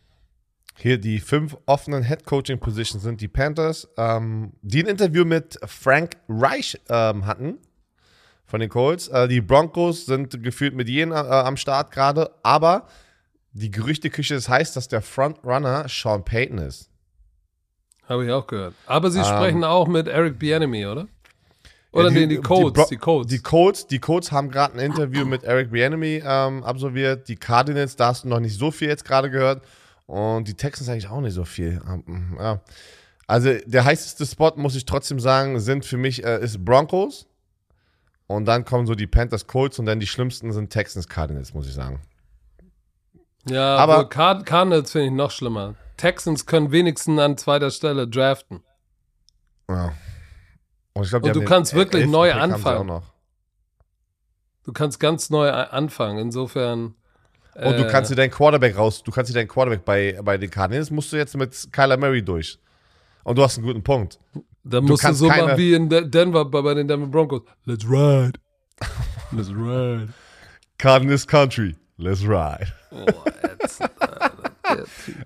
Hier 0.81 0.99
die 0.99 1.21
fünf 1.21 1.57
offenen 1.66 2.03
Head 2.05 2.25
Coaching 2.25 2.59
Positions 2.59 3.03
sind 3.03 3.21
die 3.21 3.29
Panthers, 3.29 3.87
ähm, 3.99 4.53
die 4.62 4.83
ein 4.83 4.87
Interview 4.88 5.25
mit 5.27 5.59
Frank 5.66 6.16
Reich 6.29 6.81
ähm, 6.88 7.27
hatten 7.27 7.59
von 8.47 8.61
den 8.61 8.71
Colts. 8.71 9.09
Äh, 9.09 9.29
die 9.29 9.40
Broncos 9.43 10.07
sind 10.07 10.43
gefühlt 10.43 10.75
mit 10.75 10.88
jedem 10.88 11.12
äh, 11.12 11.16
am 11.16 11.57
Start 11.59 11.90
gerade, 11.90 12.31
aber 12.43 12.87
die 13.53 13.71
Gerüchteküche 13.71 14.35
ist 14.35 14.49
heiß, 14.49 14.73
dass 14.73 14.88
der 14.88 15.03
Frontrunner 15.03 15.87
Sean 15.88 16.25
Payton 16.25 16.59
ist. 16.59 16.88
Habe 18.09 18.25
ich 18.25 18.31
auch 18.33 18.47
gehört. 18.47 18.75
Aber 18.87 19.11
sie 19.11 19.19
Ähm. 19.19 19.25
sprechen 19.27 19.64
auch 19.64 19.87
mit 19.87 20.09
Eric 20.09 20.38
Bieniemy, 20.38 20.87
oder? 20.87 21.07
Oder 21.93 22.05
Ja, 22.09 22.21
nee, 22.21 22.27
die 22.27 22.37
Codes, 22.38 22.73
Bro- 22.73 22.88
die 22.88 22.97
Codes. 22.97 23.31
Die 23.31 23.38
Codes, 23.40 23.87
die 23.87 23.99
Codes 23.99 24.33
haben 24.33 24.51
gerade 24.51 24.75
ein 24.75 24.81
Interview 24.81 25.27
mit 25.27 25.43
Eric 25.45 25.73
Bieniemy 25.73 26.23
ähm, 26.25 26.62
absolviert. 26.64 27.29
Die 27.29 27.37
Cardinals, 27.37 27.97
da 27.97 28.07
hast 28.09 28.25
du 28.25 28.29
noch 28.29 28.40
nicht 28.40 28.57
so 28.57 28.71
viel 28.71 28.88
jetzt 28.88 29.05
gerade 29.05 29.29
gehört. 29.31 29.62
Und 30.11 30.49
die 30.49 30.55
Texans 30.55 30.88
eigentlich 30.88 31.09
auch 31.09 31.20
nicht 31.20 31.35
so 31.35 31.44
viel. 31.44 31.81
Ähm, 31.88 32.37
ja. 32.37 32.61
Also 33.29 33.55
der 33.64 33.85
heißeste 33.85 34.27
Spot, 34.27 34.53
muss 34.57 34.75
ich 34.75 34.85
trotzdem 34.85 35.20
sagen, 35.20 35.61
sind 35.61 35.85
für 35.85 35.96
mich 35.96 36.25
äh, 36.25 36.42
ist 36.42 36.64
Broncos. 36.64 37.29
Und 38.27 38.46
dann 38.46 38.64
kommen 38.64 38.88
so 38.88 38.96
die 38.96 39.07
Panthers, 39.07 39.46
Colts 39.46 39.79
und 39.79 39.87
dann 39.87 40.01
die 40.01 40.09
schlimmsten 40.09 40.53
sind 40.53 40.70
Texans, 40.70 41.07
Cardinals, 41.09 41.55
muss 41.55 41.68
ich 41.68 41.75
sagen. 41.75 42.01
Ja, 43.49 43.77
Aber- 43.77 44.09
Card 44.09 44.46
Cardinals 44.46 44.90
finde 44.90 45.07
ich 45.07 45.12
noch 45.12 45.31
schlimmer. 45.31 45.77
Texans 45.96 46.44
können 46.44 46.73
wenigstens 46.73 47.20
an 47.20 47.37
zweiter 47.38 47.70
Stelle 47.70 48.09
draften. 48.09 48.64
Ja. 49.68 49.92
Und, 50.94 51.05
ich 51.05 51.11
glaub, 51.11 51.23
Und 51.23 51.37
du 51.37 51.44
kannst 51.44 51.73
wirklich 51.73 52.07
neu 52.09 52.33
Pick 52.33 52.40
anfangen. 52.40 53.03
Du 54.64 54.73
kannst 54.73 54.99
ganz 54.99 55.31
neu 55.31 55.51
anfangen. 55.53 56.18
Insofern. 56.18 56.94
Und 57.55 57.77
du 57.77 57.85
äh, 57.85 57.89
kannst 57.91 58.11
dir 58.11 58.17
deinen 58.17 58.31
Quarterback 58.31 58.77
raus, 58.77 59.03
du 59.03 59.11
kannst 59.11 59.31
dir 59.31 59.35
deinen 59.35 59.49
Quarterback 59.49 59.85
bei, 59.85 60.19
bei 60.23 60.39
den 60.39 60.51
Cardinals, 60.51 60.91
musst 60.91 61.13
du 61.13 61.17
jetzt 61.17 61.37
mit 61.37 61.69
Kyler 61.73 61.97
Murray 61.97 62.23
durch. 62.23 62.59
Und 63.25 63.37
du 63.37 63.43
hast 63.43 63.59
einen 63.59 63.67
guten 63.67 63.83
Punkt. 63.83 64.19
Da 64.63 64.81
musst 64.81 65.05
du 65.05 65.13
so 65.13 65.27
machen 65.27 65.57
wie 65.57 65.75
in 65.75 65.89
De 65.89 66.09
Denver 66.09 66.45
bei, 66.45 66.63
bei 66.63 66.75
den 66.75 66.87
Denver 66.87 67.07
Broncos. 67.07 67.43
Let's 67.65 67.85
ride. 67.85 68.39
Let's 69.33 69.51
ride. 69.51 70.09
Cardinals 70.79 71.27
Country, 71.27 71.77
let's 71.99 72.23
ride. 72.23 72.73
Oh. 72.91 73.07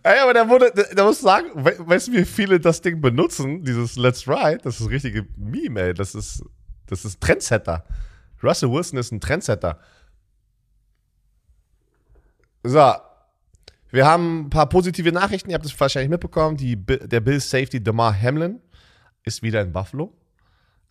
Ey, 0.03 0.19
aber 0.19 0.35
der 0.35 0.49
wurde, 0.49 0.73
der 0.73 1.05
muss 1.05 1.21
sagen, 1.21 1.49
we 1.55 1.77
weißt 1.79 2.09
du, 2.09 2.13
wie 2.13 2.25
viele 2.25 2.59
das 2.59 2.81
Ding 2.81 3.01
benutzen, 3.01 3.63
dieses 3.63 3.97
Let's 3.97 4.27
Ride? 4.27 4.59
Das 4.63 4.81
ist 4.81 4.87
ein 4.87 4.89
richtige 4.89 5.27
Meme, 5.37 5.81
ey. 5.81 5.95
Das 5.95 6.15
ist, 6.15 6.43
das 6.87 7.05
ist 7.05 7.21
Trendsetter. 7.21 7.85
Russell 8.43 8.71
Wilson 8.71 8.99
ist 8.99 9.13
ein 9.13 9.21
Trendsetter. 9.21 9.79
So. 12.65 12.93
Wir 13.91 14.07
haben 14.07 14.47
ein 14.47 14.51
paar 14.51 14.69
positive 14.69 15.13
Nachrichten. 15.13 15.51
Ihr 15.51 15.55
habt 15.55 15.65
es 15.65 15.79
wahrscheinlich 15.79 16.11
mitbekommen. 16.11 16.57
Die, 16.57 16.75
der 16.75 17.21
Bills 17.21 17.49
Safety 17.49 17.81
Damar 17.83 18.21
Hamlin 18.21 18.61
ist 19.23 19.43
wieder 19.43 19.63
in 19.63 19.73
Buffalo. 19.73 20.13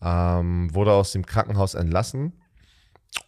Ähm, 0.00 0.74
wurde 0.74 0.92
aus 0.92 1.12
dem 1.12 1.26
Krankenhaus 1.26 1.74
entlassen. 1.74 2.32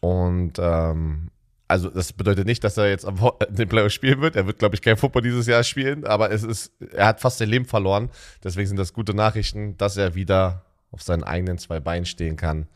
Und 0.00 0.54
ähm, 0.59 1.30
also 1.68 1.90
das 1.90 2.12
bedeutet 2.12 2.46
nicht, 2.46 2.62
dass 2.64 2.76
er 2.76 2.88
jetzt 2.88 3.04
am 3.04 3.18
den 3.48 3.68
Playoff 3.68 3.92
spielen 3.92 4.20
wird. 4.20 4.37
Er 4.37 4.46
wird, 4.46 4.59
glaube 4.59 4.74
ich, 4.74 4.82
kein 4.82 4.96
Football 4.96 5.22
dieses 5.22 5.46
Jahr 5.46 5.62
spielen, 5.62 6.04
aber 6.06 6.30
es 6.30 6.42
ist, 6.42 6.72
er 6.92 7.06
hat 7.06 7.20
fast 7.20 7.38
sein 7.38 7.48
Leben 7.48 7.64
verloren. 7.64 8.11
Deswegen 8.44 8.68
sind 8.68 8.78
das 8.78 8.92
gute 8.92 9.14
Nachrichten, 9.14 9.76
dass 9.76 9.96
er 9.96 10.14
wieder 10.14 10.64
auf 10.90 11.02
seinen 11.02 11.24
eigenen 11.24 11.59
zwei 11.59 11.80
Beinen 11.80 12.06
stehen 12.06 12.37
kann 12.37 12.68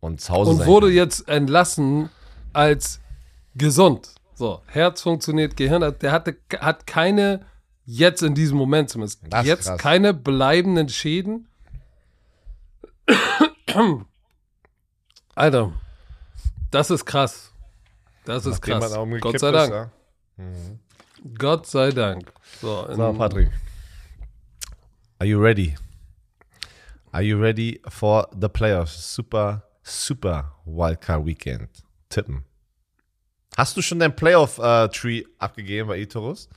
und 0.00 0.20
zu 0.20 0.32
Hause 0.32 0.50
Und 0.50 0.66
wurde 0.66 0.88
kann. 0.88 0.96
jetzt 0.96 1.28
entlassen 1.28 2.10
als 2.52 3.00
gesund. 3.54 4.15
So, 4.38 4.60
Herz 4.66 5.00
funktioniert, 5.00 5.56
Gehirn 5.56 5.82
hat, 5.82 6.02
der 6.02 6.12
hatte, 6.12 6.36
hat 6.60 6.86
keine, 6.86 7.46
jetzt 7.86 8.22
in 8.22 8.34
diesem 8.34 8.58
Moment 8.58 8.90
zumindest, 8.90 9.20
Das 9.30 9.40
ist 9.42 9.46
jetzt 9.48 9.66
krass. 9.66 9.80
keine 9.80 10.12
bleibenden 10.14 10.88
Schäden. 10.90 11.48
Alter, 15.34 15.72
das 16.70 16.90
ist 16.90 17.04
krass. 17.06 17.52
Das 18.24 18.44
ist 18.46 18.60
Nachdem 18.66 18.80
krass. 18.80 19.20
Gott 19.20 19.38
sei 19.40 19.48
ist, 19.48 19.54
Dank. 19.54 19.72
ja. 19.72 19.90
Gott 21.38 21.66
sei 21.66 21.90
Dank. 21.90 22.32
So, 22.60 22.86
So, 22.94 23.12
Patrick. 23.14 23.50
Are 25.18 25.26
you 25.26 25.40
ready? 25.40 25.74
Are 27.12 27.22
you 27.22 27.38
ready 27.40 27.80
for 27.88 28.26
the 28.38 28.48
playoffs? 28.48 29.14
Super, 29.14 29.62
super 29.82 30.52
Wildcard 30.66 31.24
Weekend. 31.24 31.68
Tippen. 32.10 32.44
Hast 33.56 33.76
du 33.76 33.82
schon 33.82 33.98
dein 33.98 34.14
Playoff-Tree 34.14 35.24
abgegeben 35.38 35.88
bei 35.88 35.98
Itorus? 35.98 36.48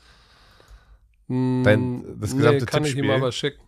Dein, 1.28 2.20
das 2.20 2.36
gesamte 2.36 2.60
nee, 2.60 2.66
kann 2.66 2.84
ich 2.84 2.92
ihm 2.92 3.04
Tippspiel? 3.04 3.12
aber 3.12 3.32
schicken. 3.32 3.64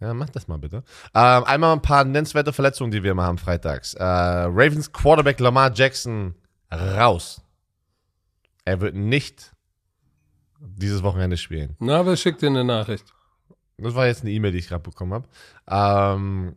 Ja, 0.00 0.14
mach 0.14 0.30
das 0.30 0.48
mal 0.48 0.58
bitte. 0.58 0.82
Ähm, 1.14 1.44
einmal 1.44 1.72
ein 1.74 1.82
paar 1.82 2.04
nennenswerte 2.04 2.52
Verletzungen, 2.52 2.90
die 2.90 3.02
wir 3.02 3.12
immer 3.12 3.24
haben 3.24 3.38
freitags. 3.38 3.94
Äh, 3.94 4.02
Ravens 4.02 4.92
Quarterback 4.92 5.40
Lamar 5.40 5.72
Jackson 5.74 6.34
raus. 6.72 7.42
Er 8.64 8.80
wird 8.80 8.94
nicht 8.94 9.52
dieses 10.58 11.02
Wochenende 11.02 11.36
spielen. 11.36 11.76
Na, 11.78 12.04
wer 12.04 12.16
schickt 12.16 12.42
dir 12.42 12.48
eine 12.48 12.64
Nachricht? 12.64 13.04
Das 13.78 13.94
war 13.94 14.06
jetzt 14.06 14.22
eine 14.22 14.30
E-Mail, 14.30 14.52
die 14.52 14.58
ich 14.58 14.68
gerade 14.68 14.82
bekommen 14.82 15.14
habe. 15.14 15.28
Ähm, 15.68 16.56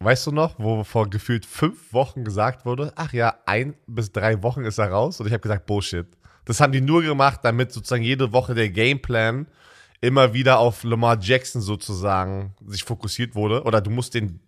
weißt 0.00 0.28
du 0.28 0.32
noch, 0.32 0.54
wo 0.58 0.84
vor 0.84 1.10
gefühlt 1.10 1.44
fünf 1.44 1.92
Wochen 1.92 2.24
gesagt 2.24 2.64
wurde, 2.64 2.92
ach 2.96 3.12
ja, 3.12 3.34
ein 3.46 3.74
bis 3.86 4.12
drei 4.12 4.42
Wochen 4.42 4.64
ist 4.64 4.78
er 4.78 4.90
raus? 4.90 5.20
Und 5.20 5.26
ich 5.26 5.32
habe 5.32 5.40
gesagt, 5.40 5.66
Bullshit. 5.66 6.06
Das 6.44 6.60
haben 6.60 6.72
die 6.72 6.80
nur 6.80 7.02
gemacht, 7.02 7.40
damit 7.42 7.72
sozusagen 7.72 8.02
jede 8.02 8.32
Woche 8.32 8.54
der 8.54 8.70
Gameplan 8.70 9.46
immer 10.00 10.32
wieder 10.32 10.60
auf 10.60 10.84
Lamar 10.84 11.18
Jackson 11.20 11.60
sozusagen 11.60 12.54
sich 12.66 12.84
fokussiert 12.84 13.34
wurde. 13.34 13.64
Oder 13.64 13.80
du 13.80 13.90
musst 13.90 14.14
den 14.14 14.40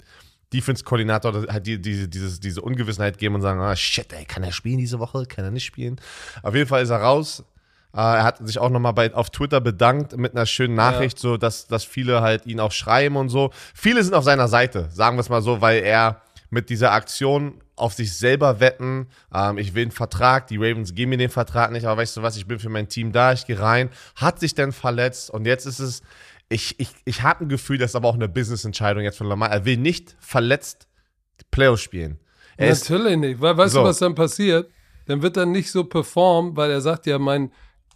Defense-Koordinator 0.52 1.46
halt 1.48 1.66
die, 1.66 1.80
diese, 1.80 2.08
dieses, 2.08 2.40
diese 2.40 2.62
Ungewissenheit 2.62 3.18
geben 3.18 3.34
und 3.36 3.42
sagen, 3.42 3.60
ah, 3.60 3.76
shit, 3.76 4.12
ey, 4.12 4.24
kann 4.24 4.42
er 4.42 4.52
spielen 4.52 4.78
diese 4.78 4.98
Woche? 4.98 5.26
Kann 5.26 5.44
er 5.44 5.50
nicht 5.50 5.64
spielen? 5.64 6.00
Auf 6.42 6.54
jeden 6.54 6.68
Fall 6.68 6.82
ist 6.82 6.90
er 6.90 7.02
raus. 7.02 7.44
Äh, 7.94 7.98
er 7.98 8.24
hat 8.24 8.46
sich 8.46 8.58
auch 8.58 8.70
nochmal 8.70 9.12
auf 9.14 9.30
Twitter 9.30 9.60
bedankt 9.60 10.16
mit 10.16 10.34
einer 10.34 10.46
schönen 10.46 10.74
Nachricht, 10.74 11.18
so 11.18 11.36
dass, 11.36 11.66
dass 11.66 11.84
viele 11.84 12.20
halt 12.20 12.46
ihn 12.46 12.60
auch 12.60 12.72
schreiben 12.72 13.16
und 13.16 13.28
so. 13.28 13.50
Viele 13.74 14.02
sind 14.02 14.14
auf 14.14 14.24
seiner 14.24 14.48
Seite, 14.48 14.88
sagen 14.90 15.16
wir 15.16 15.20
es 15.20 15.28
mal 15.28 15.42
so, 15.42 15.60
weil 15.60 15.82
er 15.82 16.22
mit 16.50 16.68
dieser 16.68 16.92
Aktion 16.92 17.60
auf 17.76 17.94
sich 17.94 18.16
selber 18.16 18.60
wetten. 18.60 19.08
Ähm, 19.34 19.58
ich 19.58 19.74
will 19.74 19.82
einen 19.82 19.90
Vertrag, 19.90 20.46
die 20.48 20.56
Ravens 20.56 20.94
geben 20.94 21.10
mir 21.10 21.18
den 21.18 21.30
Vertrag 21.30 21.70
nicht, 21.72 21.86
aber 21.86 22.00
weißt 22.00 22.16
du 22.16 22.22
was, 22.22 22.36
ich 22.36 22.46
bin 22.46 22.58
für 22.58 22.68
mein 22.68 22.88
Team 22.88 23.12
da, 23.12 23.32
ich 23.32 23.46
gehe 23.46 23.58
rein. 23.58 23.90
Hat 24.16 24.40
sich 24.40 24.54
dann 24.54 24.72
verletzt 24.72 25.30
und 25.30 25.46
jetzt 25.46 25.66
ist 25.66 25.78
es, 25.78 26.02
ich, 26.48 26.78
ich, 26.80 26.90
ich 27.04 27.22
habe 27.22 27.44
ein 27.44 27.48
Gefühl, 27.48 27.78
das 27.78 27.92
ist 27.92 27.96
aber 27.96 28.08
auch 28.08 28.14
eine 28.14 28.28
Business-Entscheidung 28.28 29.04
jetzt 29.04 29.18
von 29.18 29.28
Lamar. 29.28 29.50
Er 29.50 29.64
will 29.64 29.76
nicht 29.76 30.16
verletzt 30.18 30.88
Playoffs 31.50 31.82
spielen. 31.82 32.18
Er 32.56 32.70
ist, 32.70 32.90
Natürlich 32.90 33.16
nicht. 33.16 33.40
Weil, 33.40 33.56
weißt 33.56 33.72
So. 33.72 33.80
du, 33.80 33.86
was 33.86 33.98
dann 33.98 34.14
passiert? 34.14 34.68
Dann 35.06 35.22
wird 35.22 35.36
er 35.36 35.46
nicht 35.46 35.70
so 35.70 35.84
performen, 35.84 36.56
weil 36.56 36.70
er 36.70 36.80
sagt 36.80 37.06
ja, 37.06 37.18
mein, 37.18 37.50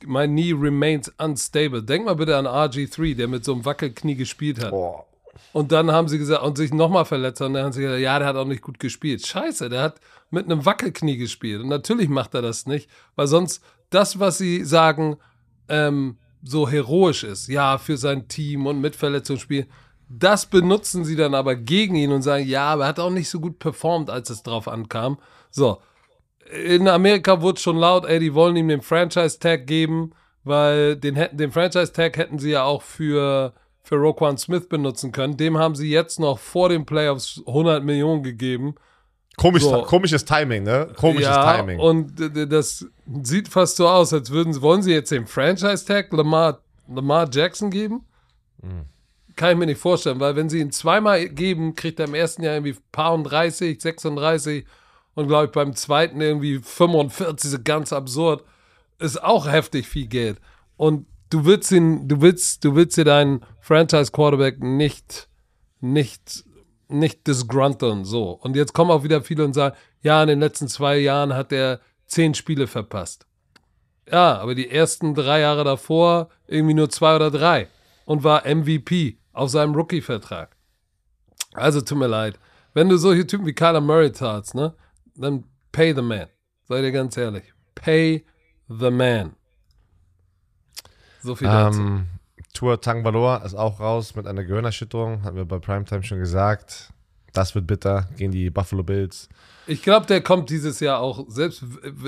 mein 0.07 0.31
Knee 0.33 0.53
remains 0.53 1.13
unstable. 1.19 1.83
Denk 1.83 2.05
mal 2.05 2.17
bitte 2.17 2.37
an 2.37 2.47
RG3, 2.47 3.17
der 3.17 3.29
mit 3.29 3.45
so 3.45 3.53
einem 3.53 3.65
Wackelknie 3.65 4.15
gespielt 4.15 4.63
hat. 4.63 4.71
boah, 4.71 5.05
Und 5.53 5.73
dann 5.73 5.91
haben 5.91 6.09
sie 6.09 6.19
gesagt, 6.19 6.43
und 6.43 6.57
sich 6.57 6.73
nochmal 6.73 7.05
verletzt. 7.05 7.41
Und 7.41 7.55
dann 7.55 7.65
haben 7.65 7.73
sie 7.73 7.83
gesagt, 7.83 8.01
ja, 8.01 8.19
der 8.19 8.29
hat 8.29 8.37
auch 8.37 8.47
nicht 8.47 8.63
gut 8.63 8.79
gespielt. 8.79 9.27
Scheiße, 9.27 9.69
der 9.69 9.83
hat 9.83 10.01
mit 10.31 10.47
einem 10.47 10.65
Wackelknie 10.67 11.17
gespielt. 11.17 11.63
Und 11.63 11.69
natürlich 11.69 12.09
macht 12.09 12.35
er 12.35 12.43
das 12.43 12.67
nicht, 12.67 12.89
weil 13.17 13.27
sonst 13.27 13.63
das, 13.91 14.19
was 14.19 14.39
sie 14.39 14.65
sagen, 14.65 15.17
ähm, 15.69 16.19
so 16.43 16.69
heroisch 16.69 17.25
ist, 17.25 17.49
ja, 17.49 17.79
für 17.79 17.97
sein 17.97 18.29
Team 18.29 18.67
und 18.67 18.81
mit 18.81 18.97
Verletzungsspiel, 18.97 19.67
das 20.09 20.47
benutzen 20.47 21.05
sie 21.05 21.17
dann 21.17 21.35
aber 21.35 21.57
gegen 21.57 21.95
ihn 21.97 22.13
und 22.13 22.23
sagen, 22.23 22.47
ja, 22.47 22.67
aber 22.67 22.85
er 22.85 22.89
hat 22.89 23.01
auch 23.01 23.11
nicht 23.11 23.31
so 23.31 23.41
gut 23.41 23.59
performt, 23.59 24.11
als 24.11 24.31
es 24.31 24.43
drauf 24.43 24.69
ankam. 24.69 25.19
So. 25.51 25.81
In 26.51 26.89
Amerika 26.89 27.41
wurde 27.41 27.61
schon 27.61 27.77
laut, 27.77 28.05
ey, 28.05 28.19
die 28.19 28.35
wollen 28.35 28.57
ihm 28.57 28.69
den 28.69 28.83
Franchise-Tag 28.83 29.67
geben, 29.67 30.13
weil 30.45 30.97
den, 30.97 31.19
den 31.33 31.53
Franchise-Tag 31.53 32.17
hätten 32.17 32.39
sie 32.39 32.51
ja 32.51 32.65
auch 32.65 32.83
für, 32.83 33.55
für 33.83 33.97
Roquan 33.97 34.37
Smith 34.37 34.69
benutzen 34.69 35.11
können. 35.11 35.37
Dem 35.37 35.59
haben 35.59 35.75
sie 35.75 35.91
jetzt 35.91 36.21
noch 36.21 36.39
vor 36.39 36.69
den 36.69 36.85
Playoffs 36.85 37.43
100 37.47 37.83
Millionen 37.83 38.23
gegeben. 38.23 38.75
komisch, 39.37 39.63
So. 39.63 39.83
komisches 39.83 40.25
Timing, 40.25 40.65
ne? 40.65 40.89
Komisches 40.97 41.27
ja, 41.27 41.57
Timing. 41.57 41.79
Und 41.79 42.13
das 42.53 42.87
sieht 43.23 43.49
fast 43.49 43.77
so 43.77 43.89
aus, 43.89 44.13
als 44.13 44.31
würden 44.31 44.53
sie, 44.53 44.61
wollen 44.61 44.83
sie 44.83 44.93
jetzt 44.93 45.11
den 45.11 45.27
Franchise-Tag 45.27 46.13
Lamar, 46.13 46.61
Lamar 46.89 47.29
Jackson 47.33 47.71
geben? 47.71 48.05
Hm. 48.61 48.85
Kann 49.37 49.53
ich 49.53 49.57
mir 49.57 49.67
nicht 49.67 49.81
vorstellen, 49.81 50.21
weil 50.21 50.37
wenn 50.37 50.49
sie 50.49 50.61
ihn 50.61 50.71
zweimal 50.71 51.29
geben, 51.29 51.75
kriegt 51.75 51.99
er 51.99 52.07
im 52.07 52.15
ersten 52.15 52.45
Jahr 52.45 52.55
irgendwie 52.55 52.77
paar 52.93 53.15
und 53.15 53.25
30, 53.25 53.81
36 53.81 54.65
und 55.15 55.29
glaube 55.29 55.47
ich 55.47 55.53
beim 55.53 55.75
zweiten 55.75 56.21
irgendwie 56.21 56.59
45, 56.59 57.51
so 57.51 57.59
ganz 57.63 57.93
absurd. 57.93 58.45
Ist 58.99 59.23
auch 59.23 59.47
heftig 59.47 59.87
viel 59.87 60.07
Geld. 60.07 60.41
Und 60.77 61.07
du 61.31 61.45
willst 61.45 61.73
ihn, 61.73 62.09
du 62.09 62.21
willst, 62.21 62.65
du 62.65 62.75
willst 62.75 62.97
dir 62.97 63.05
deinen 63.05 63.45
Franchise-Quarterback 63.61 64.63
nicht, 64.63 65.29
nicht, 65.81 66.45
nicht 66.89 67.27
disgrunteln, 67.27 68.05
so. 68.05 68.31
Und 68.31 68.57
jetzt 68.57 68.73
kommen 68.73 68.91
auch 68.91 69.03
wieder 69.03 69.23
viele 69.23 69.45
und 69.45 69.53
sagen, 69.53 69.77
ja, 70.01 70.23
in 70.23 70.29
den 70.29 70.41
letzten 70.41 70.69
zwei 70.69 70.99
Jahren 70.99 71.35
hat 71.35 71.53
er 71.53 71.81
zehn 72.07 72.35
Spiele 72.35 72.67
verpasst. 72.67 73.27
Ja, 74.11 74.39
aber 74.39 74.55
die 74.55 74.71
ersten 74.71 75.15
drei 75.15 75.41
Jahre 75.41 75.65
davor 75.65 76.29
irgendwie 76.47 76.75
nur 76.75 76.91
zwei 76.91 77.17
oder 77.17 77.31
drei 77.31 77.69
und 78.05 78.23
war 78.23 78.47
MVP 78.47 79.19
auf 79.33 79.51
seinem 79.51 79.75
Rookie-Vertrag. 79.75 80.57
Also 81.55 81.81
tut 81.81 81.99
mir 81.99 82.07
leid. 82.07 82.39
Wenn 82.75 82.89
du 82.89 82.97
solche 82.97 83.27
Typen 83.27 83.47
wie 83.47 83.55
Kyler 83.55 83.81
Murray 83.81 84.13
zahlst, 84.13 84.55
ne, 84.55 84.75
dann 85.15 85.45
pay 85.73 85.95
the 85.95 86.03
man. 86.03 86.29
Sei 86.69 86.81
dir 86.81 86.93
ganz 86.93 87.17
ehrlich. 87.17 87.45
Pay 87.75 88.25
the 88.69 88.91
man. 88.91 89.35
So 91.23 91.35
viel 91.35 91.49
dazu. 91.49 91.81
Ähm, 91.81 92.07
Tour 92.53 92.81
Tangvalor 92.81 93.43
ist 93.45 93.55
auch 93.55 93.81
raus 93.81 94.15
mit 94.15 94.27
einer 94.27 94.45
Gehirnerschütterung, 94.45 95.25
hatten 95.25 95.37
wir 95.37 95.45
bei 95.45 95.59
Primetime 95.59 96.03
schon 96.05 96.21
gesagt. 96.21 96.91
Das 97.33 97.55
wird 97.55 97.67
bitter 97.67 98.09
gegen 98.17 98.31
die 98.31 98.49
Buffalo 98.49 98.85
Bills. 98.85 99.29
Ich 99.67 99.83
glaube, 99.83 100.07
der 100.07 100.21
kommt 100.21 100.51
dieses 100.51 100.79
Jahr 100.79 101.01
auch. 101.01 101.25
Selbst 101.29 101.65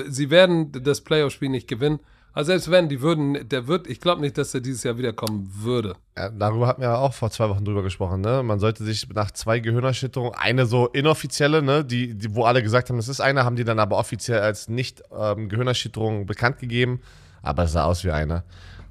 sie 0.07 0.29
werden 0.29 0.71
das 0.71 1.01
Playoff-Spiel 1.01 1.49
nicht 1.49 1.67
gewinnen. 1.67 1.99
Also 2.37 2.49
selbst 2.49 2.69
wenn, 2.69 2.87
die 2.87 3.01
würden, 3.01 3.49
der 3.49 3.65
wird, 3.65 3.87
ich 3.87 3.99
glaube 3.99 4.21
nicht, 4.21 4.37
dass 4.37 4.53
er 4.53 4.61
dieses 4.61 4.83
Jahr 4.83 4.99
wiederkommen 4.99 5.49
würde. 5.55 5.95
Ja, 6.15 6.29
darüber 6.29 6.67
hatten 6.67 6.81
wir 6.81 6.89
ja 6.89 6.97
auch 6.97 7.15
vor 7.15 7.31
zwei 7.31 7.49
Wochen 7.49 7.65
drüber 7.65 7.81
gesprochen, 7.81 8.21
ne? 8.21 8.43
Man 8.43 8.59
sollte 8.59 8.83
sich 8.83 9.09
nach 9.09 9.31
zwei 9.31 9.59
Gehirnerschütterungen, 9.59 10.35
eine 10.37 10.67
so 10.67 10.85
inoffizielle, 10.85 11.63
ne, 11.63 11.83
die, 11.83 12.13
die, 12.13 12.35
wo 12.35 12.43
alle 12.43 12.61
gesagt 12.61 12.91
haben, 12.91 12.97
das 12.97 13.07
ist 13.07 13.21
eine, 13.21 13.43
haben 13.43 13.55
die 13.55 13.63
dann 13.63 13.79
aber 13.79 13.97
offiziell 13.97 14.41
als 14.41 14.69
nicht 14.69 15.01
ähm, 15.11 15.49
Gehirnerschütterung 15.49 16.27
bekannt 16.27 16.59
gegeben. 16.59 17.01
Aber 17.41 17.63
es 17.63 17.71
sah 17.71 17.85
aus 17.85 18.03
wie 18.03 18.11
eine. 18.11 18.43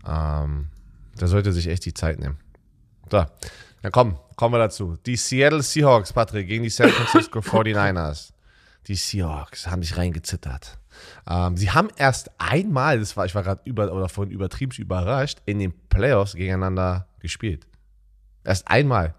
Ähm, 0.05 0.67
der 1.21 1.29
sollte 1.29 1.53
sich 1.53 1.69
echt 1.69 1.85
die 1.85 1.95
Zeit 1.95 2.19
nehmen. 2.19 2.39
So, 3.13 3.27
dann 3.81 3.93
komm, 3.93 4.19
kommen 4.35 4.55
wir 4.55 4.59
dazu. 4.59 4.97
Die 5.07 5.15
Seattle 5.15 5.63
Seahawks, 5.63 6.13
Patrick, 6.13 6.49
gegen 6.49 6.65
die 6.65 6.71
San 6.71 6.89
Francisco 6.89 7.39
49ers. 7.43 8.31
Die 8.89 8.97
Seahawks 8.97 9.69
haben 9.69 9.83
dich 9.83 9.97
reingezittert. 9.97 10.79
Ähm, 11.29 11.57
sie 11.57 11.71
haben 11.71 11.89
erst 11.97 12.31
einmal, 12.39 12.99
das 12.99 13.17
war, 13.17 13.27
ich 13.27 13.35
war 13.35 13.43
gerade 13.43 13.61
über 13.65 13.93
oder 13.93 14.09
vorhin 14.09 14.33
übertrieben 14.33 14.73
überrascht, 14.79 15.41
in 15.47 15.59
den 15.59 15.73
Playoffs 15.89 16.35
gegeneinander 16.35 17.09
gespielt. 17.21 17.67
Erst 18.45 18.69
einmal. 18.69 19.15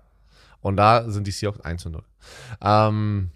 Und 0.61 0.77
da 0.77 1.09
sind 1.09 1.27
die 1.27 1.31
Seahawks 1.31 1.61
1 1.61 1.81
zu 1.81 1.89
0. 1.89 2.03
Ähm, 2.61 3.31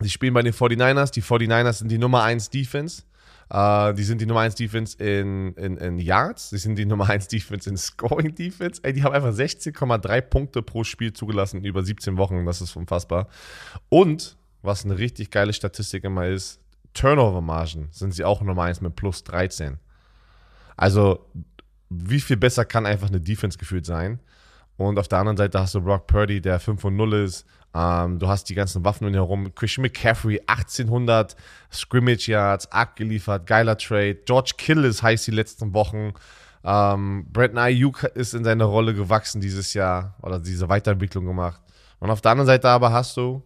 sie 0.00 0.10
spielen 0.10 0.34
bei 0.34 0.42
den 0.42 0.52
49ers. 0.52 1.12
Die 1.12 1.22
49ers 1.22 1.74
sind 1.74 1.90
die 1.90 1.98
Nummer 1.98 2.22
1 2.22 2.50
Defense. 2.50 3.02
Uh, 3.50 3.94
die 3.94 4.02
sind 4.02 4.20
die 4.20 4.26
Nummer 4.26 4.40
1 4.40 4.56
Defense 4.56 5.02
in, 5.02 5.54
in, 5.54 5.78
in 5.78 5.98
Yards. 5.98 6.50
Die 6.50 6.58
sind 6.58 6.76
die 6.76 6.84
Nummer 6.84 7.08
1 7.08 7.28
Defense 7.28 7.68
in 7.68 7.78
Scoring 7.78 8.34
Defense. 8.34 8.78
Ey, 8.84 8.92
die 8.92 9.02
haben 9.02 9.14
einfach 9.14 9.32
16,3 9.32 10.20
Punkte 10.20 10.60
pro 10.60 10.84
Spiel 10.84 11.14
zugelassen 11.14 11.64
über 11.64 11.82
17 11.82 12.18
Wochen. 12.18 12.44
Das 12.44 12.60
ist 12.60 12.76
unfassbar. 12.76 13.28
Und, 13.88 14.36
was 14.60 14.84
eine 14.84 14.98
richtig 14.98 15.30
geile 15.30 15.54
Statistik 15.54 16.04
immer 16.04 16.26
ist, 16.26 16.60
Turnover-Margen 16.94 17.88
sind 17.92 18.12
sie 18.12 18.24
auch 18.24 18.40
Nummer 18.42 18.62
1 18.62 18.80
mit 18.80 18.96
plus 18.96 19.24
13. 19.24 19.78
Also, 20.76 21.26
wie 21.90 22.20
viel 22.20 22.36
besser 22.36 22.64
kann 22.64 22.86
einfach 22.86 23.08
eine 23.08 23.20
Defense 23.20 23.58
gefühlt 23.58 23.86
sein? 23.86 24.20
Und 24.76 24.98
auf 24.98 25.08
der 25.08 25.18
anderen 25.18 25.36
Seite 25.36 25.58
hast 25.58 25.74
du 25.74 25.80
Brock 25.80 26.06
Purdy, 26.06 26.40
der 26.40 26.60
5 26.60 26.84
und 26.84 26.96
0 26.96 27.14
ist. 27.14 27.46
Ähm, 27.74 28.18
du 28.18 28.28
hast 28.28 28.44
die 28.48 28.54
ganzen 28.54 28.84
Waffen 28.84 29.04
um 29.04 29.10
ihn 29.10 29.14
herum. 29.14 29.54
Christian 29.54 29.82
McCaffrey, 29.82 30.40
1800 30.46 31.36
Scrimmage 31.72 32.28
Yards, 32.28 32.70
abgeliefert, 32.70 33.46
geiler 33.46 33.76
Trade. 33.76 34.18
George 34.24 34.52
Kill 34.56 34.84
ist 34.84 35.02
heiß 35.02 35.24
die 35.24 35.32
letzten 35.32 35.74
Wochen. 35.74 36.14
Ähm, 36.64 37.26
Brandon 37.32 37.58
Ayuk 37.58 38.04
ist 38.04 38.34
in 38.34 38.44
seine 38.44 38.64
Rolle 38.64 38.94
gewachsen 38.94 39.40
dieses 39.40 39.74
Jahr 39.74 40.14
oder 40.22 40.38
diese 40.38 40.68
Weiterentwicklung 40.68 41.26
gemacht. 41.26 41.60
Und 41.98 42.10
auf 42.10 42.20
der 42.20 42.32
anderen 42.32 42.46
Seite 42.46 42.68
aber 42.68 42.92
hast 42.92 43.16
du 43.16 43.42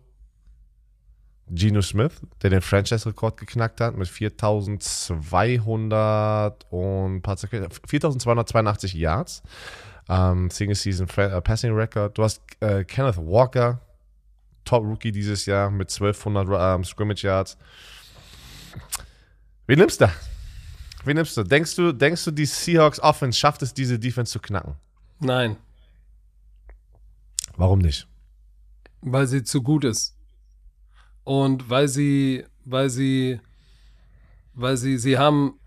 Geno 1.48 1.82
Smith, 1.82 2.20
der 2.42 2.50
den 2.50 2.62
Franchise-Rekord 2.62 3.38
geknackt 3.38 3.80
hat 3.80 3.96
mit 3.96 4.08
4200 4.08 6.66
und 6.70 7.22
4282 7.22 8.94
Yards. 8.94 9.42
Ähm, 10.08 10.50
Single 10.50 10.74
Season 10.74 11.08
äh, 11.16 11.40
Passing 11.40 11.72
Record. 11.74 12.18
Du 12.18 12.24
hast 12.24 12.42
äh, 12.60 12.82
Kenneth 12.84 13.18
Walker, 13.18 13.80
Top 14.64 14.84
Rookie 14.84 15.12
dieses 15.12 15.46
Jahr 15.46 15.70
mit 15.70 15.90
1200 15.90 16.78
ähm, 16.78 16.84
Scrimmage 16.84 17.22
Yards. 17.22 17.56
Wen 19.66 19.78
nimmst 19.78 20.00
du? 20.00 20.10
Wen 21.04 21.16
nimmst 21.16 21.36
du? 21.36 21.42
Denkst 21.42 21.76
du, 21.76 21.92
denkst 21.92 22.24
du, 22.24 22.30
die 22.30 22.46
Seahawks 22.46 23.00
Offense 23.00 23.38
schafft 23.38 23.62
es, 23.62 23.74
diese 23.74 23.98
Defense 23.98 24.32
zu 24.32 24.40
knacken? 24.40 24.76
Nein. 25.20 25.56
Warum 27.56 27.80
nicht? 27.80 28.06
Weil 29.00 29.26
sie 29.26 29.42
zu 29.42 29.62
gut 29.62 29.84
ist. 29.84 30.11
Und 31.24 31.70
weil 31.70 31.88
sie, 31.88 32.44
weil 32.64 32.90
sie, 32.90 33.40
weil 34.54 34.76
sie, 34.76 34.98
sie 34.98 35.18
haben, 35.18 35.58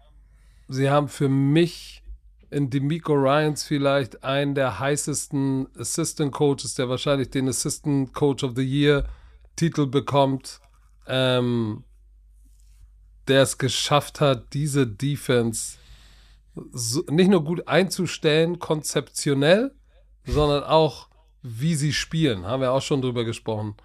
sie 0.67 0.89
haben 0.89 1.07
für 1.07 1.29
mich 1.29 2.03
in 2.51 2.69
Demico 2.69 3.13
Ryans 3.13 3.63
vielleicht 3.63 4.23
einen 4.23 4.55
der 4.55 4.79
heißesten 4.79 5.67
Assistant 5.77 6.31
Coaches, 6.31 6.75
der 6.75 6.89
wahrscheinlich 6.89 7.29
den 7.29 7.49
Assistant 7.49 8.13
Coach 8.13 8.43
of 8.43 8.53
the 8.55 8.63
Year 8.63 9.07
Titel 9.55 9.87
bekommt, 9.87 10.59
ähm, 11.07 11.83
der 13.27 13.41
es 13.41 13.57
geschafft 13.57 14.21
hat, 14.21 14.53
diese 14.53 14.85
Defense 14.85 15.77
so, 16.71 17.03
nicht 17.09 17.29
nur 17.29 17.43
gut 17.43 17.67
einzustellen, 17.67 18.59
konzeptionell, 18.59 19.73
sondern 20.25 20.63
auch, 20.63 21.09
wie 21.41 21.75
sie 21.75 21.93
spielen. 21.93 22.45
Haben 22.45 22.61
wir 22.61 22.71
auch 22.71 22.81
schon 22.81 23.01
drüber 23.01 23.23
gesprochen. 23.23 23.75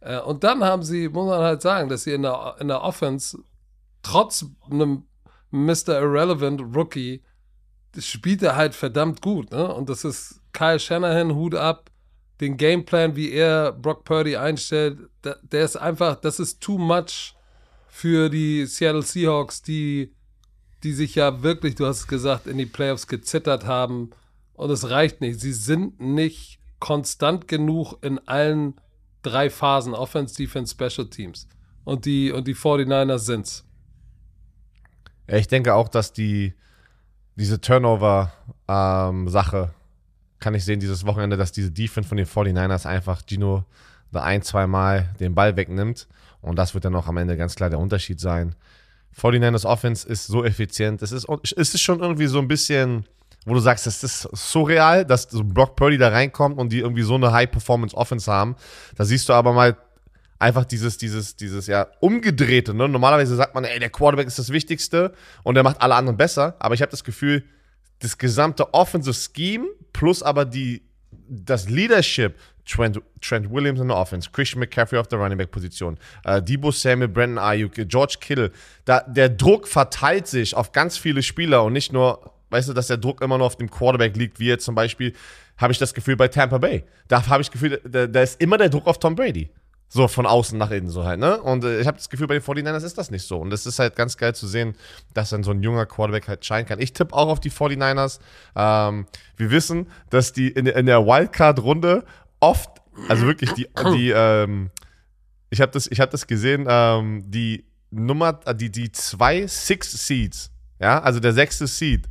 Äh, 0.00 0.20
und 0.20 0.44
dann 0.44 0.64
haben 0.64 0.82
sie, 0.82 1.08
muss 1.08 1.26
man 1.26 1.40
halt 1.40 1.62
sagen, 1.62 1.88
dass 1.88 2.04
sie 2.04 2.12
in 2.12 2.22
der, 2.22 2.56
in 2.60 2.68
der 2.68 2.82
Offense 2.82 3.38
trotz 4.02 4.46
einem 4.70 5.04
Mr. 5.50 6.00
Irrelevant 6.00 6.60
Rookie 6.74 7.22
spielt 7.98 8.42
er 8.42 8.56
halt 8.56 8.74
verdammt 8.74 9.20
gut. 9.20 9.50
Ne? 9.50 9.72
Und 9.72 9.88
das 9.88 10.04
ist 10.04 10.40
Kyle 10.52 10.78
Shanahan, 10.78 11.34
Hut 11.34 11.54
ab. 11.54 11.90
Den 12.40 12.56
Gameplan, 12.56 13.16
wie 13.16 13.32
er 13.32 13.72
Brock 13.72 14.04
Purdy 14.04 14.36
einstellt, 14.36 14.98
der, 15.24 15.38
der 15.42 15.64
ist 15.64 15.76
einfach, 15.76 16.16
das 16.16 16.40
ist 16.40 16.62
too 16.62 16.78
much 16.78 17.34
für 17.88 18.30
die 18.30 18.64
Seattle 18.64 19.02
Seahawks, 19.02 19.60
die, 19.60 20.14
die 20.82 20.92
sich 20.92 21.16
ja 21.16 21.42
wirklich, 21.42 21.74
du 21.74 21.84
hast 21.84 21.98
es 21.98 22.06
gesagt, 22.06 22.46
in 22.46 22.56
die 22.56 22.66
Playoffs 22.66 23.08
gezittert 23.08 23.66
haben. 23.66 24.10
Und 24.54 24.70
es 24.70 24.88
reicht 24.88 25.20
nicht. 25.20 25.40
Sie 25.40 25.52
sind 25.52 26.00
nicht 26.00 26.60
konstant 26.78 27.46
genug 27.46 27.98
in 28.00 28.18
allen 28.26 28.80
drei 29.22 29.50
Phasen, 29.50 29.94
Offense, 29.94 30.34
Defense, 30.34 30.74
Special 30.74 31.08
Teams. 31.08 31.46
Und 31.84 32.04
die, 32.04 32.30
und 32.32 32.46
die 32.46 32.54
49ers 32.54 33.18
sind's. 33.18 33.64
Ja, 35.28 35.36
ich 35.36 35.48
denke 35.48 35.74
auch, 35.74 35.88
dass 35.88 36.12
die, 36.12 36.54
diese 37.36 37.60
Turnover-Sache, 37.60 39.56
ähm, 39.56 39.70
kann 40.38 40.54
ich 40.54 40.64
sehen 40.64 40.80
dieses 40.80 41.04
Wochenende, 41.06 41.36
dass 41.36 41.52
diese 41.52 41.70
Defense 41.70 42.08
von 42.08 42.16
den 42.16 42.26
49ers 42.26 42.86
einfach 42.86 43.22
Gino 43.26 43.64
da 44.10 44.22
ein, 44.22 44.42
zwei 44.42 44.66
Mal 44.66 45.14
den 45.20 45.34
Ball 45.34 45.56
wegnimmt. 45.56 46.08
Und 46.40 46.56
das 46.56 46.74
wird 46.74 46.84
dann 46.84 46.96
auch 46.96 47.06
am 47.06 47.16
Ende 47.18 47.36
ganz 47.36 47.54
klar 47.54 47.70
der 47.70 47.78
Unterschied 47.78 48.18
sein. 48.20 48.54
49ers 49.16 49.66
Offense 49.66 50.08
ist 50.08 50.26
so 50.26 50.44
effizient. 50.44 51.02
Es 51.02 51.12
ist, 51.12 51.26
es 51.42 51.52
ist 51.74 51.80
schon 51.80 52.00
irgendwie 52.00 52.26
so 52.26 52.38
ein 52.38 52.48
bisschen 52.48 53.04
wo 53.46 53.54
du 53.54 53.60
sagst, 53.60 53.86
es 53.86 54.02
ist 54.02 54.28
surreal, 54.32 55.04
dass 55.04 55.22
so 55.22 55.42
Brock 55.42 55.76
Purdy 55.76 55.98
da 55.98 56.08
reinkommt 56.08 56.58
und 56.58 56.70
die 56.70 56.80
irgendwie 56.80 57.02
so 57.02 57.14
eine 57.14 57.32
High-Performance-Offense 57.32 58.30
haben. 58.30 58.56
Da 58.96 59.04
siehst 59.04 59.28
du 59.28 59.32
aber 59.32 59.52
mal 59.52 59.76
einfach 60.38 60.64
dieses, 60.64 60.98
dieses, 60.98 61.36
dieses, 61.36 61.66
ja, 61.66 61.86
umgedrehte. 62.00 62.74
Ne? 62.74 62.88
Normalerweise 62.88 63.36
sagt 63.36 63.54
man, 63.54 63.64
ey, 63.64 63.78
der 63.78 63.90
Quarterback 63.90 64.26
ist 64.26 64.38
das 64.38 64.50
Wichtigste 64.50 65.14
und 65.42 65.54
der 65.54 65.62
macht 65.62 65.80
alle 65.80 65.94
anderen 65.94 66.16
besser. 66.16 66.56
Aber 66.58 66.74
ich 66.74 66.82
habe 66.82 66.90
das 66.90 67.04
Gefühl, 67.04 67.44
das 68.00 68.18
gesamte 68.18 68.72
Offensive 68.74 69.14
Scheme 69.14 69.66
plus 69.92 70.22
aber 70.22 70.44
die, 70.44 70.82
das 71.28 71.68
Leadership, 71.68 72.38
Trent, 72.66 73.00
Trent 73.20 73.50
Williams 73.50 73.80
in 73.80 73.88
der 73.88 73.96
Offense, 73.96 74.30
Christian 74.32 74.60
McCaffrey 74.60 74.98
auf 74.98 75.08
der 75.08 75.18
Running 75.18 75.38
Back 75.38 75.50
Position, 75.50 75.98
äh, 76.24 76.40
Debo 76.42 76.70
Samuel, 76.70 77.08
Brandon 77.08 77.38
Ayuk, 77.38 77.72
George 77.74 78.16
Kittle, 78.20 78.52
da, 78.84 79.00
der 79.00 79.28
Druck 79.28 79.68
verteilt 79.68 80.26
sich 80.26 80.54
auf 80.54 80.72
ganz 80.72 80.96
viele 80.96 81.22
Spieler 81.22 81.64
und 81.64 81.72
nicht 81.72 81.92
nur 81.92 82.32
weißt 82.50 82.68
du, 82.68 82.72
dass 82.72 82.88
der 82.88 82.96
Druck 82.96 83.20
immer 83.22 83.38
nur 83.38 83.46
auf 83.46 83.56
dem 83.56 83.70
Quarterback 83.70 84.16
liegt, 84.16 84.40
wie 84.40 84.46
jetzt 84.46 84.64
zum 84.64 84.74
Beispiel, 84.74 85.14
habe 85.56 85.72
ich 85.72 85.78
das 85.78 85.94
Gefühl 85.94 86.16
bei 86.16 86.28
Tampa 86.28 86.58
Bay. 86.58 86.84
Da 87.08 87.26
habe 87.26 87.42
ich 87.42 87.50
Gefühl, 87.50 87.80
da, 87.84 88.06
da, 88.06 88.22
ist 88.22 88.40
immer 88.40 88.58
der 88.58 88.68
Druck 88.68 88.86
auf 88.86 88.98
Tom 88.98 89.14
Brady. 89.14 89.50
So 89.92 90.06
von 90.06 90.24
außen 90.24 90.56
nach 90.56 90.70
innen, 90.70 90.88
so 90.88 91.04
halt, 91.04 91.18
ne? 91.18 91.40
Und 91.40 91.64
äh, 91.64 91.80
ich 91.80 91.86
habe 91.88 91.96
das 91.96 92.08
Gefühl, 92.08 92.28
bei 92.28 92.38
den 92.38 92.42
49ers 92.44 92.84
ist 92.84 92.96
das 92.96 93.10
nicht 93.10 93.26
so. 93.26 93.38
Und 93.38 93.52
es 93.52 93.66
ist 93.66 93.80
halt 93.80 93.96
ganz 93.96 94.16
geil 94.16 94.34
zu 94.36 94.46
sehen, 94.46 94.76
dass 95.14 95.30
dann 95.30 95.42
so 95.42 95.50
ein 95.50 95.64
junger 95.64 95.84
Quarterback 95.84 96.28
halt 96.28 96.44
scheinen 96.44 96.66
kann. 96.66 96.80
Ich 96.80 96.92
tippe 96.92 97.12
auch 97.12 97.28
auf 97.28 97.40
die 97.40 97.50
49ers. 97.50 98.20
Ähm, 98.54 99.06
wir 99.36 99.50
wissen, 99.50 99.88
dass 100.08 100.32
die 100.32 100.48
in, 100.48 100.66
in 100.66 100.86
der 100.86 101.04
Wildcard-Runde 101.04 102.04
oft, 102.38 102.70
also 103.08 103.26
wirklich 103.26 103.52
die, 103.54 103.66
die 103.92 104.10
ähm, 104.14 104.70
ich 105.50 105.60
habe 105.60 105.72
das, 105.72 105.86
hab 105.86 106.10
das 106.10 106.26
gesehen, 106.26 106.66
ähm, 106.68 107.24
die 107.26 107.64
Nummer, 107.90 108.32
die, 108.54 108.70
die 108.70 108.92
zwei 108.92 109.46
Six 109.46 110.06
Seeds, 110.06 110.50
ja, 110.78 111.00
also 111.02 111.20
der 111.20 111.32
sechste 111.32 111.66
Seed, 111.66 112.08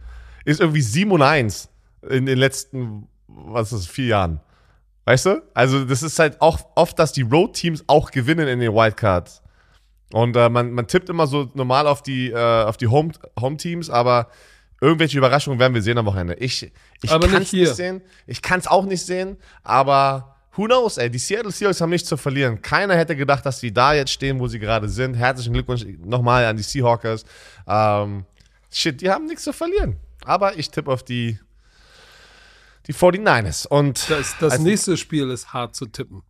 ist 0.49 0.61
irgendwie 0.61 0.81
7 0.81 1.11
und 1.11 1.21
1 1.21 1.69
in 2.09 2.25
den 2.25 2.37
letzten, 2.37 3.07
was 3.27 3.71
ist 3.71 3.85
das, 3.85 3.87
vier 3.87 4.07
Jahren. 4.07 4.39
Weißt 5.05 5.25
du? 5.25 5.43
Also, 5.53 5.85
das 5.85 6.03
ist 6.03 6.19
halt 6.19 6.39
auch 6.41 6.59
oft, 6.75 6.97
dass 6.99 7.11
die 7.11 7.23
Road-Teams 7.23 7.83
auch 7.87 8.11
gewinnen 8.11 8.47
in 8.47 8.59
den 8.59 8.73
Wildcards. 8.73 9.41
Und 10.13 10.35
äh, 10.35 10.49
man, 10.49 10.71
man 10.71 10.87
tippt 10.87 11.09
immer 11.09 11.27
so 11.27 11.49
normal 11.53 11.87
auf 11.87 12.01
die, 12.01 12.31
äh, 12.31 12.63
auf 12.63 12.77
die 12.77 12.87
Home-Teams, 12.87 13.89
aber 13.89 14.29
irgendwelche 14.81 15.17
Überraschungen 15.17 15.59
werden 15.59 15.73
wir 15.73 15.81
sehen 15.81 15.97
am 15.97 16.05
Wochenende. 16.05 16.35
Ich, 16.35 16.71
ich 17.01 17.09
kann 17.09 17.41
es 17.41 17.51
nicht, 17.51 17.75
sehen. 17.75 18.01
Ich 18.25 18.41
kann 18.41 18.59
es 18.59 18.67
auch 18.67 18.85
nicht 18.85 19.05
sehen, 19.05 19.37
aber 19.63 20.35
who 20.55 20.65
knows, 20.65 20.97
ey. 20.97 21.09
Die 21.09 21.19
Seattle 21.19 21.51
Seahawks 21.51 21.81
haben 21.81 21.89
nichts 21.89 22.07
zu 22.07 22.17
verlieren. 22.17 22.61
Keiner 22.61 22.95
hätte 22.95 23.15
gedacht, 23.15 23.45
dass 23.45 23.59
sie 23.59 23.71
da 23.71 23.93
jetzt 23.93 24.11
stehen, 24.11 24.39
wo 24.39 24.47
sie 24.47 24.59
gerade 24.59 24.89
sind. 24.89 25.15
Herzlichen 25.15 25.53
Glückwunsch 25.53 25.85
nochmal 26.03 26.45
an 26.45 26.57
die 26.57 26.63
Seahawkers. 26.63 27.25
Ähm, 27.67 28.25
shit, 28.71 28.99
die 29.01 29.09
haben 29.09 29.25
nichts 29.25 29.43
zu 29.43 29.53
verlieren. 29.53 29.97
Aber 30.25 30.57
ich 30.57 30.69
tippe 30.69 30.91
auf 30.91 31.03
die, 31.03 31.39
die 32.87 32.93
49ers. 32.93 33.67
Und 33.67 34.09
das, 34.09 34.35
das 34.39 34.59
nächste 34.59 34.97
Spiel 34.97 35.29
ist 35.29 35.53
hart 35.53 35.75
zu 35.75 35.85
tippen. 35.85 36.23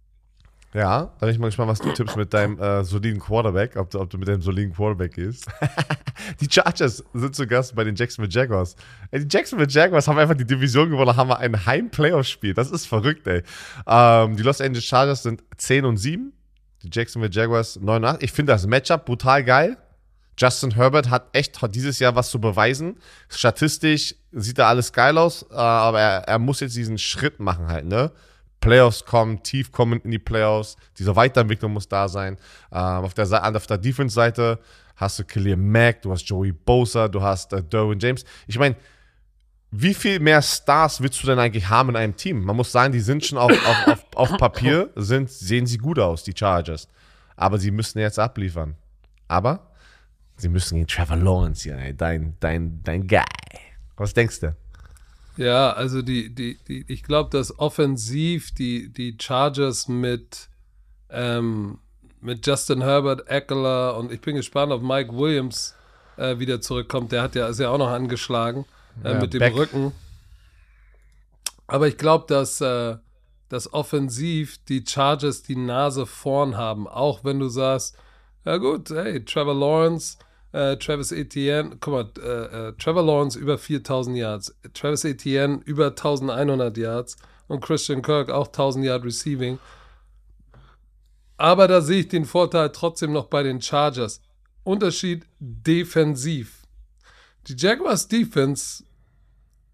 Ja, 0.74 1.14
da 1.20 1.26
bin 1.26 1.30
ich 1.30 1.40
mal 1.40 1.48
gespannt, 1.48 1.70
was 1.70 1.80
du 1.80 1.92
tippst 1.92 2.16
mit 2.16 2.32
deinem 2.32 2.60
äh, 2.60 2.84
soliden 2.84 3.20
Quarterback, 3.20 3.76
ob 3.76 3.90
du, 3.90 4.00
ob 4.00 4.08
du 4.12 4.20
mit 4.20 4.28
deinem 4.28 4.42
soliden 4.42 4.72
Quarterback 4.72 5.16
gehst. 5.16 5.48
die 6.42 6.48
Chargers 6.48 7.04
sind 7.12 7.36
zu 7.36 7.48
Gast 7.48 7.76
bei 7.76 7.84
den 7.84 7.96
Jacksonville 7.96 8.32
Jaguars. 8.32 8.76
Ey, 9.10 9.26
die 9.26 9.36
Jacksonville 9.36 9.70
Jaguars 9.70 10.08
haben 10.08 10.20
einfach 10.20 10.36
die 10.36 10.46
Division 10.46 10.92
gewonnen, 10.92 11.16
haben 11.16 11.32
ein 11.32 11.66
Heim-Playoff-Spiel. 11.66 12.54
Das 12.54 12.70
ist 12.70 12.86
verrückt, 12.86 13.26
ey. 13.26 13.42
Ähm, 13.88 14.36
die 14.36 14.44
Los 14.44 14.62
Angeles 14.62 14.86
Chargers 14.86 15.24
sind 15.24 15.44
10 15.58 15.86
und 15.86 15.98
7. 15.98 16.34
Die 16.84 16.90
Jacksonville 16.92 17.34
Jaguars 17.34 17.80
9 17.82 18.04
und 18.04 18.10
8. 18.10 18.24
Ich 18.24 18.32
finde 18.32 18.54
das 18.54 18.68
Matchup 18.68 19.06
brutal 19.06 19.44
geil. 19.44 19.78
Justin 20.40 20.72
Herbert 20.72 21.10
hat 21.10 21.28
echt 21.34 21.62
hat 21.62 21.76
dieses 21.76 22.00
Jahr 22.00 22.16
was 22.16 22.30
zu 22.30 22.40
beweisen. 22.40 22.98
Statistisch 23.28 24.16
sieht 24.32 24.58
da 24.58 24.70
alles 24.70 24.94
geil 24.94 25.18
aus, 25.18 25.44
äh, 25.52 25.56
aber 25.56 26.00
er, 26.00 26.20
er 26.28 26.40
muss 26.40 26.62
jetzt 26.62 26.76
diesen 26.76 26.98
Schritt 26.98 27.40
machen 27.40 27.68
halt, 27.68 27.86
ne? 27.86 28.12
Playoffs 28.62 29.06
kommen, 29.06 29.42
tief 29.44 29.72
kommen 29.72 30.02
in 30.02 30.12
die 30.12 30.20
Playoffs. 30.20 30.76
Diese 30.98 31.16
Weiterentwicklung 31.16 31.74
muss 31.74 31.88
da 31.88 32.08
sein. 32.08 32.38
Ähm, 32.72 33.06
auf 33.06 33.14
der, 33.14 33.56
auf 33.56 33.68
der 33.68 33.78
Defense-Seite 33.78 34.60
hast 34.96 35.20
du 35.20 35.24
Khalil 35.24 35.56
Mack, 35.56 36.02
du 36.02 36.12
hast 36.12 36.28
Joey 36.28 36.52
Bosa, 36.52 37.08
du 37.08 37.22
hast 37.22 37.54
äh, 37.54 37.64
Derwin 37.64 38.00
James. 38.00 38.26
Ich 38.48 38.60
meine, 38.60 38.76
wie 39.72 39.94
viel 39.94 40.20
mehr 40.20 40.42
Stars 40.42 41.02
willst 41.02 41.22
du 41.24 41.28
denn 41.28 41.40
eigentlich 41.40 41.70
haben 41.70 41.90
in 41.90 41.96
einem 41.96 42.16
Team? 42.16 42.44
Man 42.44 42.56
muss 42.56 42.72
sagen, 42.72 42.92
die 42.92 43.00
sind 43.00 43.26
schon 43.26 43.38
auf, 43.38 43.52
auf, 43.52 43.88
auf, 43.88 44.06
auf 44.16 44.30
Papier, 44.38 44.90
sind, 44.96 45.30
sehen 45.30 45.66
sie 45.66 45.78
gut 45.78 46.00
aus, 46.00 46.24
die 46.24 46.34
Chargers. 46.36 46.88
Aber 47.36 47.58
sie 47.60 47.72
müssen 47.72 48.00
jetzt 48.00 48.20
abliefern. 48.20 48.76
Aber 49.28 49.69
sie 50.40 50.50
müssen 50.50 50.76
gegen 50.76 50.88
Trevor 50.88 51.18
Lawrence 51.18 51.64
hier, 51.64 51.94
dein, 51.94 52.36
dein, 52.40 52.82
dein 52.84 53.08
Guy. 53.08 53.24
Was 53.98 54.14
denkst 54.14 54.40
du? 54.40 54.56
Ja, 55.38 55.72
also 55.72 56.02
die, 56.02 56.34
die, 56.34 56.58
die 56.68 56.86
ich 56.88 57.04
glaube, 57.04 57.30
dass 57.30 57.60
offensiv 57.60 58.54
die, 58.54 58.92
die 58.92 59.18
Chargers 59.20 59.88
mit, 59.88 60.50
ähm, 61.10 61.80
mit 62.20 62.46
Justin 62.46 62.82
Herbert, 62.82 63.28
Eckler 63.30 63.98
und 63.98 64.12
ich 64.12 64.22
bin 64.22 64.36
gespannt, 64.36 64.72
ob 64.72 64.82
Mike 64.82 65.16
Williams 65.16 65.76
äh, 66.18 66.40
wieder 66.40 66.60
zurückkommt. 66.62 67.12
Der 67.12 67.22
hat 67.22 67.36
ja, 67.36 67.48
ist 67.48 67.60
ja 67.60 67.70
auch 67.70 67.78
noch 67.78 67.90
angeschlagen 67.90 68.66
äh, 69.04 69.14
ja, 69.14 69.20
mit 69.20 69.34
dem 69.34 69.40
back. 69.40 69.56
Rücken. 69.56 69.94
Aber 71.68 71.88
ich 71.88 71.98
glaube, 71.98 72.26
dass, 72.28 72.60
äh, 72.62 72.98
dass 73.48 73.72
offensiv 73.74 74.58
die 74.66 74.84
Chargers 74.86 75.44
die 75.44 75.56
Nase 75.56 76.06
vorn 76.06 76.58
haben. 76.58 76.88
Auch 76.88 77.24
wenn 77.24 77.40
du 77.40 77.48
sagst, 77.48 77.96
ja 78.44 78.58
gut, 78.58 78.90
hey, 78.90 79.24
Trevor 79.24 79.56
Lawrence, 79.56 80.18
äh, 80.52 80.78
Travis 80.78 81.12
Etienne, 81.12 81.78
guck 81.80 81.94
mal, 81.94 82.12
äh, 82.24 82.70
äh, 82.70 82.74
Trevor 82.74 83.04
Lawrence 83.04 83.38
über 83.38 83.58
4000 83.58 84.18
Yards, 84.18 84.56
Travis 84.74 85.04
Etienne 85.04 85.62
über 85.66 85.88
1100 85.88 86.78
Yards 86.78 87.18
und 87.48 87.62
Christian 87.62 88.02
Kirk 88.02 88.30
auch 88.30 88.48
1000 88.48 88.86
Yard 88.86 89.04
Receiving. 89.04 89.60
Aber 91.38 91.68
da 91.68 91.82
sehe 91.82 92.02
ich 92.02 92.08
den 92.08 92.26
Vorteil 92.26 92.72
trotzdem 92.72 93.14
noch 93.14 93.28
bei 93.28 93.44
den 93.44 93.62
Chargers. 93.62 94.22
Unterschied 94.64 95.26
defensiv. 95.40 96.64
Die 97.48 97.56
Jaguars 97.56 98.08
Defense, 98.08 98.84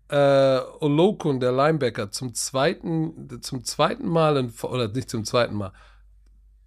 äh, 0.09 0.59
Olokun, 0.79 1.39
der 1.39 1.51
Linebacker, 1.51 2.11
zum 2.11 2.33
zweiten, 2.33 3.41
zum 3.41 3.63
zweiten 3.63 4.07
Mal, 4.07 4.37
in, 4.37 4.53
oder 4.61 4.87
nicht 4.87 5.09
zum 5.09 5.25
zweiten 5.25 5.55
Mal, 5.55 5.73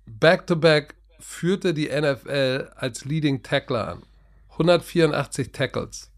back-to-back 0.06 0.97
führte 1.18 1.74
die 1.74 1.88
NFL 1.88 2.70
als 2.76 3.04
Leading 3.04 3.42
Tackler 3.42 3.88
an. 3.88 4.02
184 4.52 5.52
Tackles. 5.52 6.10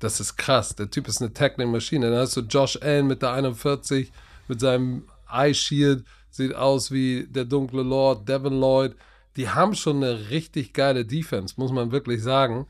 Das 0.00 0.18
ist 0.18 0.36
krass. 0.36 0.74
Der 0.74 0.90
Typ 0.90 1.06
ist 1.06 1.22
eine 1.22 1.32
Tackling-Maschine. 1.32 2.10
Dann 2.10 2.18
hast 2.18 2.36
du 2.36 2.40
Josh 2.40 2.76
Allen 2.82 3.06
mit 3.06 3.22
der 3.22 3.32
41, 3.32 4.10
mit 4.48 4.60
seinem 4.60 5.04
Eye 5.30 5.54
Shield, 5.54 6.04
sieht 6.28 6.54
aus 6.54 6.90
wie 6.90 7.28
der 7.28 7.44
dunkle 7.44 7.82
Lord, 7.82 8.28
Devin 8.28 8.58
Lloyd. 8.58 8.96
Die 9.36 9.48
haben 9.48 9.74
schon 9.74 9.98
eine 9.98 10.30
richtig 10.30 10.72
geile 10.72 11.04
Defense, 11.04 11.54
muss 11.56 11.70
man 11.70 11.92
wirklich 11.92 12.22
sagen. 12.22 12.66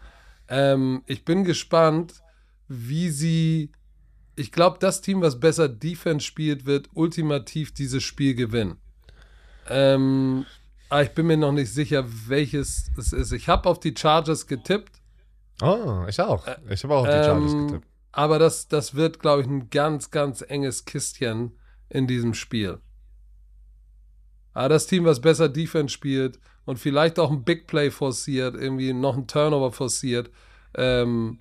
Ähm, 0.48 1.02
ich 1.06 1.24
bin 1.24 1.44
gespannt, 1.44 2.22
wie 2.68 3.08
sie. 3.08 3.72
Ich 4.36 4.52
glaube, 4.52 4.78
das 4.80 5.00
Team, 5.00 5.20
was 5.20 5.40
besser 5.40 5.68
Defense 5.68 6.26
spielt, 6.26 6.66
wird 6.66 6.88
ultimativ 6.94 7.72
dieses 7.72 8.02
Spiel 8.02 8.34
gewinnen. 8.34 8.76
Ähm, 9.68 10.46
aber 10.92 11.00
ah, 11.00 11.04
ich 11.04 11.12
bin 11.12 11.26
mir 11.26 11.38
noch 11.38 11.52
nicht 11.52 11.72
sicher, 11.72 12.04
welches 12.26 12.90
es 12.98 13.14
ist. 13.14 13.32
Ich 13.32 13.48
habe 13.48 13.66
auf 13.66 13.80
die 13.80 13.94
Chargers 13.96 14.46
getippt. 14.46 15.00
Oh, 15.62 16.04
ich 16.06 16.20
auch. 16.20 16.46
Ich 16.68 16.84
habe 16.84 16.94
auch 16.94 17.00
auf 17.00 17.06
die 17.06 17.24
Chargers 17.24 17.52
ähm, 17.54 17.66
getippt. 17.66 17.86
Aber 18.12 18.38
das, 18.38 18.68
das 18.68 18.94
wird, 18.94 19.18
glaube 19.18 19.40
ich, 19.40 19.48
ein 19.48 19.70
ganz, 19.70 20.10
ganz 20.10 20.44
enges 20.46 20.84
Kistchen 20.84 21.52
in 21.88 22.06
diesem 22.06 22.34
Spiel. 22.34 22.78
Aber 24.52 24.68
das 24.68 24.86
Team, 24.86 25.06
was 25.06 25.22
besser 25.22 25.48
Defense 25.48 25.94
spielt 25.94 26.38
und 26.66 26.78
vielleicht 26.78 27.18
auch 27.18 27.30
ein 27.30 27.42
Big 27.42 27.68
Play 27.68 27.90
forciert, 27.90 28.54
irgendwie 28.54 28.92
noch 28.92 29.16
ein 29.16 29.26
Turnover 29.26 29.72
forciert, 29.72 30.30
ähm, 30.74 31.38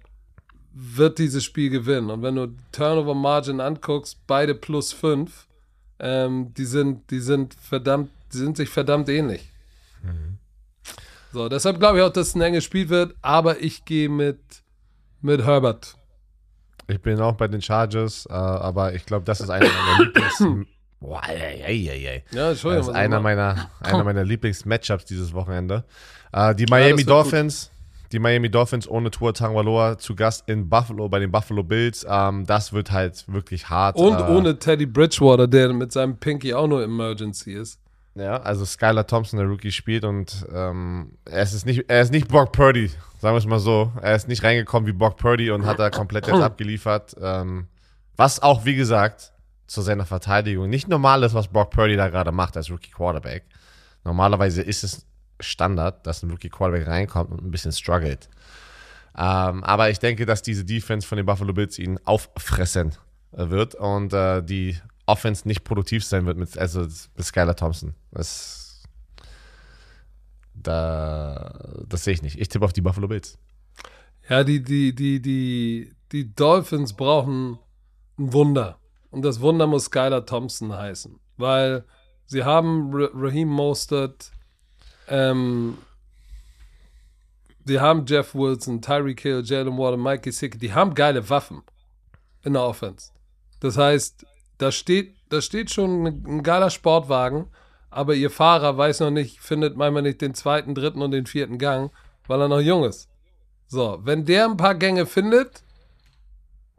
wird 0.72 1.20
dieses 1.20 1.44
Spiel 1.44 1.70
gewinnen. 1.70 2.10
Und 2.10 2.22
wenn 2.22 2.36
du 2.36 2.56
Turnover 2.72 3.16
Margin 3.16 3.60
anguckst, 3.60 4.26
beide 4.28 4.56
plus 4.56 4.94
5, 4.94 5.46
ähm, 6.00 6.54
die, 6.54 6.64
sind, 6.64 7.12
die 7.12 7.20
sind 7.20 7.54
verdammt 7.54 8.12
die 8.34 8.38
sind 8.38 8.58
sich 8.58 8.70
verdammt 8.70 9.10
ähnlich. 9.10 9.52
Mhm. 10.04 10.38
So, 11.34 11.48
deshalb 11.48 11.80
glaube 11.80 12.00
ich 12.00 12.04
auch, 12.04 12.12
dass 12.12 12.30
es 12.30 12.36
ein 12.36 12.42
enges 12.42 12.64
Spiel 12.64 12.90
wird, 12.90 13.16
aber 13.22 13.62
ich 13.62 13.86
gehe 13.86 14.10
mit, 14.10 14.40
mit 15.22 15.46
Herbert. 15.46 15.96
Ich 16.88 17.02
bin 17.02 17.20
auch 17.22 17.36
bei 17.36 17.48
den 17.48 17.62
Chargers, 17.62 18.26
äh, 18.30 18.34
aber 18.34 18.94
ich 18.94 19.06
glaube, 19.06 19.24
das 19.26 19.40
ist 19.40 19.50
einer 19.50 19.68
meiner 19.68 20.00
Lieblings. 20.06 20.68
Boah, 21.00 21.22
ey, 21.28 21.62
ey, 21.64 22.06
ey. 22.06 22.24
Ja. 22.32 22.50
Das 22.50 22.64
ist 22.64 22.90
einer 22.90 23.20
meiner, 23.20 23.70
einer 23.80 24.04
meiner 24.04 24.24
Lieblings-Matchups 24.24 25.06
dieses 25.06 25.34
Wochenende. 25.34 25.84
Äh, 26.32 26.54
die 26.54 26.66
Miami 26.66 27.02
ja, 27.02 27.08
Dolphins, 27.08 27.72
die 28.12 28.20
Miami 28.20 28.52
Dolphins 28.52 28.88
ohne 28.88 29.10
Tour 29.10 29.34
Tangwaloa 29.34 29.98
zu 29.98 30.16
Gast 30.16 30.48
in 30.48 30.70
Buffalo 30.70 31.10
bei 31.10 31.20
den 31.20 31.32
Buffalo 31.32 31.64
Bills. 31.64 32.06
Ähm, 32.08 32.46
das 32.46 32.72
wird 32.72 32.92
halt 32.92 33.26
wirklich 33.28 33.70
hart. 33.70 33.96
Und 33.96 34.20
äh, 34.20 34.24
ohne 34.24 34.60
Teddy 34.60 34.86
Bridgewater, 34.86 35.48
der 35.48 35.74
mit 35.74 35.92
seinem 35.92 36.18
Pinky 36.18 36.54
auch 36.54 36.68
nur 36.68 36.84
Emergency 36.84 37.54
ist. 37.54 37.81
Ja, 38.16 38.42
also 38.42 38.66
Skylar 38.66 39.08
Thompson, 39.08 39.40
der 39.40 39.48
Rookie, 39.48 39.72
spielt 39.72 40.04
und 40.04 40.46
ähm, 40.54 41.18
er, 41.26 41.44
ist 41.44 41.66
nicht, 41.66 41.86
er 41.88 42.02
ist 42.02 42.12
nicht 42.12 42.28
Brock 42.28 42.52
Purdy, 42.52 42.90
sagen 43.20 43.34
wir 43.34 43.38
es 43.38 43.46
mal 43.46 43.60
so. 43.60 43.92
Er 44.02 44.16
ist 44.16 44.28
nicht 44.28 44.44
reingekommen 44.44 44.86
wie 44.86 44.92
Brock 44.92 45.16
Purdy 45.16 45.50
und 45.50 45.66
hat 45.66 45.80
da 45.80 45.90
komplett 45.90 46.28
jetzt 46.28 46.42
abgeliefert. 46.42 47.16
Ähm, 47.22 47.68
was 48.18 48.42
auch, 48.42 48.66
wie 48.66 48.76
gesagt, 48.76 49.32
zu 49.66 49.82
seiner 49.82 50.06
Verteidigung 50.06 50.70
nicht 50.70 50.90
normal 50.90 51.24
ist, 51.24 51.34
was 51.34 51.48
Brock 51.48 51.72
Purdy 51.72 51.96
da 51.96 52.10
gerade 52.10 52.34
macht 52.34 52.58
als 52.58 52.70
Rookie 52.70 52.92
Quarterback. 52.92 53.46
Normalerweise 54.04 54.62
ist 54.62 54.84
es 54.84 55.06
Standard, 55.40 56.06
dass 56.06 56.22
ein 56.22 56.32
Rookie 56.32 56.50
Quarterback 56.50 56.88
reinkommt 56.88 57.32
und 57.32 57.42
ein 57.42 57.52
bisschen 57.52 57.72
struggelt. 57.72 58.30
Ähm, 59.18 59.64
aber 59.64 59.90
ich 59.90 60.00
denke, 60.00 60.26
dass 60.26 60.42
diese 60.42 60.66
Defense 60.66 61.08
von 61.08 61.16
den 61.16 61.26
Buffalo 61.26 61.54
Bills 61.54 61.80
ihn 61.80 61.98
auffressen 62.04 62.96
wird 63.32 63.76
und 63.76 64.14
äh, 64.14 64.42
die 64.44 64.78
Offense 65.12 65.48
nicht 65.48 65.64
produktiv 65.64 66.06
sein 66.06 66.26
wird 66.26 66.38
mit, 66.38 66.58
also 66.58 66.82
mit 66.82 67.26
Skylar 67.26 67.56
Thompson. 67.56 67.94
Das, 68.12 68.84
da, 70.54 71.84
das 71.88 72.06
sehe 72.06 72.14
ich 72.14 72.22
nicht. 72.22 72.40
Ich 72.40 72.48
tippe 72.48 72.66
auf 72.66 72.74
die 72.74 72.82
Buffalo 72.82 73.08
Bills. 73.08 73.38
Ja, 74.30 74.44
die, 74.44 74.64
die, 74.64 74.96
die, 74.96 75.22
die, 75.22 75.94
die 76.12 76.34
Dolphins 76.34 76.94
brauchen 76.94 77.60
ein 78.18 78.34
Wunder. 78.34 78.80
Und 79.10 79.24
das 79.24 79.42
Wunder 79.42 79.68
muss 79.68 79.86
Skylar 79.86 80.26
Thompson 80.26 80.74
heißen. 80.74 81.20
Weil 81.38 81.84
sie 82.26 82.44
haben 82.44 82.92
Raheem 82.94 83.50
Mostert, 83.50 84.32
ähm, 85.10 85.78
sie 87.66 87.80
haben 87.80 88.06
Jeff 88.06 88.34
Wilson, 88.34 88.82
Tyreek 88.82 89.20
Hill, 89.20 89.42
Jalen 89.44 89.78
Water, 89.78 89.98
Mike 89.98 90.22
Gesicki, 90.22 90.58
die 90.58 90.74
haben 90.74 90.94
geile 90.94 91.30
Waffen 91.30 91.62
in 92.44 92.54
der 92.54 92.64
Offense. 92.64 93.12
Das 93.60 93.78
heißt, 93.78 94.26
da 94.62 94.72
steht, 94.72 95.16
da 95.30 95.42
steht 95.42 95.72
schon 95.72 96.06
ein 96.06 96.44
geiler 96.44 96.70
Sportwagen, 96.70 97.48
aber 97.90 98.14
ihr 98.14 98.30
Fahrer 98.30 98.78
weiß 98.78 99.00
noch 99.00 99.12
nicht, 99.12 99.40
findet 99.42 99.76
manchmal 99.76 100.04
nicht 100.04 100.22
den 100.22 100.36
zweiten, 100.36 100.76
dritten 100.76 101.02
und 101.02 101.12
den 101.12 101.26
vierten 101.26 101.58
Gang, 101.58 101.92
weil 102.28 102.42
er 102.42 102.48
noch 102.48 102.60
jung 102.60 102.84
ist. 102.84 103.10
So, 103.68 104.00
wenn 104.04 104.26
der 104.26 104.46
ein 104.46 104.58
paar 104.58 104.76
Gänge 104.76 105.06
findet, 105.06 105.64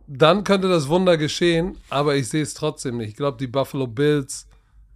dann 0.06 0.44
könnte 0.44 0.68
das 0.68 0.88
Wunder 0.88 1.16
geschehen, 1.16 1.78
aber 1.90 2.14
ich 2.14 2.28
sehe 2.28 2.42
es 2.42 2.54
trotzdem 2.54 2.98
nicht. 2.98 3.10
Ich 3.10 3.16
glaube, 3.16 3.38
die 3.38 3.46
Buffalo 3.46 3.86
Bills 3.86 4.46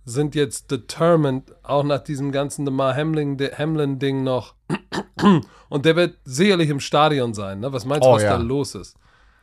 sind 0.04 0.34
jetzt 0.34 0.70
determined, 0.70 1.52
auch 1.64 1.82
nach 1.82 2.00
diesem 2.04 2.30
ganzen 2.30 2.64
DeMar 2.64 2.94
Hamlin-Ding 2.94 4.22
noch. 4.22 4.54
Und 5.68 5.84
der 5.84 5.96
wird 5.96 6.18
sicherlich 6.24 6.70
im 6.70 6.80
Stadion 6.80 7.34
sein. 7.34 7.60
Ne? 7.60 7.72
Was 7.72 7.84
meinst 7.84 8.04
du, 8.04 8.10
oh, 8.10 8.14
was 8.14 8.22
ja. 8.22 8.36
da 8.36 8.42
los 8.42 8.76
ist? 8.76 8.96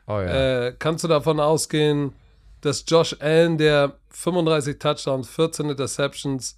Oh, 0.07 0.13
ja. 0.13 0.67
äh, 0.67 0.75
kannst 0.77 1.03
du 1.03 1.07
davon 1.09 1.39
ausgehen, 1.39 2.13
dass 2.63 2.85
Josh 2.87 3.15
Allen, 3.19 3.57
der 3.57 3.97
35 4.09 4.79
Touchdowns, 4.79 5.29
14 5.29 5.69
Interceptions 5.69 6.57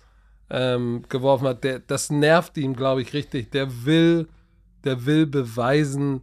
ähm, 0.50 1.04
geworfen 1.10 1.48
hat, 1.48 1.64
der, 1.64 1.80
das 1.80 2.12
nervt 2.12 2.58
ihm, 2.58 2.76
glaube 2.76 3.02
ich, 3.02 3.14
richtig. 3.14 3.52
Der 3.52 3.86
will, 3.86 4.28
der 4.84 5.06
will 5.06 5.26
beweisen, 5.26 6.22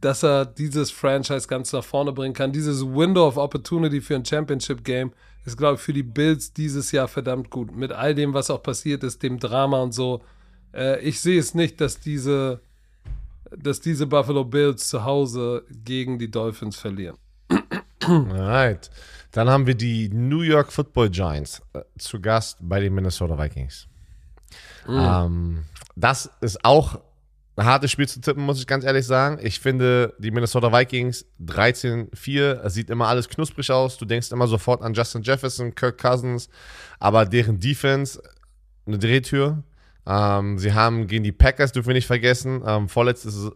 dass 0.00 0.24
er 0.24 0.44
dieses 0.44 0.90
Franchise 0.90 1.46
ganz 1.46 1.72
nach 1.72 1.84
vorne 1.84 2.12
bringen 2.12 2.34
kann. 2.34 2.52
Dieses 2.52 2.84
Window 2.84 3.26
of 3.28 3.36
Opportunity 3.36 4.00
für 4.00 4.16
ein 4.16 4.24
Championship 4.24 4.84
Game 4.84 5.12
ist, 5.44 5.56
glaube 5.56 5.76
ich, 5.76 5.80
für 5.80 5.92
die 5.92 6.02
Bills 6.02 6.52
dieses 6.52 6.90
Jahr 6.90 7.06
verdammt 7.06 7.50
gut. 7.50 7.74
Mit 7.74 7.92
all 7.92 8.14
dem, 8.14 8.34
was 8.34 8.50
auch 8.50 8.62
passiert 8.62 9.04
ist, 9.04 9.22
dem 9.22 9.38
Drama 9.38 9.80
und 9.82 9.92
so. 9.92 10.22
Äh, 10.74 11.00
ich 11.00 11.20
sehe 11.20 11.38
es 11.38 11.54
nicht, 11.54 11.80
dass 11.80 12.00
diese, 12.00 12.60
dass 13.56 13.80
diese 13.80 14.08
Buffalo 14.08 14.44
Bills 14.44 14.88
zu 14.88 15.04
Hause 15.04 15.64
gegen 15.84 16.18
die 16.18 16.30
Dolphins 16.30 16.76
verlieren. 16.76 17.16
Alright. 18.02 18.90
Dann 19.32 19.48
haben 19.48 19.66
wir 19.66 19.74
die 19.74 20.08
New 20.08 20.40
York 20.40 20.72
Football 20.72 21.10
Giants 21.10 21.62
äh, 21.74 21.80
zu 21.98 22.20
Gast 22.20 22.58
bei 22.60 22.80
den 22.80 22.94
Minnesota 22.94 23.38
Vikings. 23.38 23.86
Mhm. 24.86 24.98
Ähm, 24.98 25.64
das 25.94 26.30
ist 26.40 26.64
auch 26.64 27.00
ein 27.56 27.64
hartes 27.64 27.90
Spiel 27.90 28.06
zu 28.06 28.20
tippen, 28.20 28.44
muss 28.44 28.60
ich 28.60 28.66
ganz 28.66 28.84
ehrlich 28.84 29.06
sagen. 29.06 29.38
Ich 29.42 29.60
finde, 29.60 30.14
die 30.18 30.30
Minnesota 30.30 30.72
Vikings 30.72 31.24
13-4, 31.42 32.62
es 32.62 32.74
sieht 32.74 32.90
immer 32.90 33.08
alles 33.08 33.28
knusprig 33.28 33.70
aus. 33.70 33.96
Du 33.96 34.04
denkst 34.04 34.30
immer 34.30 34.46
sofort 34.46 34.82
an 34.82 34.92
Justin 34.92 35.22
Jefferson, 35.22 35.74
Kirk 35.74 35.98
Cousins, 35.98 36.48
aber 36.98 37.24
deren 37.24 37.58
Defense 37.58 38.22
eine 38.86 38.98
Drehtür. 38.98 39.62
Ähm, 40.06 40.58
sie 40.58 40.72
haben 40.72 41.06
gegen 41.08 41.24
die 41.24 41.32
Packers, 41.32 41.72
dürfen 41.72 41.88
wir 41.88 41.94
nicht 41.94 42.06
vergessen, 42.06 42.62
ähm, 42.64 42.88
vorletztes 42.88 43.50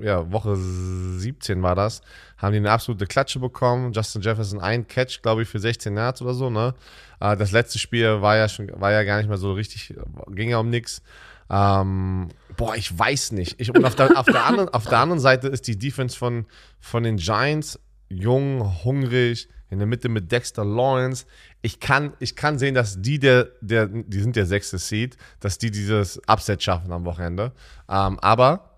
ja, 0.00 0.32
Woche 0.32 0.56
17 0.56 1.62
war 1.62 1.74
das, 1.74 2.00
haben 2.38 2.52
die 2.52 2.58
eine 2.58 2.70
absolute 2.70 3.06
Klatsche 3.06 3.38
bekommen. 3.38 3.92
Justin 3.92 4.22
Jefferson 4.22 4.60
ein 4.60 4.88
Catch, 4.88 5.20
glaube 5.22 5.42
ich, 5.42 5.48
für 5.48 5.58
16 5.58 5.96
Yards 5.96 6.22
oder 6.22 6.34
so. 6.34 6.50
Ne? 6.50 6.74
Äh, 7.20 7.36
das 7.36 7.52
letzte 7.52 7.78
Spiel 7.78 8.22
war 8.22 8.36
ja 8.36 8.48
schon, 8.48 8.70
war 8.80 8.92
ja 8.92 9.04
gar 9.04 9.18
nicht 9.18 9.28
mehr 9.28 9.38
so 9.38 9.52
richtig, 9.52 9.94
ging 10.30 10.50
ja 10.50 10.58
um 10.58 10.70
nichts. 10.70 11.02
Ähm, 11.50 12.28
boah, 12.56 12.74
ich 12.74 12.98
weiß 12.98 13.32
nicht. 13.32 13.60
Ich, 13.60 13.74
und 13.74 13.84
auf 13.84 13.94
der, 13.94 14.18
auf, 14.18 14.26
der 14.26 14.44
anderen, 14.44 14.68
auf 14.70 14.86
der 14.86 14.98
anderen 14.98 15.20
Seite 15.20 15.48
ist 15.48 15.66
die 15.66 15.78
Defense 15.78 16.16
von, 16.16 16.46
von 16.80 17.02
den 17.02 17.16
Giants 17.16 17.78
jung, 18.08 18.82
hungrig, 18.84 19.48
in 19.74 19.78
der 19.80 19.86
Mitte 19.86 20.08
mit 20.08 20.32
Dexter 20.32 20.64
Lawrence. 20.64 21.26
Ich 21.60 21.80
kann, 21.80 22.14
ich 22.20 22.34
kann 22.34 22.58
sehen, 22.58 22.74
dass 22.74 23.02
die 23.02 23.18
der, 23.18 23.48
der, 23.60 23.86
die 23.88 24.20
sind 24.20 24.36
der 24.36 24.46
sechste 24.46 24.78
Seed, 24.78 25.16
dass 25.40 25.58
die 25.58 25.70
dieses 25.70 26.18
Upset 26.26 26.62
schaffen 26.62 26.90
am 26.92 27.04
Wochenende. 27.04 27.52
Ähm, 27.88 28.18
aber 28.20 28.70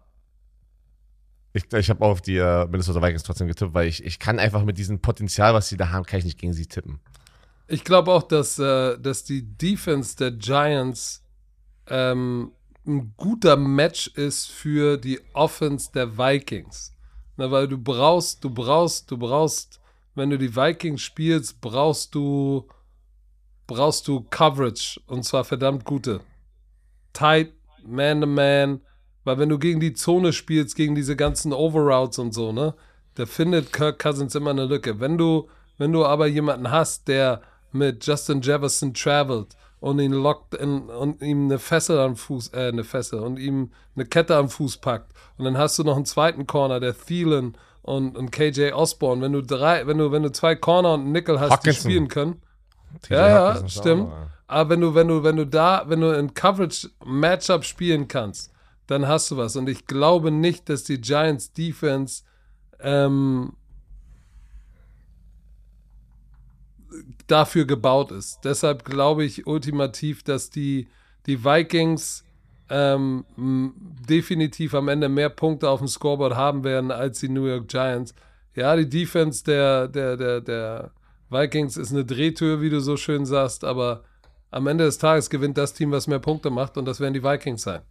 ich, 1.52 1.72
ich 1.72 1.90
habe 1.90 2.04
auf 2.04 2.20
die 2.20 2.36
äh, 2.36 2.66
Minnesota 2.66 3.00
Vikings 3.00 3.22
trotzdem 3.22 3.46
getippt, 3.46 3.74
weil 3.74 3.86
ich, 3.86 4.04
ich 4.04 4.18
kann 4.18 4.38
einfach 4.38 4.64
mit 4.64 4.78
diesem 4.78 5.00
Potenzial, 5.00 5.54
was 5.54 5.68
sie 5.68 5.76
da 5.76 5.90
haben, 5.90 6.04
kann 6.04 6.18
ich 6.18 6.24
nicht 6.24 6.38
gegen 6.38 6.52
sie 6.52 6.66
tippen. 6.66 7.00
Ich 7.68 7.84
glaube 7.84 8.12
auch, 8.12 8.22
dass, 8.22 8.58
äh, 8.58 8.98
dass 8.98 9.24
die 9.24 9.42
Defense 9.42 10.16
der 10.16 10.32
Giants 10.32 11.22
ähm, 11.88 12.52
ein 12.86 13.14
guter 13.16 13.56
Match 13.56 14.08
ist 14.08 14.46
für 14.50 14.96
die 14.96 15.20
Offense 15.32 15.90
der 15.92 16.16
Vikings. 16.16 16.94
Na, 17.36 17.50
weil 17.50 17.68
du 17.68 17.78
brauchst, 17.78 18.42
du 18.44 18.50
brauchst, 18.50 19.10
du 19.10 19.18
brauchst, 19.18 19.80
wenn 20.16 20.30
du 20.30 20.38
die 20.38 20.56
Vikings 20.56 21.02
spielst, 21.02 21.60
brauchst 21.60 22.14
du, 22.14 22.66
brauchst 23.66 24.08
du 24.08 24.26
Coverage 24.30 25.00
und 25.06 25.24
zwar 25.24 25.44
verdammt 25.44 25.84
gute. 25.84 26.20
Tight, 27.12 27.52
Man-to-Man, 27.86 28.80
weil 29.24 29.38
wenn 29.38 29.48
du 29.48 29.58
gegen 29.58 29.78
die 29.78 29.92
Zone 29.92 30.32
spielst, 30.32 30.74
gegen 30.74 30.94
diese 30.94 31.16
ganzen 31.16 31.52
Overroutes 31.52 32.18
und 32.18 32.32
so, 32.32 32.52
ne, 32.52 32.74
da 33.14 33.26
findet 33.26 33.72
Kirk 33.72 33.98
Cousins 33.98 34.34
immer 34.34 34.50
eine 34.50 34.66
Lücke. 34.66 35.00
Wenn 35.00 35.18
du, 35.18 35.48
wenn 35.78 35.92
du 35.92 36.04
aber 36.04 36.26
jemanden 36.26 36.70
hast, 36.70 37.08
der 37.08 37.42
mit 37.72 38.06
Justin 38.06 38.40
Jefferson 38.40 38.94
travelt 38.94 39.56
und 39.80 39.98
ihn 39.98 40.12
lockt 40.12 40.54
in, 40.54 40.88
und 40.88 41.22
ihm 41.22 41.44
eine 41.44 41.58
Fessel 41.58 41.98
am 41.98 42.16
Fuß, 42.16 42.52
äh, 42.54 42.68
eine 42.68 42.84
Fessel 42.84 43.20
und 43.20 43.38
ihm 43.38 43.72
eine 43.94 44.06
Kette 44.06 44.36
am 44.36 44.48
Fuß 44.48 44.78
packt. 44.78 45.12
Und 45.36 45.44
dann 45.44 45.58
hast 45.58 45.78
du 45.78 45.84
noch 45.84 45.96
einen 45.96 46.06
zweiten 46.06 46.46
Corner, 46.46 46.80
der 46.80 46.96
Thielen 46.96 47.56
und, 47.86 48.16
und 48.16 48.30
KJ 48.32 48.72
Osborne. 48.72 49.22
Wenn 49.22 49.32
du 49.32 49.42
drei, 49.42 49.86
wenn 49.86 49.98
du, 49.98 50.10
wenn 50.10 50.22
du 50.22 50.32
zwei 50.32 50.56
Corner 50.56 50.94
und 50.94 51.02
einen 51.02 51.12
Nickel 51.12 51.40
hast, 51.40 51.50
Hawkinson. 51.52 51.72
die 51.72 51.94
spielen 51.94 52.08
können. 52.08 52.42
TJ 53.02 53.14
ja, 53.14 53.28
ja, 53.28 53.68
stimmt. 53.68 54.10
Auch, 54.10 54.26
Aber 54.48 54.70
wenn 54.70 54.80
du, 54.80 54.94
wenn 54.94 55.08
du, 55.08 55.22
wenn 55.22 55.36
du 55.36 55.46
da, 55.46 55.84
wenn 55.86 56.00
du 56.00 56.10
in 56.18 56.34
Coverage 56.34 56.90
Matchup 57.04 57.64
spielen 57.64 58.08
kannst, 58.08 58.52
dann 58.88 59.06
hast 59.06 59.30
du 59.30 59.36
was. 59.36 59.56
Und 59.56 59.68
ich 59.68 59.86
glaube 59.86 60.30
nicht, 60.30 60.68
dass 60.68 60.84
die 60.84 61.00
Giants 61.00 61.52
Defense 61.52 62.24
ähm, 62.80 63.52
dafür 67.28 67.66
gebaut 67.66 68.10
ist. 68.10 68.40
Deshalb 68.44 68.84
glaube 68.84 69.24
ich 69.24 69.46
ultimativ, 69.46 70.24
dass 70.24 70.50
die, 70.50 70.88
die 71.26 71.44
Vikings 71.44 72.24
ähm, 72.68 73.24
definitiv 74.08 74.74
am 74.74 74.88
Ende 74.88 75.08
mehr 75.08 75.28
Punkte 75.28 75.68
auf 75.68 75.78
dem 75.80 75.88
Scoreboard 75.88 76.34
haben 76.34 76.64
werden 76.64 76.90
als 76.90 77.20
die 77.20 77.28
New 77.28 77.46
York 77.46 77.68
Giants. 77.68 78.14
Ja, 78.54 78.74
die 78.76 78.88
Defense 78.88 79.44
der, 79.44 79.88
der, 79.88 80.16
der, 80.16 80.40
der 80.40 80.90
Vikings 81.30 81.76
ist 81.76 81.92
eine 81.92 82.04
Drehtür, 82.04 82.60
wie 82.60 82.70
du 82.70 82.80
so 82.80 82.96
schön 82.96 83.26
sagst, 83.26 83.64
aber 83.64 84.02
am 84.50 84.66
Ende 84.66 84.84
des 84.84 84.98
Tages 84.98 85.28
gewinnt 85.28 85.58
das 85.58 85.74
Team, 85.74 85.90
was 85.90 86.06
mehr 86.06 86.18
Punkte 86.18 86.50
macht, 86.50 86.78
und 86.78 86.86
das 86.86 87.00
werden 87.00 87.14
die 87.14 87.22
Vikings 87.22 87.62
sein. 87.62 87.82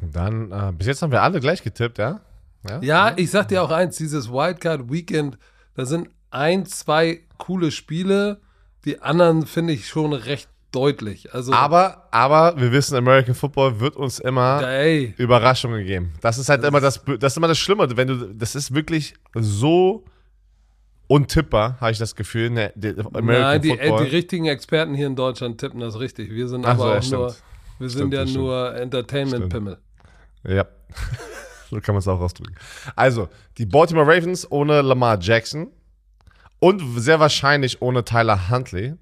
Dann, 0.00 0.50
äh, 0.50 0.72
bis 0.72 0.86
jetzt 0.86 1.02
haben 1.02 1.12
wir 1.12 1.22
alle 1.22 1.40
gleich 1.40 1.62
getippt, 1.62 1.98
ja? 1.98 2.20
Ja, 2.68 2.80
ja 2.80 3.12
ich 3.16 3.30
sag 3.30 3.48
dir 3.48 3.62
auch 3.62 3.70
eins: 3.70 3.96
dieses 3.96 4.30
Wildcard 4.30 4.90
Weekend 4.90 5.38
da 5.76 5.84
sind 5.84 6.08
ein, 6.30 6.66
zwei 6.66 7.20
coole 7.38 7.70
Spiele. 7.70 8.40
Die 8.84 9.02
anderen 9.02 9.46
finde 9.46 9.74
ich 9.74 9.88
schon 9.88 10.12
recht 10.12 10.48
deutlich. 10.76 11.32
Also, 11.32 11.52
aber, 11.52 12.08
aber 12.10 12.54
wir 12.60 12.70
wissen, 12.70 12.96
American 12.96 13.34
Football 13.34 13.80
wird 13.80 13.96
uns 13.96 14.18
immer 14.18 14.62
ey. 14.62 15.14
Überraschungen 15.16 15.84
geben. 15.86 16.12
Das 16.20 16.36
ist 16.36 16.50
halt 16.50 16.62
das 16.62 16.68
immer 16.68 16.80
das, 16.80 17.02
das 17.18 17.32
ist 17.32 17.36
immer 17.38 17.48
das 17.48 17.58
Schlimme. 17.58 17.96
Wenn 17.96 18.08
du, 18.08 18.34
das 18.34 18.54
ist 18.54 18.74
wirklich 18.74 19.14
so 19.34 20.04
untippbar, 21.06 21.80
habe 21.80 21.92
ich 21.92 21.98
das 21.98 22.14
Gefühl. 22.14 22.50
Ne, 22.50 22.72
American 23.14 23.24
Nein, 23.24 23.62
die, 23.62 23.68
Football. 23.70 24.04
die 24.04 24.10
richtigen 24.10 24.46
Experten 24.46 24.94
hier 24.94 25.06
in 25.06 25.16
Deutschland 25.16 25.58
tippen 25.58 25.80
das 25.80 25.98
richtig. 25.98 26.30
Wir 26.30 26.48
sind 26.48 26.66
Ach 26.66 26.70
aber 26.78 27.00
so, 27.00 27.16
auch 27.16 27.20
nur, 27.20 27.36
wir 27.78 27.90
stimmt, 27.90 28.12
sind 28.12 28.14
ja 28.14 28.24
nur 28.24 28.74
Entertainment-Pimmel. 28.74 29.78
Ja. 30.44 30.66
so 31.70 31.80
kann 31.80 31.94
man 31.94 32.00
es 32.00 32.08
auch 32.08 32.20
ausdrücken. 32.20 32.54
Also, 32.94 33.28
die 33.56 33.66
Baltimore 33.66 34.06
Ravens 34.06 34.50
ohne 34.50 34.82
Lamar 34.82 35.18
Jackson 35.20 35.68
und 36.58 36.82
sehr 36.96 37.18
wahrscheinlich 37.18 37.80
ohne 37.80 38.04
Tyler 38.04 38.50
Huntley. 38.50 38.94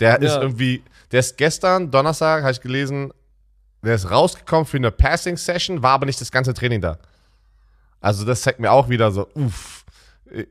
Der 0.00 0.10
ja. 0.10 0.16
ist 0.16 0.36
irgendwie, 0.36 0.82
der 1.12 1.20
ist 1.20 1.36
gestern, 1.36 1.90
Donnerstag, 1.90 2.42
habe 2.42 2.52
ich 2.52 2.60
gelesen, 2.60 3.12
der 3.82 3.94
ist 3.94 4.10
rausgekommen 4.10 4.64
für 4.64 4.78
eine 4.78 4.90
Passing-Session, 4.90 5.82
war 5.82 5.92
aber 5.92 6.06
nicht 6.06 6.20
das 6.20 6.32
ganze 6.32 6.54
Training 6.54 6.80
da. 6.80 6.98
Also, 8.00 8.24
das 8.24 8.42
zeigt 8.42 8.60
mir 8.60 8.70
auch 8.70 8.88
wieder 8.88 9.10
so, 9.10 9.28
uff. 9.34 9.84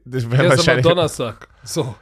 Das 0.05 0.29
wäre 0.29 0.49
wahrscheinlich. 0.49 0.85
Donnerstag. 0.85 1.47
So. 1.63 1.95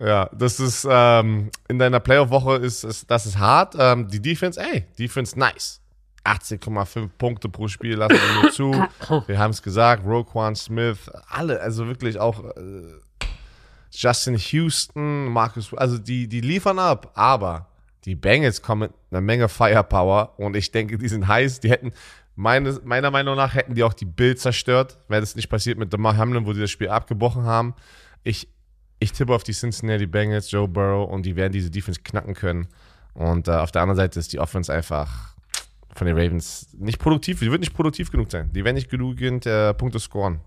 Ja, 0.00 0.28
das 0.32 0.58
ist 0.58 0.86
ähm, 0.90 1.50
in 1.68 1.78
deiner 1.78 2.00
Playoff-Woche 2.00 2.56
ist, 2.56 2.82
ist 2.82 3.08
das 3.10 3.26
ist 3.26 3.38
hart. 3.38 3.76
Ähm, 3.78 4.08
die 4.08 4.20
Defense, 4.20 4.60
ey, 4.60 4.86
Defense 4.98 5.38
nice. 5.38 5.80
18,5 6.24 7.10
Punkte 7.18 7.48
pro 7.48 7.68
Spiel 7.68 7.96
lassen 7.96 8.14
wir 8.14 8.42
nur 8.42 8.50
zu. 8.50 8.72
Wir 9.26 9.38
haben 9.38 9.50
es 9.50 9.62
gesagt, 9.62 10.04
Roquan 10.06 10.56
Smith, 10.56 11.10
alle, 11.28 11.60
also 11.60 11.86
wirklich 11.86 12.18
auch 12.18 12.42
äh, 12.44 12.94
Justin 13.94 14.36
Houston, 14.36 15.26
Marcus, 15.26 15.72
also 15.74 15.98
die, 15.98 16.28
die 16.28 16.40
liefern 16.40 16.78
ab, 16.78 17.12
aber 17.14 17.68
die 18.04 18.16
Bengals 18.16 18.60
kommen 18.60 18.82
mit 18.82 18.92
einer 19.10 19.20
Menge 19.20 19.48
Firepower 19.48 20.38
und 20.38 20.56
ich 20.56 20.72
denke, 20.72 20.98
die 20.98 21.08
sind 21.08 21.26
heiß. 21.26 21.60
Die 21.60 21.70
hätten, 21.70 21.92
meine, 22.34 22.80
meiner 22.84 23.10
Meinung 23.10 23.36
nach, 23.36 23.54
hätten 23.54 23.74
die 23.74 23.82
auch 23.82 23.94
die 23.94 24.04
Bild 24.04 24.40
zerstört, 24.40 24.98
wäre 25.08 25.20
das 25.20 25.36
nicht 25.36 25.48
passiert 25.48 25.78
mit 25.78 25.92
Damar 25.92 26.16
Hamlin, 26.16 26.44
wo 26.44 26.52
die 26.52 26.60
das 26.60 26.70
Spiel 26.70 26.88
abgebrochen 26.88 27.44
haben. 27.44 27.74
Ich, 28.24 28.48
ich 28.98 29.12
tippe 29.12 29.34
auf 29.34 29.44
die 29.44 29.52
Cincinnati 29.52 30.06
Bengals, 30.06 30.50
Joe 30.50 30.68
Burrow 30.68 31.08
und 31.08 31.24
die 31.24 31.36
werden 31.36 31.52
diese 31.52 31.70
Defense 31.70 32.00
knacken 32.02 32.34
können. 32.34 32.68
Und 33.14 33.48
äh, 33.48 33.52
auf 33.52 33.70
der 33.70 33.82
anderen 33.82 33.96
Seite 33.96 34.18
ist 34.18 34.32
die 34.32 34.40
Offense 34.40 34.72
einfach 34.72 35.34
von 35.94 36.06
den 36.06 36.18
Ravens 36.18 36.68
nicht 36.76 36.98
produktiv. 36.98 37.38
Die 37.38 37.50
wird 37.50 37.60
nicht 37.60 37.74
produktiv 37.74 38.10
genug 38.10 38.30
sein. 38.30 38.50
Die 38.52 38.64
werden 38.64 38.74
nicht 38.74 38.90
genügend 38.90 39.46
äh, 39.46 39.72
Punkte 39.72 40.00
scoren. 40.00 40.40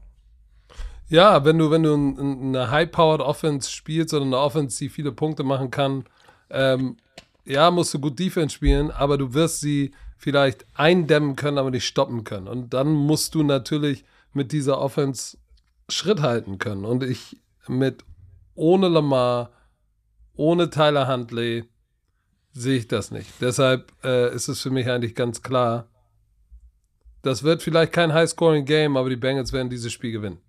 Ja, 1.10 1.46
wenn 1.46 1.58
du, 1.58 1.72
wenn 1.72 1.84
du 1.84 1.94
eine 1.94 2.70
High-Powered 2.70 3.22
Offense 3.22 3.72
spielst 3.72 4.14
oder 4.14 4.26
eine 4.26 4.38
Offense, 4.38 4.78
die 4.78 4.90
viele 4.90 5.12
Punkte 5.12 5.44
machen 5.44 5.72
kann, 5.72 6.04
ähm, 6.50 6.98
ja, 7.46 7.72
musst 7.72 7.94
du 7.94 8.00
gut 8.00 8.20
Defense 8.20 8.54
spielen, 8.54 8.92
aber 8.92 9.18
du 9.18 9.34
wirst 9.34 9.62
sie 9.62 9.94
vielleicht 10.18 10.66
eindämmen 10.74 11.38
können, 11.38 11.58
aber 11.58 11.72
nicht 11.72 11.88
stoppen 11.88 12.26
können. 12.26 12.48
Und 12.48 12.74
dann 12.74 12.94
musst 12.94 13.36
du 13.36 13.44
natürlich 13.44 14.04
mit 14.34 14.52
dieser 14.52 14.80
Offense 14.80 15.38
Schritt 15.88 16.22
halten 16.22 16.58
können. 16.58 16.84
Und 16.84 17.04
ich 17.04 17.38
mit 17.68 18.04
ohne 18.56 18.90
Lamar, 18.90 19.52
ohne 20.36 20.70
Tyler 20.70 21.08
Huntley, 21.08 21.64
sehe 22.52 22.80
ich 22.80 22.88
das 22.88 23.12
nicht. 23.12 23.30
Deshalb 23.40 23.94
äh, 24.04 24.34
ist 24.34 24.50
es 24.50 24.62
für 24.62 24.72
mich 24.72 24.90
eigentlich 24.90 25.16
ganz 25.16 25.42
klar, 25.42 25.88
das 27.22 27.44
wird 27.44 27.64
vielleicht 27.64 27.94
kein 27.94 28.14
High-Scoring-Game, 28.14 28.98
aber 28.98 29.10
die 29.10 29.16
Bengals 29.16 29.54
werden 29.54 29.70
dieses 29.70 29.94
Spiel 29.94 30.12
gewinnen. 30.12 30.40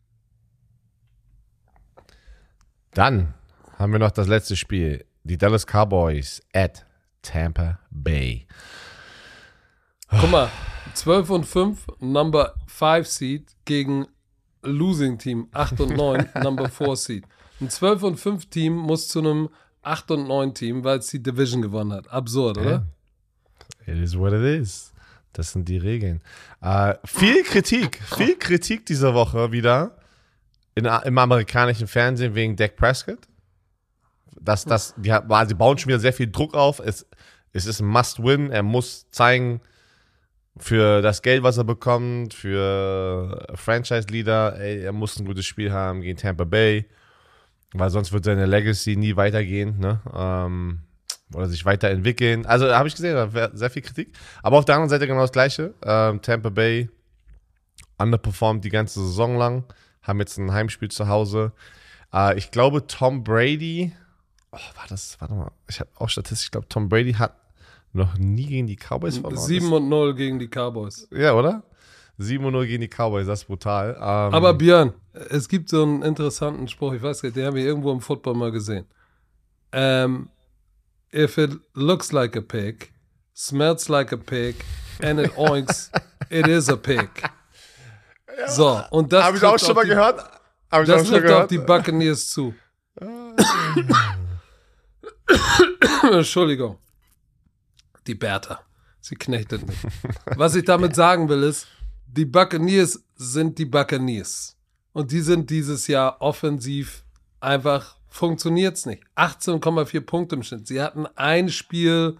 Dann 2.98 3.32
haben 3.78 3.92
wir 3.92 4.00
noch 4.00 4.10
das 4.10 4.26
letzte 4.26 4.56
Spiel. 4.56 5.04
Die 5.22 5.38
Dallas 5.38 5.64
Cowboys 5.64 6.42
at 6.52 6.84
Tampa 7.22 7.78
Bay. 7.92 8.44
Guck 10.10 10.28
mal, 10.32 10.50
12 10.94 11.30
und 11.30 11.46
5, 11.46 11.86
Number 12.00 12.56
5 12.66 13.06
Seed 13.06 13.52
gegen 13.64 14.08
Losing 14.62 15.16
Team, 15.16 15.46
8 15.52 15.80
und 15.80 15.96
9, 15.96 16.28
Number 16.42 16.68
4 16.68 16.96
Seed. 16.96 17.24
Ein 17.60 17.70
12 17.70 18.02
und 18.02 18.16
5 18.16 18.46
Team 18.46 18.74
muss 18.74 19.06
zu 19.06 19.20
einem 19.20 19.48
8 19.82 20.10
und 20.10 20.26
9 20.26 20.54
Team, 20.54 20.82
weil 20.82 20.98
es 20.98 21.06
die 21.06 21.22
Division 21.22 21.62
gewonnen 21.62 21.92
hat. 21.92 22.10
Absurd, 22.10 22.58
oder? 22.58 22.84
It 23.86 23.98
is 23.98 24.18
what 24.18 24.32
it 24.32 24.42
is. 24.42 24.92
Das 25.34 25.52
sind 25.52 25.68
die 25.68 25.78
Regeln. 25.78 26.20
Äh, 26.60 26.94
viel 27.04 27.44
Kritik, 27.44 28.02
viel 28.16 28.36
Kritik 28.36 28.86
diese 28.86 29.14
Woche 29.14 29.52
wieder 29.52 29.98
in, 30.78 30.86
im 30.86 31.18
amerikanischen 31.18 31.86
Fernsehen 31.86 32.34
wegen 32.34 32.56
Dak 32.56 32.76
Prescott. 32.76 33.20
Das, 34.40 34.64
das, 34.64 34.94
die, 34.96 35.14
sie 35.46 35.54
bauen 35.54 35.78
schon 35.78 35.88
wieder 35.88 35.98
sehr 35.98 36.12
viel 36.12 36.30
Druck 36.30 36.54
auf. 36.54 36.78
Es, 36.78 37.06
es 37.52 37.66
ist 37.66 37.80
ein 37.80 37.86
Must-Win. 37.86 38.50
Er 38.50 38.62
muss 38.62 39.10
zeigen, 39.10 39.60
für 40.60 41.02
das 41.02 41.22
Geld, 41.22 41.42
was 41.42 41.56
er 41.56 41.64
bekommt, 41.64 42.34
für 42.34 43.46
Franchise-Leader, 43.54 44.56
er 44.56 44.92
muss 44.92 45.18
ein 45.18 45.24
gutes 45.24 45.46
Spiel 45.46 45.72
haben 45.72 46.00
gegen 46.00 46.16
Tampa 46.16 46.44
Bay, 46.44 46.86
weil 47.72 47.90
sonst 47.90 48.12
wird 48.12 48.24
seine 48.24 48.46
Legacy 48.46 48.96
nie 48.96 49.16
weitergehen, 49.16 49.78
ne? 49.78 50.00
Ähm, 50.14 50.80
oder 51.34 51.46
sich 51.46 51.64
weiterentwickeln. 51.66 52.46
Also 52.46 52.74
habe 52.74 52.88
ich 52.88 52.94
gesehen, 52.94 53.30
sehr 53.52 53.70
viel 53.70 53.82
Kritik. 53.82 54.12
Aber 54.42 54.56
auf 54.56 54.64
der 54.64 54.76
anderen 54.76 54.88
Seite 54.88 55.06
genau 55.06 55.20
das 55.20 55.32
Gleiche. 55.32 55.74
Ähm, 55.84 56.22
Tampa 56.22 56.48
Bay 56.48 56.88
underperformed 57.98 58.64
die 58.64 58.70
ganze 58.70 59.00
Saison 59.00 59.36
lang, 59.36 59.64
haben 60.08 60.18
jetzt 60.18 60.38
ein 60.38 60.52
Heimspiel 60.52 60.90
zu 60.90 61.08
Hause. 61.08 61.52
Äh, 62.12 62.36
ich 62.38 62.50
glaube, 62.50 62.86
Tom 62.86 63.22
Brady, 63.22 63.92
oh, 64.50 64.56
war 64.56 64.86
das, 64.88 65.20
warte 65.20 65.34
mal, 65.34 65.52
ich 65.68 65.80
habe 65.80 65.90
auch 65.96 66.08
Statistik, 66.08 66.46
ich 66.46 66.50
glaube, 66.50 66.68
Tom 66.68 66.88
Brady 66.88 67.12
hat 67.12 67.36
noch 67.92 68.18
nie 68.18 68.46
gegen 68.46 68.66
die 68.66 68.76
Cowboys 68.76 69.18
verloren. 69.18 69.46
7 69.46 69.72
und 69.72 69.88
0 69.88 70.14
gegen 70.14 70.38
die 70.38 70.48
Cowboys. 70.48 71.08
Ja, 71.10 71.34
oder? 71.34 71.62
7 72.18 72.44
und 72.44 72.52
0 72.52 72.66
gegen 72.66 72.80
die 72.80 72.88
Cowboys, 72.88 73.26
das 73.26 73.40
ist 73.40 73.46
brutal. 73.46 73.94
Ähm, 73.96 74.34
Aber 74.34 74.54
Björn, 74.54 74.92
es 75.30 75.48
gibt 75.48 75.68
so 75.68 75.82
einen 75.82 76.02
interessanten 76.02 76.68
Spruch, 76.68 76.94
ich 76.94 77.02
weiß 77.02 77.22
nicht, 77.22 77.36
den 77.36 77.46
haben 77.46 77.56
wir 77.56 77.64
irgendwo 77.64 77.92
im 77.92 78.00
Football 78.00 78.34
mal 78.34 78.50
gesehen. 78.50 78.86
Um, 79.70 79.80
ähm, 79.80 80.28
if 81.12 81.36
it 81.36 81.58
looks 81.74 82.10
like 82.12 82.36
a 82.36 82.40
pig, 82.40 82.90
smells 83.34 83.88
like 83.88 84.12
a 84.12 84.16
pig, 84.16 84.56
and 85.02 85.20
it 85.20 85.36
oinks, 85.36 85.90
it 86.30 86.46
is 86.46 86.68
a 86.70 86.76
pig. 86.76 87.10
Ja, 88.38 88.48
so, 88.48 88.82
und 88.90 89.12
das 89.12 89.24
Habe 89.24 89.36
ich 89.36 89.44
auch 89.44 89.58
schon 89.58 89.74
mal 89.74 89.82
die, 89.82 89.90
gehört. 89.90 90.20
Hab 90.70 90.82
ich 90.82 90.88
das 90.88 91.04
trifft 91.08 91.22
gehört. 91.22 91.42
auf 91.42 91.48
die 91.48 91.58
Buccaneers 91.58 92.28
zu. 92.28 92.54
Entschuldigung 96.12 96.78
die 98.08 98.14
Bertha. 98.14 98.60
Sie 99.00 99.14
knechtet 99.14 99.66
mich. 99.66 99.76
Was 100.36 100.56
ich 100.56 100.64
damit 100.64 100.96
sagen 100.96 101.28
will, 101.28 101.44
ist, 101.44 101.68
die 102.06 102.24
Buccaneers 102.24 103.04
sind 103.14 103.58
die 103.58 103.66
Buccaneers. 103.66 104.56
Und 104.92 105.12
die 105.12 105.20
sind 105.20 105.50
dieses 105.50 105.86
Jahr 105.86 106.20
offensiv 106.20 107.04
einfach, 107.38 107.96
funktioniert 108.08 108.76
es 108.76 108.86
nicht. 108.86 109.04
18,4 109.16 110.00
Punkte 110.00 110.34
im 110.34 110.42
Schnitt. 110.42 110.66
Sie 110.66 110.82
hatten 110.82 111.06
ein 111.14 111.50
Spiel, 111.50 112.16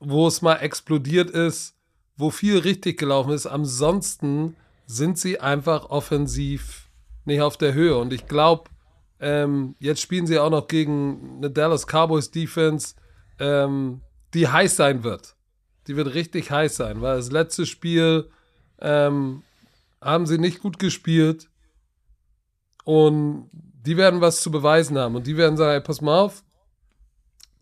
wo 0.00 0.26
es 0.26 0.42
mal 0.42 0.56
explodiert 0.56 1.30
ist, 1.30 1.74
wo 2.16 2.30
viel 2.30 2.58
richtig 2.58 2.98
gelaufen 2.98 3.32
ist. 3.32 3.46
Ansonsten 3.46 4.56
sind 4.90 5.18
sie 5.18 5.38
einfach 5.38 5.88
offensiv 5.90 6.88
nicht 7.24 7.40
auf 7.40 7.56
der 7.56 7.74
Höhe. 7.74 7.96
Und 7.96 8.12
ich 8.12 8.26
glaube, 8.26 8.64
ähm, 9.20 9.76
jetzt 9.78 10.00
spielen 10.00 10.26
sie 10.26 10.38
auch 10.38 10.50
noch 10.50 10.66
gegen 10.66 11.36
eine 11.36 11.50
Dallas 11.50 11.86
Cowboys 11.86 12.30
Defense, 12.30 12.94
ähm, 13.38 14.00
die 14.34 14.48
heiß 14.48 14.76
sein 14.76 15.04
wird. 15.04 15.36
Die 15.86 15.96
wird 15.96 16.14
richtig 16.14 16.50
heiß 16.50 16.76
sein, 16.76 17.00
weil 17.00 17.16
das 17.16 17.30
letzte 17.30 17.66
Spiel 17.66 18.30
ähm, 18.80 19.42
haben 20.00 20.26
sie 20.26 20.38
nicht 20.38 20.60
gut 20.60 20.78
gespielt 20.78 21.48
und 22.84 23.48
die 23.52 23.96
werden 23.96 24.20
was 24.20 24.40
zu 24.40 24.50
beweisen 24.50 24.98
haben 24.98 25.16
und 25.16 25.26
die 25.26 25.36
werden 25.36 25.56
sagen, 25.56 25.72
hey, 25.72 25.80
pass 25.80 26.00
mal 26.00 26.20
auf, 26.20 26.42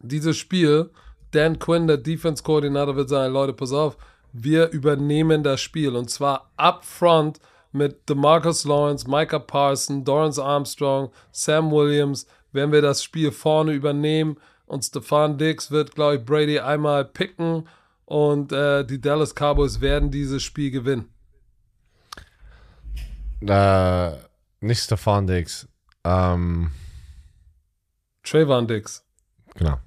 dieses 0.01 0.37
Spiel, 0.37 0.91
Dan 1.33 1.59
Quinn, 1.59 1.87
der 1.87 1.99
Defense-Koordinator, 1.99 2.97
wird 2.97 3.09
sagen, 3.09 3.33
Leute, 3.33 3.53
pass 3.53 3.73
auf, 3.73 3.97
wir 4.33 4.71
übernehmen 4.71 5.43
das 5.43 5.61
Spiel 5.61 5.97
und 5.97 6.11
zwar 6.11 6.51
up 6.57 6.85
front 6.85 7.41
mit 7.73 8.09
DeMarcus 8.09 8.65
Lawrence, 8.65 9.09
Micah 9.09 9.39
Parson, 9.39 10.05
Dorrance 10.05 10.43
Armstrong, 10.43 11.11
Sam 11.33 11.71
Williams, 11.71 12.27
werden 12.53 12.73
wir 12.73 12.83
das 12.83 13.03
Spiel 13.03 13.31
vorne 13.33 13.73
übernehmen 13.73 14.37
und 14.67 14.85
Stefan 14.85 15.39
Dix 15.39 15.71
wird, 15.71 15.95
glaube 15.95 16.17
ich, 16.17 16.25
Brady 16.25 16.59
einmal 16.59 17.05
picken 17.05 17.69
und 18.05 18.53
äh, 18.53 18.85
die 18.85 19.01
Dallas 19.01 19.35
Cowboys 19.35 19.81
werden 19.81 20.11
dieses 20.11 20.43
Spiel 20.43 20.71
gewinnen. 20.71 21.09
Äh, 23.41 24.13
nicht 24.61 24.83
Stefan 24.83 25.27
Dix. 25.27 25.69
Ähm. 26.05 26.71
Trayvon 28.25 28.67
Dix. 28.67 29.05
Genau. 29.55 29.79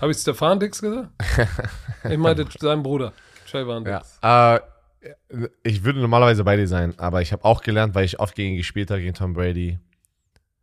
Habe 0.00 0.12
ich 0.12 0.18
Stefan 0.18 0.58
Dix 0.58 0.80
gesagt? 0.80 1.10
ich 2.04 2.18
meinte 2.18 2.46
seinen 2.58 2.82
Bruder, 2.82 3.12
Trayvon 3.50 3.84
Dix. 3.84 4.18
Ja, 4.22 4.56
äh, 4.56 4.60
ich 5.62 5.84
würde 5.84 6.00
normalerweise 6.00 6.44
bei 6.44 6.56
dir 6.56 6.68
sein, 6.68 6.94
aber 6.98 7.22
ich 7.22 7.32
habe 7.32 7.44
auch 7.44 7.62
gelernt, 7.62 7.94
weil 7.94 8.04
ich 8.04 8.20
oft 8.20 8.34
gegen 8.34 8.52
ihn 8.52 8.58
gespielt 8.58 8.90
habe, 8.90 9.00
gegen 9.00 9.14
Tom 9.14 9.32
Brady. 9.32 9.78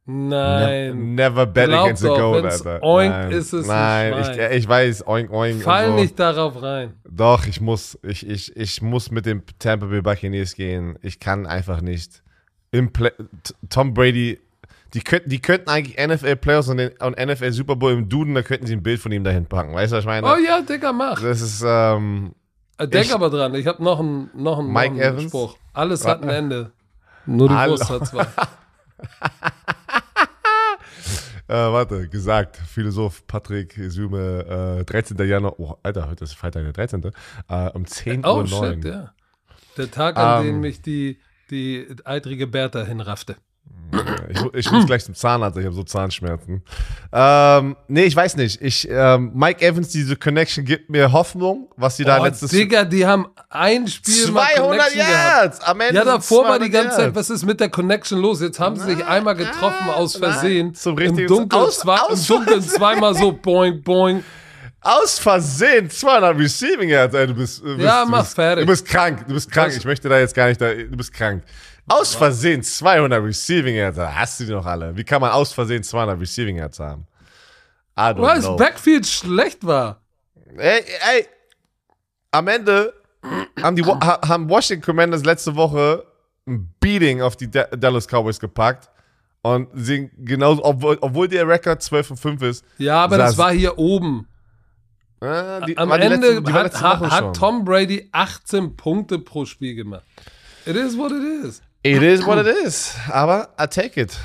Nein. 0.09 1.15
Ne 1.15 1.23
never 1.23 1.45
bet 1.45 1.67
Glaub 1.67 1.83
against 1.83 2.03
doch, 2.03 2.17
a 2.17 2.21
goat, 2.21 2.45
Alter. 2.45 2.81
Oink 2.81 3.11
Nein. 3.11 3.31
ist 3.31 3.51
es 3.51 3.67
Nein, 3.67 4.13
ich, 4.21 4.57
ich, 4.57 4.67
weiß, 4.67 5.05
oink, 5.05 5.29
oink. 5.31 5.61
Fall 5.61 5.87
so. 5.87 5.95
nicht 5.95 6.17
darauf 6.17 6.61
rein. 6.61 6.93
Doch, 7.09 7.45
ich 7.45 7.59
muss, 7.59 7.99
ich, 8.03 8.25
ich, 8.25 8.55
ich 8.55 8.81
muss 8.81 9.11
mit 9.11 9.25
dem 9.25 9.43
Tampa 9.59 9.87
Bay 9.87 10.01
Buccaneers 10.01 10.55
gehen. 10.55 10.97
Ich 11.01 11.19
kann 11.19 11.45
einfach 11.45 11.81
nicht. 11.81 12.23
Im 12.71 12.93
Play 12.93 13.11
Tom 13.69 13.93
Brady, 13.93 14.39
die, 14.93 15.01
könnt, 15.01 15.29
die 15.29 15.39
könnten 15.39 15.69
eigentlich 15.69 15.97
NFL-Players 15.97 16.69
und, 16.69 16.79
und 16.79 17.19
NFL 17.19 17.51
Super 17.51 17.75
Bowl 17.75 17.91
im 17.91 18.07
Duden, 18.07 18.33
da 18.33 18.43
könnten 18.43 18.65
sie 18.65 18.73
ein 18.73 18.83
Bild 18.83 19.01
von 19.01 19.11
ihm 19.11 19.25
dahin 19.25 19.45
packen. 19.45 19.73
Weißt 19.73 19.91
du, 19.91 19.97
was 19.97 20.03
ich 20.05 20.07
meine? 20.07 20.25
Oh 20.25 20.37
ja, 20.37 20.61
Digga, 20.61 20.93
mach. 20.93 21.21
Das 21.21 21.41
ist, 21.41 21.65
ähm, 21.67 22.31
äh, 22.31 22.46
Denk 22.79 23.05
ich, 23.05 23.13
aber 23.13 23.29
dran, 23.29 23.55
ich 23.55 23.65
habe 23.65 23.83
noch 23.83 23.99
einen, 23.99 24.29
noch 24.35 24.59
einen, 24.59 24.71
Mike 24.71 24.95
noch 24.95 25.01
einen 25.01 25.13
Evans? 25.15 25.31
Spruch. 25.31 25.57
Alles 25.73 26.05
hat 26.05 26.21
ein 26.21 26.29
Ende. 26.29 26.71
Nur 27.25 27.49
die 27.49 27.55
Hallo. 27.55 27.71
Wurst 27.71 27.89
hat 27.89 28.07
zwei. 28.07 28.27
Äh, 31.49 31.53
warte, 31.53 32.09
gesagt, 32.09 32.57
Philosoph 32.57 33.25
Patrick 33.25 33.73
Süme, 33.87 34.79
äh, 34.81 34.83
13. 34.83 35.17
Januar, 35.25 35.57
oh, 35.57 35.77
Alter, 35.81 36.09
heute 36.09 36.25
ist 36.25 36.33
Freitag 36.33 36.63
der 36.63 36.73
13. 36.73 37.11
Äh, 37.47 37.69
um 37.69 37.85
10 37.85 38.25
oh, 38.25 38.39
Uhr. 38.39 38.43
Oh, 38.43 38.45
shit, 38.45 38.83
ja. 38.83 39.13
Der 39.77 39.89
Tag, 39.89 40.17
an 40.17 40.39
um, 40.39 40.45
dem 40.45 40.59
mich 40.59 40.81
die, 40.81 41.19
die 41.49 41.87
eitrige 42.03 42.47
Bertha 42.47 42.83
hinraffte. 42.83 43.37
Ich, 44.29 44.41
ich, 44.53 44.71
muss 44.71 44.85
gleich 44.85 45.05
zum 45.05 45.15
Zahnarzt, 45.15 45.57
ich 45.57 45.65
habe 45.65 45.75
so 45.75 45.83
Zahnschmerzen. 45.83 46.61
Ähm, 47.13 47.75
nee, 47.87 48.03
ich 48.03 48.15
weiß 48.15 48.35
nicht. 48.35 48.61
Ich, 48.61 48.87
ähm, 48.89 49.31
Mike 49.33 49.65
Evans, 49.65 49.89
diese 49.89 50.15
Connection 50.15 50.65
gibt 50.65 50.89
mir 50.89 51.11
Hoffnung, 51.11 51.69
was 51.77 51.97
sie 51.97 52.03
da 52.03 52.19
oh, 52.19 52.23
letztes 52.23 52.51
Digga, 52.51 52.83
die 52.83 53.05
haben 53.05 53.27
ein 53.49 53.87
Spiel 53.87 54.25
200 54.25 54.95
Yards 54.95 55.61
am 55.61 55.79
Ende. 55.79 55.95
Ja, 55.95 56.03
davor 56.03 56.45
war 56.45 56.59
die 56.59 56.69
ganze 56.69 56.97
Zeit, 56.97 57.15
was 57.15 57.29
ist 57.29 57.45
mit 57.45 57.59
der 57.59 57.69
Connection 57.69 58.19
los? 58.19 58.41
Jetzt 58.41 58.59
haben 58.59 58.75
sie 58.75 58.95
sich 58.95 59.05
einmal 59.05 59.35
getroffen 59.35 59.89
aus 59.89 60.17
Versehen. 60.17 60.73
Zum 60.73 60.97
Im 60.97 61.27
Dunkeln, 61.27 61.61
aus, 61.61 61.79
zwei, 61.79 61.97
aus 61.97 62.29
im 62.29 62.35
Dunkeln 62.35 62.61
zweimal 62.61 63.15
so 63.15 63.31
boing, 63.31 63.81
boing. 63.81 64.23
Aus 64.81 65.17
Versehen 65.19 65.89
200 65.89 66.37
Receiving 66.37 66.89
Yards, 66.89 67.15
ey, 67.15 67.27
du 67.27 67.33
bist, 67.33 67.61
du 67.61 67.75
bist, 67.75 67.79
ja, 67.79 68.03
du 68.03 68.11
mach 68.11 68.21
bist, 68.21 68.35
fertig. 68.35 68.65
Du 68.65 68.71
bist 68.71 68.85
krank, 68.85 69.27
du 69.27 69.33
bist 69.33 69.51
krank. 69.51 69.73
Ich 69.75 69.85
möchte 69.85 70.07
da 70.07 70.19
jetzt 70.19 70.35
gar 70.35 70.47
nicht, 70.47 70.61
da, 70.61 70.73
du 70.73 70.95
bist 70.95 71.13
krank. 71.13 71.43
Aus 71.87 72.15
Versehen 72.15 72.61
200 72.61 73.23
Receiving 73.23 73.75
Yards. 73.75 73.97
Hast 73.97 74.39
du 74.39 74.45
die 74.45 74.51
noch 74.51 74.65
alle? 74.65 74.95
Wie 74.95 75.03
kann 75.03 75.21
man 75.21 75.31
aus 75.31 75.53
Versehen 75.53 75.83
200 75.83 76.19
Receiving 76.19 76.57
Yards 76.57 76.79
haben? 76.79 77.07
Weil 77.95 78.41
das 78.41 78.55
Backfield 78.57 79.07
schlecht 79.07 79.65
war. 79.65 80.01
Ey, 80.57 80.83
ey. 81.13 81.25
Am 82.31 82.47
Ende 82.47 82.93
haben 83.61 83.75
die 83.75 83.83
haben 83.83 84.49
Washington 84.49 84.85
Commanders 84.85 85.23
letzte 85.23 85.55
Woche 85.55 86.05
ein 86.45 86.73
Beating 86.79 87.21
auf 87.21 87.35
die 87.35 87.49
Dallas 87.49 88.07
Cowboys 88.07 88.39
gepackt. 88.39 88.89
Und 89.43 89.69
sind 89.73 90.11
genauso, 90.17 90.65
obwohl, 90.65 90.97
obwohl 90.99 91.27
der 91.29 91.47
Rekord 91.47 91.81
12 91.81 92.11
und 92.11 92.17
5 92.17 92.41
ist. 92.41 92.65
Ja, 92.79 93.03
aber 93.03 93.17
das 93.17 93.37
war 93.37 93.51
hier 93.51 93.77
oben. 93.77 94.27
Äh, 95.21 95.65
die, 95.65 95.77
Am 95.77 95.91
Ende 95.91 96.39
letzte, 96.39 96.81
hat, 96.81 97.01
hat 97.01 97.35
Tom 97.35 97.63
Brady 97.63 98.09
18 98.11 98.75
Punkte 98.75 99.19
pro 99.19 99.45
Spiel 99.45 99.75
gemacht. 99.75 100.03
It 100.65 100.75
is 100.75 100.97
what 100.97 101.11
it 101.11 101.23
is. 101.45 101.61
It 101.95 102.03
is 102.03 102.25
what 102.25 102.37
it 102.45 102.47
is. 102.65 102.95
Aber 103.09 103.49
I 103.59 103.65
take 103.67 103.99
it. 103.99 104.17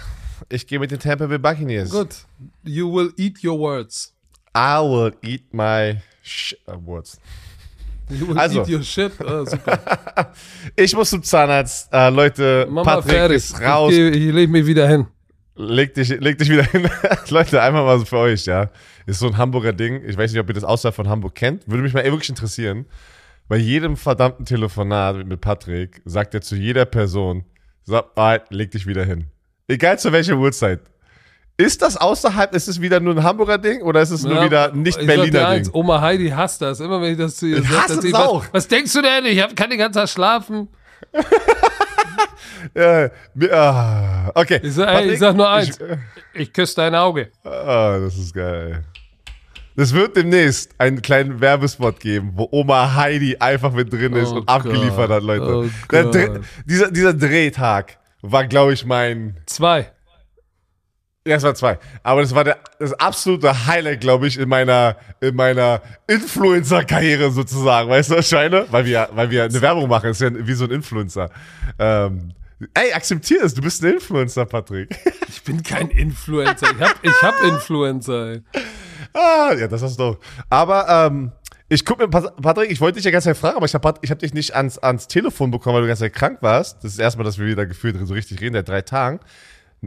Ich 0.48 0.66
gehe 0.66 0.78
mit 0.78 0.90
den 0.90 0.98
Tampa 0.98 1.26
Bay 1.26 1.38
Buccaneers. 1.38 1.90
Good. 1.90 2.14
You 2.64 2.92
will 2.92 3.12
eat 3.16 3.42
your 3.44 3.58
words. 3.58 4.12
I 4.54 4.80
will 4.80 5.12
eat 5.22 5.44
my 5.52 5.98
sh 6.22 6.54
uh, 6.68 6.76
words. 6.84 7.18
You 8.10 8.28
will 8.28 8.38
also. 8.38 8.62
eat 8.62 8.68
your 8.68 8.82
shit. 8.82 9.12
Oh, 9.20 9.44
super. 9.44 9.78
ich 10.76 10.94
muss 10.94 11.10
zum 11.10 11.22
Zahnarzt. 11.22 11.88
Uh, 11.92 12.10
Leute, 12.10 12.66
Mach 12.68 12.84
Patrick 12.84 13.12
fertig. 13.12 13.36
ist 13.36 13.60
raus. 13.60 13.92
Ich, 13.92 13.98
ich 13.98 14.32
leg 14.32 14.50
mich 14.50 14.66
wieder 14.66 14.88
hin. 14.88 15.06
Leg 15.54 15.94
dich, 15.94 16.08
leg 16.08 16.36
dich 16.38 16.50
wieder 16.50 16.64
hin. 16.64 16.88
Leute, 17.30 17.62
einmal 17.62 17.84
mal 17.84 17.98
so 17.98 18.04
für 18.04 18.18
euch, 18.18 18.44
ja. 18.46 18.70
Ist 19.06 19.20
so 19.20 19.28
ein 19.28 19.36
Hamburger 19.36 19.72
Ding. 19.72 20.02
Ich 20.06 20.16
weiß 20.16 20.32
nicht, 20.32 20.40
ob 20.40 20.48
ihr 20.48 20.54
das 20.54 20.64
außerhalb 20.64 20.94
von 20.94 21.08
Hamburg 21.08 21.34
kennt. 21.34 21.68
Würde 21.68 21.82
mich 21.82 21.94
mal 21.94 22.04
wirklich 22.04 22.28
interessieren. 22.28 22.86
bei 23.48 23.56
jedem 23.56 23.96
verdammten 23.96 24.44
Telefonat 24.44 25.26
mit 25.26 25.40
Patrick 25.40 26.00
sagt 26.04 26.34
er 26.34 26.40
zu 26.40 26.56
jeder 26.56 26.84
Person, 26.84 27.44
so, 27.84 28.02
halt, 28.16 28.44
leg 28.50 28.70
dich 28.70 28.86
wieder 28.86 29.04
hin. 29.04 29.26
Egal 29.68 29.98
zu 29.98 30.12
welcher 30.12 30.36
Uhrzeit. 30.36 30.80
Ist 31.56 31.82
das 31.82 31.96
außerhalb, 31.96 32.54
ist 32.54 32.66
es 32.66 32.80
wieder 32.80 32.98
nur 32.98 33.14
ein 33.14 33.22
Hamburger 33.22 33.58
Ding 33.58 33.82
oder 33.82 34.00
ist 34.00 34.10
es 34.10 34.24
nur 34.24 34.36
Ja, 34.36 34.44
wieder 34.44 34.72
nicht 34.72 34.98
sag 34.98 35.06
Berliner 35.06 35.48
eins, 35.48 35.68
Ding? 35.68 35.76
Oma 35.80 36.00
Heidi 36.00 36.30
hasst 36.30 36.62
das. 36.62 36.80
Immer 36.80 37.00
wenn 37.00 37.12
ich 37.12 37.18
das 37.18 37.36
zu 37.36 37.46
ihr 37.46 37.58
Ich 37.58 37.68
sage, 37.68 37.82
hasse 37.82 38.10
das 38.10 38.14
auch. 38.14 38.42
Was, 38.44 38.54
was 38.54 38.68
denkst 38.68 38.92
du 38.92 39.02
denn? 39.02 39.26
Ich 39.26 39.40
hab, 39.40 39.54
kann 39.54 39.70
den 39.70 39.78
ganzen 39.78 39.98
Tag 40.00 40.08
schlafen. 40.08 40.68
Ja, 42.74 43.10
ah, 43.50 44.30
okay. 44.34 44.60
Ich 44.62 44.74
sag, 44.74 44.88
ey, 44.88 45.12
ich 45.12 45.18
sag 45.18 45.36
nur 45.36 45.50
eins. 45.50 45.78
Ich, 46.32 46.40
Ich 46.42 46.52
küsse 46.52 46.76
dein 46.76 46.94
Auge. 46.94 47.30
ah, 47.44 47.98
das 47.98 48.16
ist 48.16 48.32
geil. 48.32 48.84
Es 49.76 49.94
wird 49.94 50.16
demnächst 50.16 50.74
einen 50.78 51.00
kleinen 51.02 51.40
Werbespot 51.40 51.98
geben, 52.00 52.32
wo 52.34 52.48
Oma 52.50 52.94
Heidi 52.94 53.36
einfach 53.38 53.72
mit 53.72 53.92
drin 53.92 54.12
ist 54.14 54.30
Oh 54.32 54.36
und 54.36 54.48
abgeliefert 54.48 55.08
Gott, 55.08 55.10
hat, 55.10 55.22
Leute. 55.22 55.44
oh. 55.44 55.66
Dreh- 55.88 56.40
dieser, 56.66 56.90
dieser 56.90 57.14
Drehtag 57.14 57.98
war, 58.20 58.46
glaube 58.46 58.74
ich, 58.74 58.84
mein 58.84 59.36
Zwei. 59.46 59.90
Ja, 61.26 61.36
es 61.36 61.42
war 61.44 61.54
zwei. 61.54 61.78
Aber 62.02 62.20
das 62.20 62.34
war 62.34 62.42
der, 62.42 62.58
das 62.80 62.92
absolute 62.94 63.66
Highlight, 63.66 64.00
glaube 64.00 64.26
ich, 64.26 64.38
in 64.38 64.48
meiner, 64.48 64.96
in 65.20 65.36
meiner 65.36 65.80
Influencer-Karriere 66.08 67.30
sozusagen. 67.30 67.88
Weißt 67.88 68.10
du, 68.10 68.16
was 68.16 68.30
meine? 68.32 68.66
Weil 68.72 68.84
wir, 68.86 69.08
weil 69.12 69.30
wir 69.30 69.44
eine 69.44 69.60
Werbung 69.62 69.88
machen. 69.88 70.08
Das 70.08 70.20
ist 70.20 70.32
ja 70.32 70.46
wie 70.46 70.52
so 70.54 70.64
ein 70.64 70.72
Influencer. 70.72 71.30
Ähm, 71.78 72.32
ey, 72.74 72.92
akzeptier 72.92 73.44
es. 73.44 73.54
Du 73.54 73.62
bist 73.62 73.84
ein 73.84 73.92
Influencer, 73.94 74.46
Patrick. 74.46 74.88
Ich 75.28 75.42
bin 75.44 75.62
kein 75.62 75.88
Influencer. 75.90 76.66
Ich 76.76 76.80
hab, 76.80 76.96
ich 77.04 77.22
hab 77.22 77.40
Influencer. 77.44 78.32
ey. 78.32 78.42
Ah, 79.14 79.52
ja, 79.58 79.68
das 79.68 79.82
hast 79.82 79.98
du 79.98 80.02
doch. 80.12 80.18
Aber, 80.50 80.88
ähm, 80.88 81.32
ich 81.68 81.84
guck 81.86 81.98
mir, 81.98 82.08
Pat- 82.08 82.36
Patrick, 82.42 82.70
ich 82.70 82.80
wollte 82.82 82.96
dich 82.96 83.04
ja 83.04 83.10
ganz 83.10 83.24
Zeit 83.24 83.36
fragen, 83.36 83.56
aber 83.56 83.64
ich 83.66 83.74
habe 83.74 83.94
ich 84.02 84.10
hab 84.10 84.18
dich 84.18 84.34
nicht 84.34 84.54
ans, 84.54 84.78
ans 84.78 85.08
Telefon 85.08 85.50
bekommen, 85.50 85.74
weil 85.76 85.82
du 85.82 85.88
ganz 85.88 86.00
Zeit 86.00 86.12
krank 86.12 86.38
warst. 86.42 86.84
Das 86.84 86.92
ist 86.92 86.98
erstmal, 86.98 87.24
dass 87.24 87.38
wir 87.38 87.46
wieder 87.46 87.64
gefühlt 87.64 87.96
so 88.06 88.12
richtig 88.12 88.40
reden, 88.42 88.54
seit 88.54 88.68
drei 88.68 88.82
Tagen. 88.82 89.20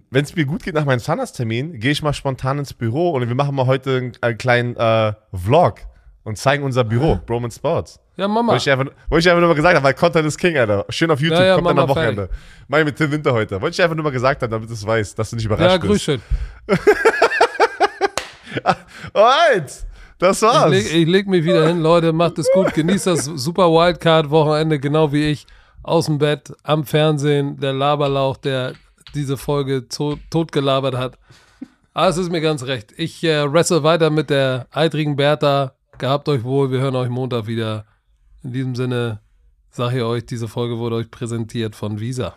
Wenn 0.10 0.24
es 0.26 0.36
mir 0.36 0.46
gut 0.46 0.64
geht 0.64 0.74
nach 0.74 0.84
meinem 0.86 1.00
Zahnarzttermin, 1.00 1.80
gehe 1.80 1.92
ich 1.92 2.02
mal 2.02 2.12
spontan 2.14 2.58
ins 2.60 2.74
Büro 2.74 3.12
und 3.12 3.28
wir 3.28 3.36
machen 3.36 3.54
mal 3.56 3.66
heute 3.68 3.98
einen, 3.98 4.12
einen 4.22 4.38
kleinen 4.38 4.76
äh, 4.76 5.14
Vlog 5.32 5.76
und 6.24 6.38
zeigen 6.40 6.64
unser 6.64 6.84
Büro, 6.84 7.20
Broman 7.26 7.52
Sports. 7.52 8.00
Ja, 8.18 8.28
Mama. 8.28 8.54
Wollte 8.54 8.64
ich, 8.70 8.72
einfach, 8.72 8.94
wollte 9.10 9.20
ich 9.28 9.30
einfach 9.30 9.42
nur 9.42 9.50
mal 9.50 9.56
gesagt 9.56 9.76
haben, 9.76 9.84
weil 9.84 9.94
Content 9.94 10.26
ist 10.26 10.38
King, 10.38 10.58
Alter. 10.58 10.86
Schön 10.90 11.12
auf 11.12 11.20
YouTube, 11.20 11.38
Ja, 11.38 11.46
ja, 11.46 11.56
kommt 11.56 11.68
dann 11.68 11.76
Mama, 11.76 11.84
am 11.92 11.96
Wochenende. 11.98 12.30
Mach 12.68 12.80
ich 12.80 12.86
mit 12.86 12.96
Tim 12.96 13.12
Winter 13.12 13.32
heute. 13.34 13.62
Wollte 13.62 13.74
ich 13.76 13.82
einfach 13.84 13.96
nur 13.96 14.04
mal 14.06 14.12
gesagt 14.12 14.42
haben, 14.42 14.50
damit 14.52 14.70
du 14.70 14.74
es 14.74 14.86
weißt, 14.88 15.20
dass 15.20 15.30
du 15.30 15.36
nicht 15.36 15.46
überrascht 15.46 15.70
Ja, 15.70 15.78
bist. 15.78 15.84
grüß 15.88 16.04
schön. 16.04 16.22
Alright, 19.14 19.86
das 20.20 20.42
Ich 20.42 20.48
war's. 20.48 20.72
leg, 20.72 20.94
ich 20.94 21.08
leg 21.08 21.28
mich 21.28 21.44
wieder 21.44 21.68
hin, 21.68 21.82
Leute. 21.82 22.14
Macht 22.14 22.38
es 22.40 22.50
gut. 22.54 22.74
Genießt 22.74 23.08
das 23.08 23.26
Super 23.26 23.70
Wildcard-Wochenende, 23.72 24.80
genau 24.80 25.12
wie 25.12 25.26
ich. 25.30 25.46
Aus 25.84 26.08
dem 26.08 26.18
Bett, 26.18 26.52
am 26.64 26.84
Fernsehen, 26.86 27.60
der 27.60 27.74
Laberlauch, 27.74 28.38
der 28.38 28.74
diese 29.14 29.38
Folge 29.38 29.88
to 29.88 30.18
totgelabert 30.32 30.96
hat. 30.98 31.20
Aber 31.94 32.08
es 32.10 32.18
ist 32.18 32.32
mir 32.32 32.42
ganz 32.42 32.64
recht. 32.64 32.92
Ich 32.98 33.24
äh, 33.24 33.52
wrestle 33.52 33.84
weiter 33.84 34.10
mit 34.10 34.30
der 34.30 34.68
eitrigen 34.72 35.16
Bertha. 35.16 35.74
Gehabt 35.98 36.28
euch 36.28 36.44
wohl. 36.44 36.72
Wir 36.72 36.80
hören 36.80 36.96
euch 36.96 37.10
Montag 37.10 37.48
wieder. 37.48 37.86
In 38.44 38.52
diesem 38.52 38.76
Sinne 38.76 39.20
sage 39.70 39.98
ich 39.98 40.04
euch, 40.04 40.26
diese 40.26 40.48
Folge 40.48 40.78
wurde 40.78 40.98
euch 40.98 41.10
präsentiert 41.12 41.76
von 41.76 42.00
Visa. 42.00 42.34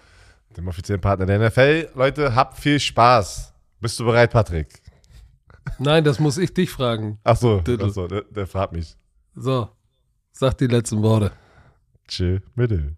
Dem 0.57 0.69
offiziellen 0.69 1.01
Partner 1.01 1.27
der 1.27 1.39
NFL. 1.41 1.89
Leute, 1.95 2.35
habt 2.35 2.59
viel 2.59 2.79
Spaß. 2.79 3.53
Bist 3.81 3.99
du 3.99 4.05
bereit, 4.05 4.31
Patrick? 4.31 4.69
Nein, 5.79 6.05
das 6.05 6.21
muss 6.21 6.39
ich 6.39 6.53
dich 6.53 6.71
fragen. 6.71 7.19
Ach 7.25 7.37
so, 7.37 7.63
ach 7.67 7.91
so 7.91 8.07
der, 8.07 8.23
der 8.25 8.47
fragt 8.47 8.73
mich. 8.73 8.97
So, 9.35 9.69
sag 10.33 10.59
die 10.59 10.67
letzten 10.67 11.03
Worte. 11.03 11.33
Tschö, 12.07 12.41
bitte. 12.55 12.98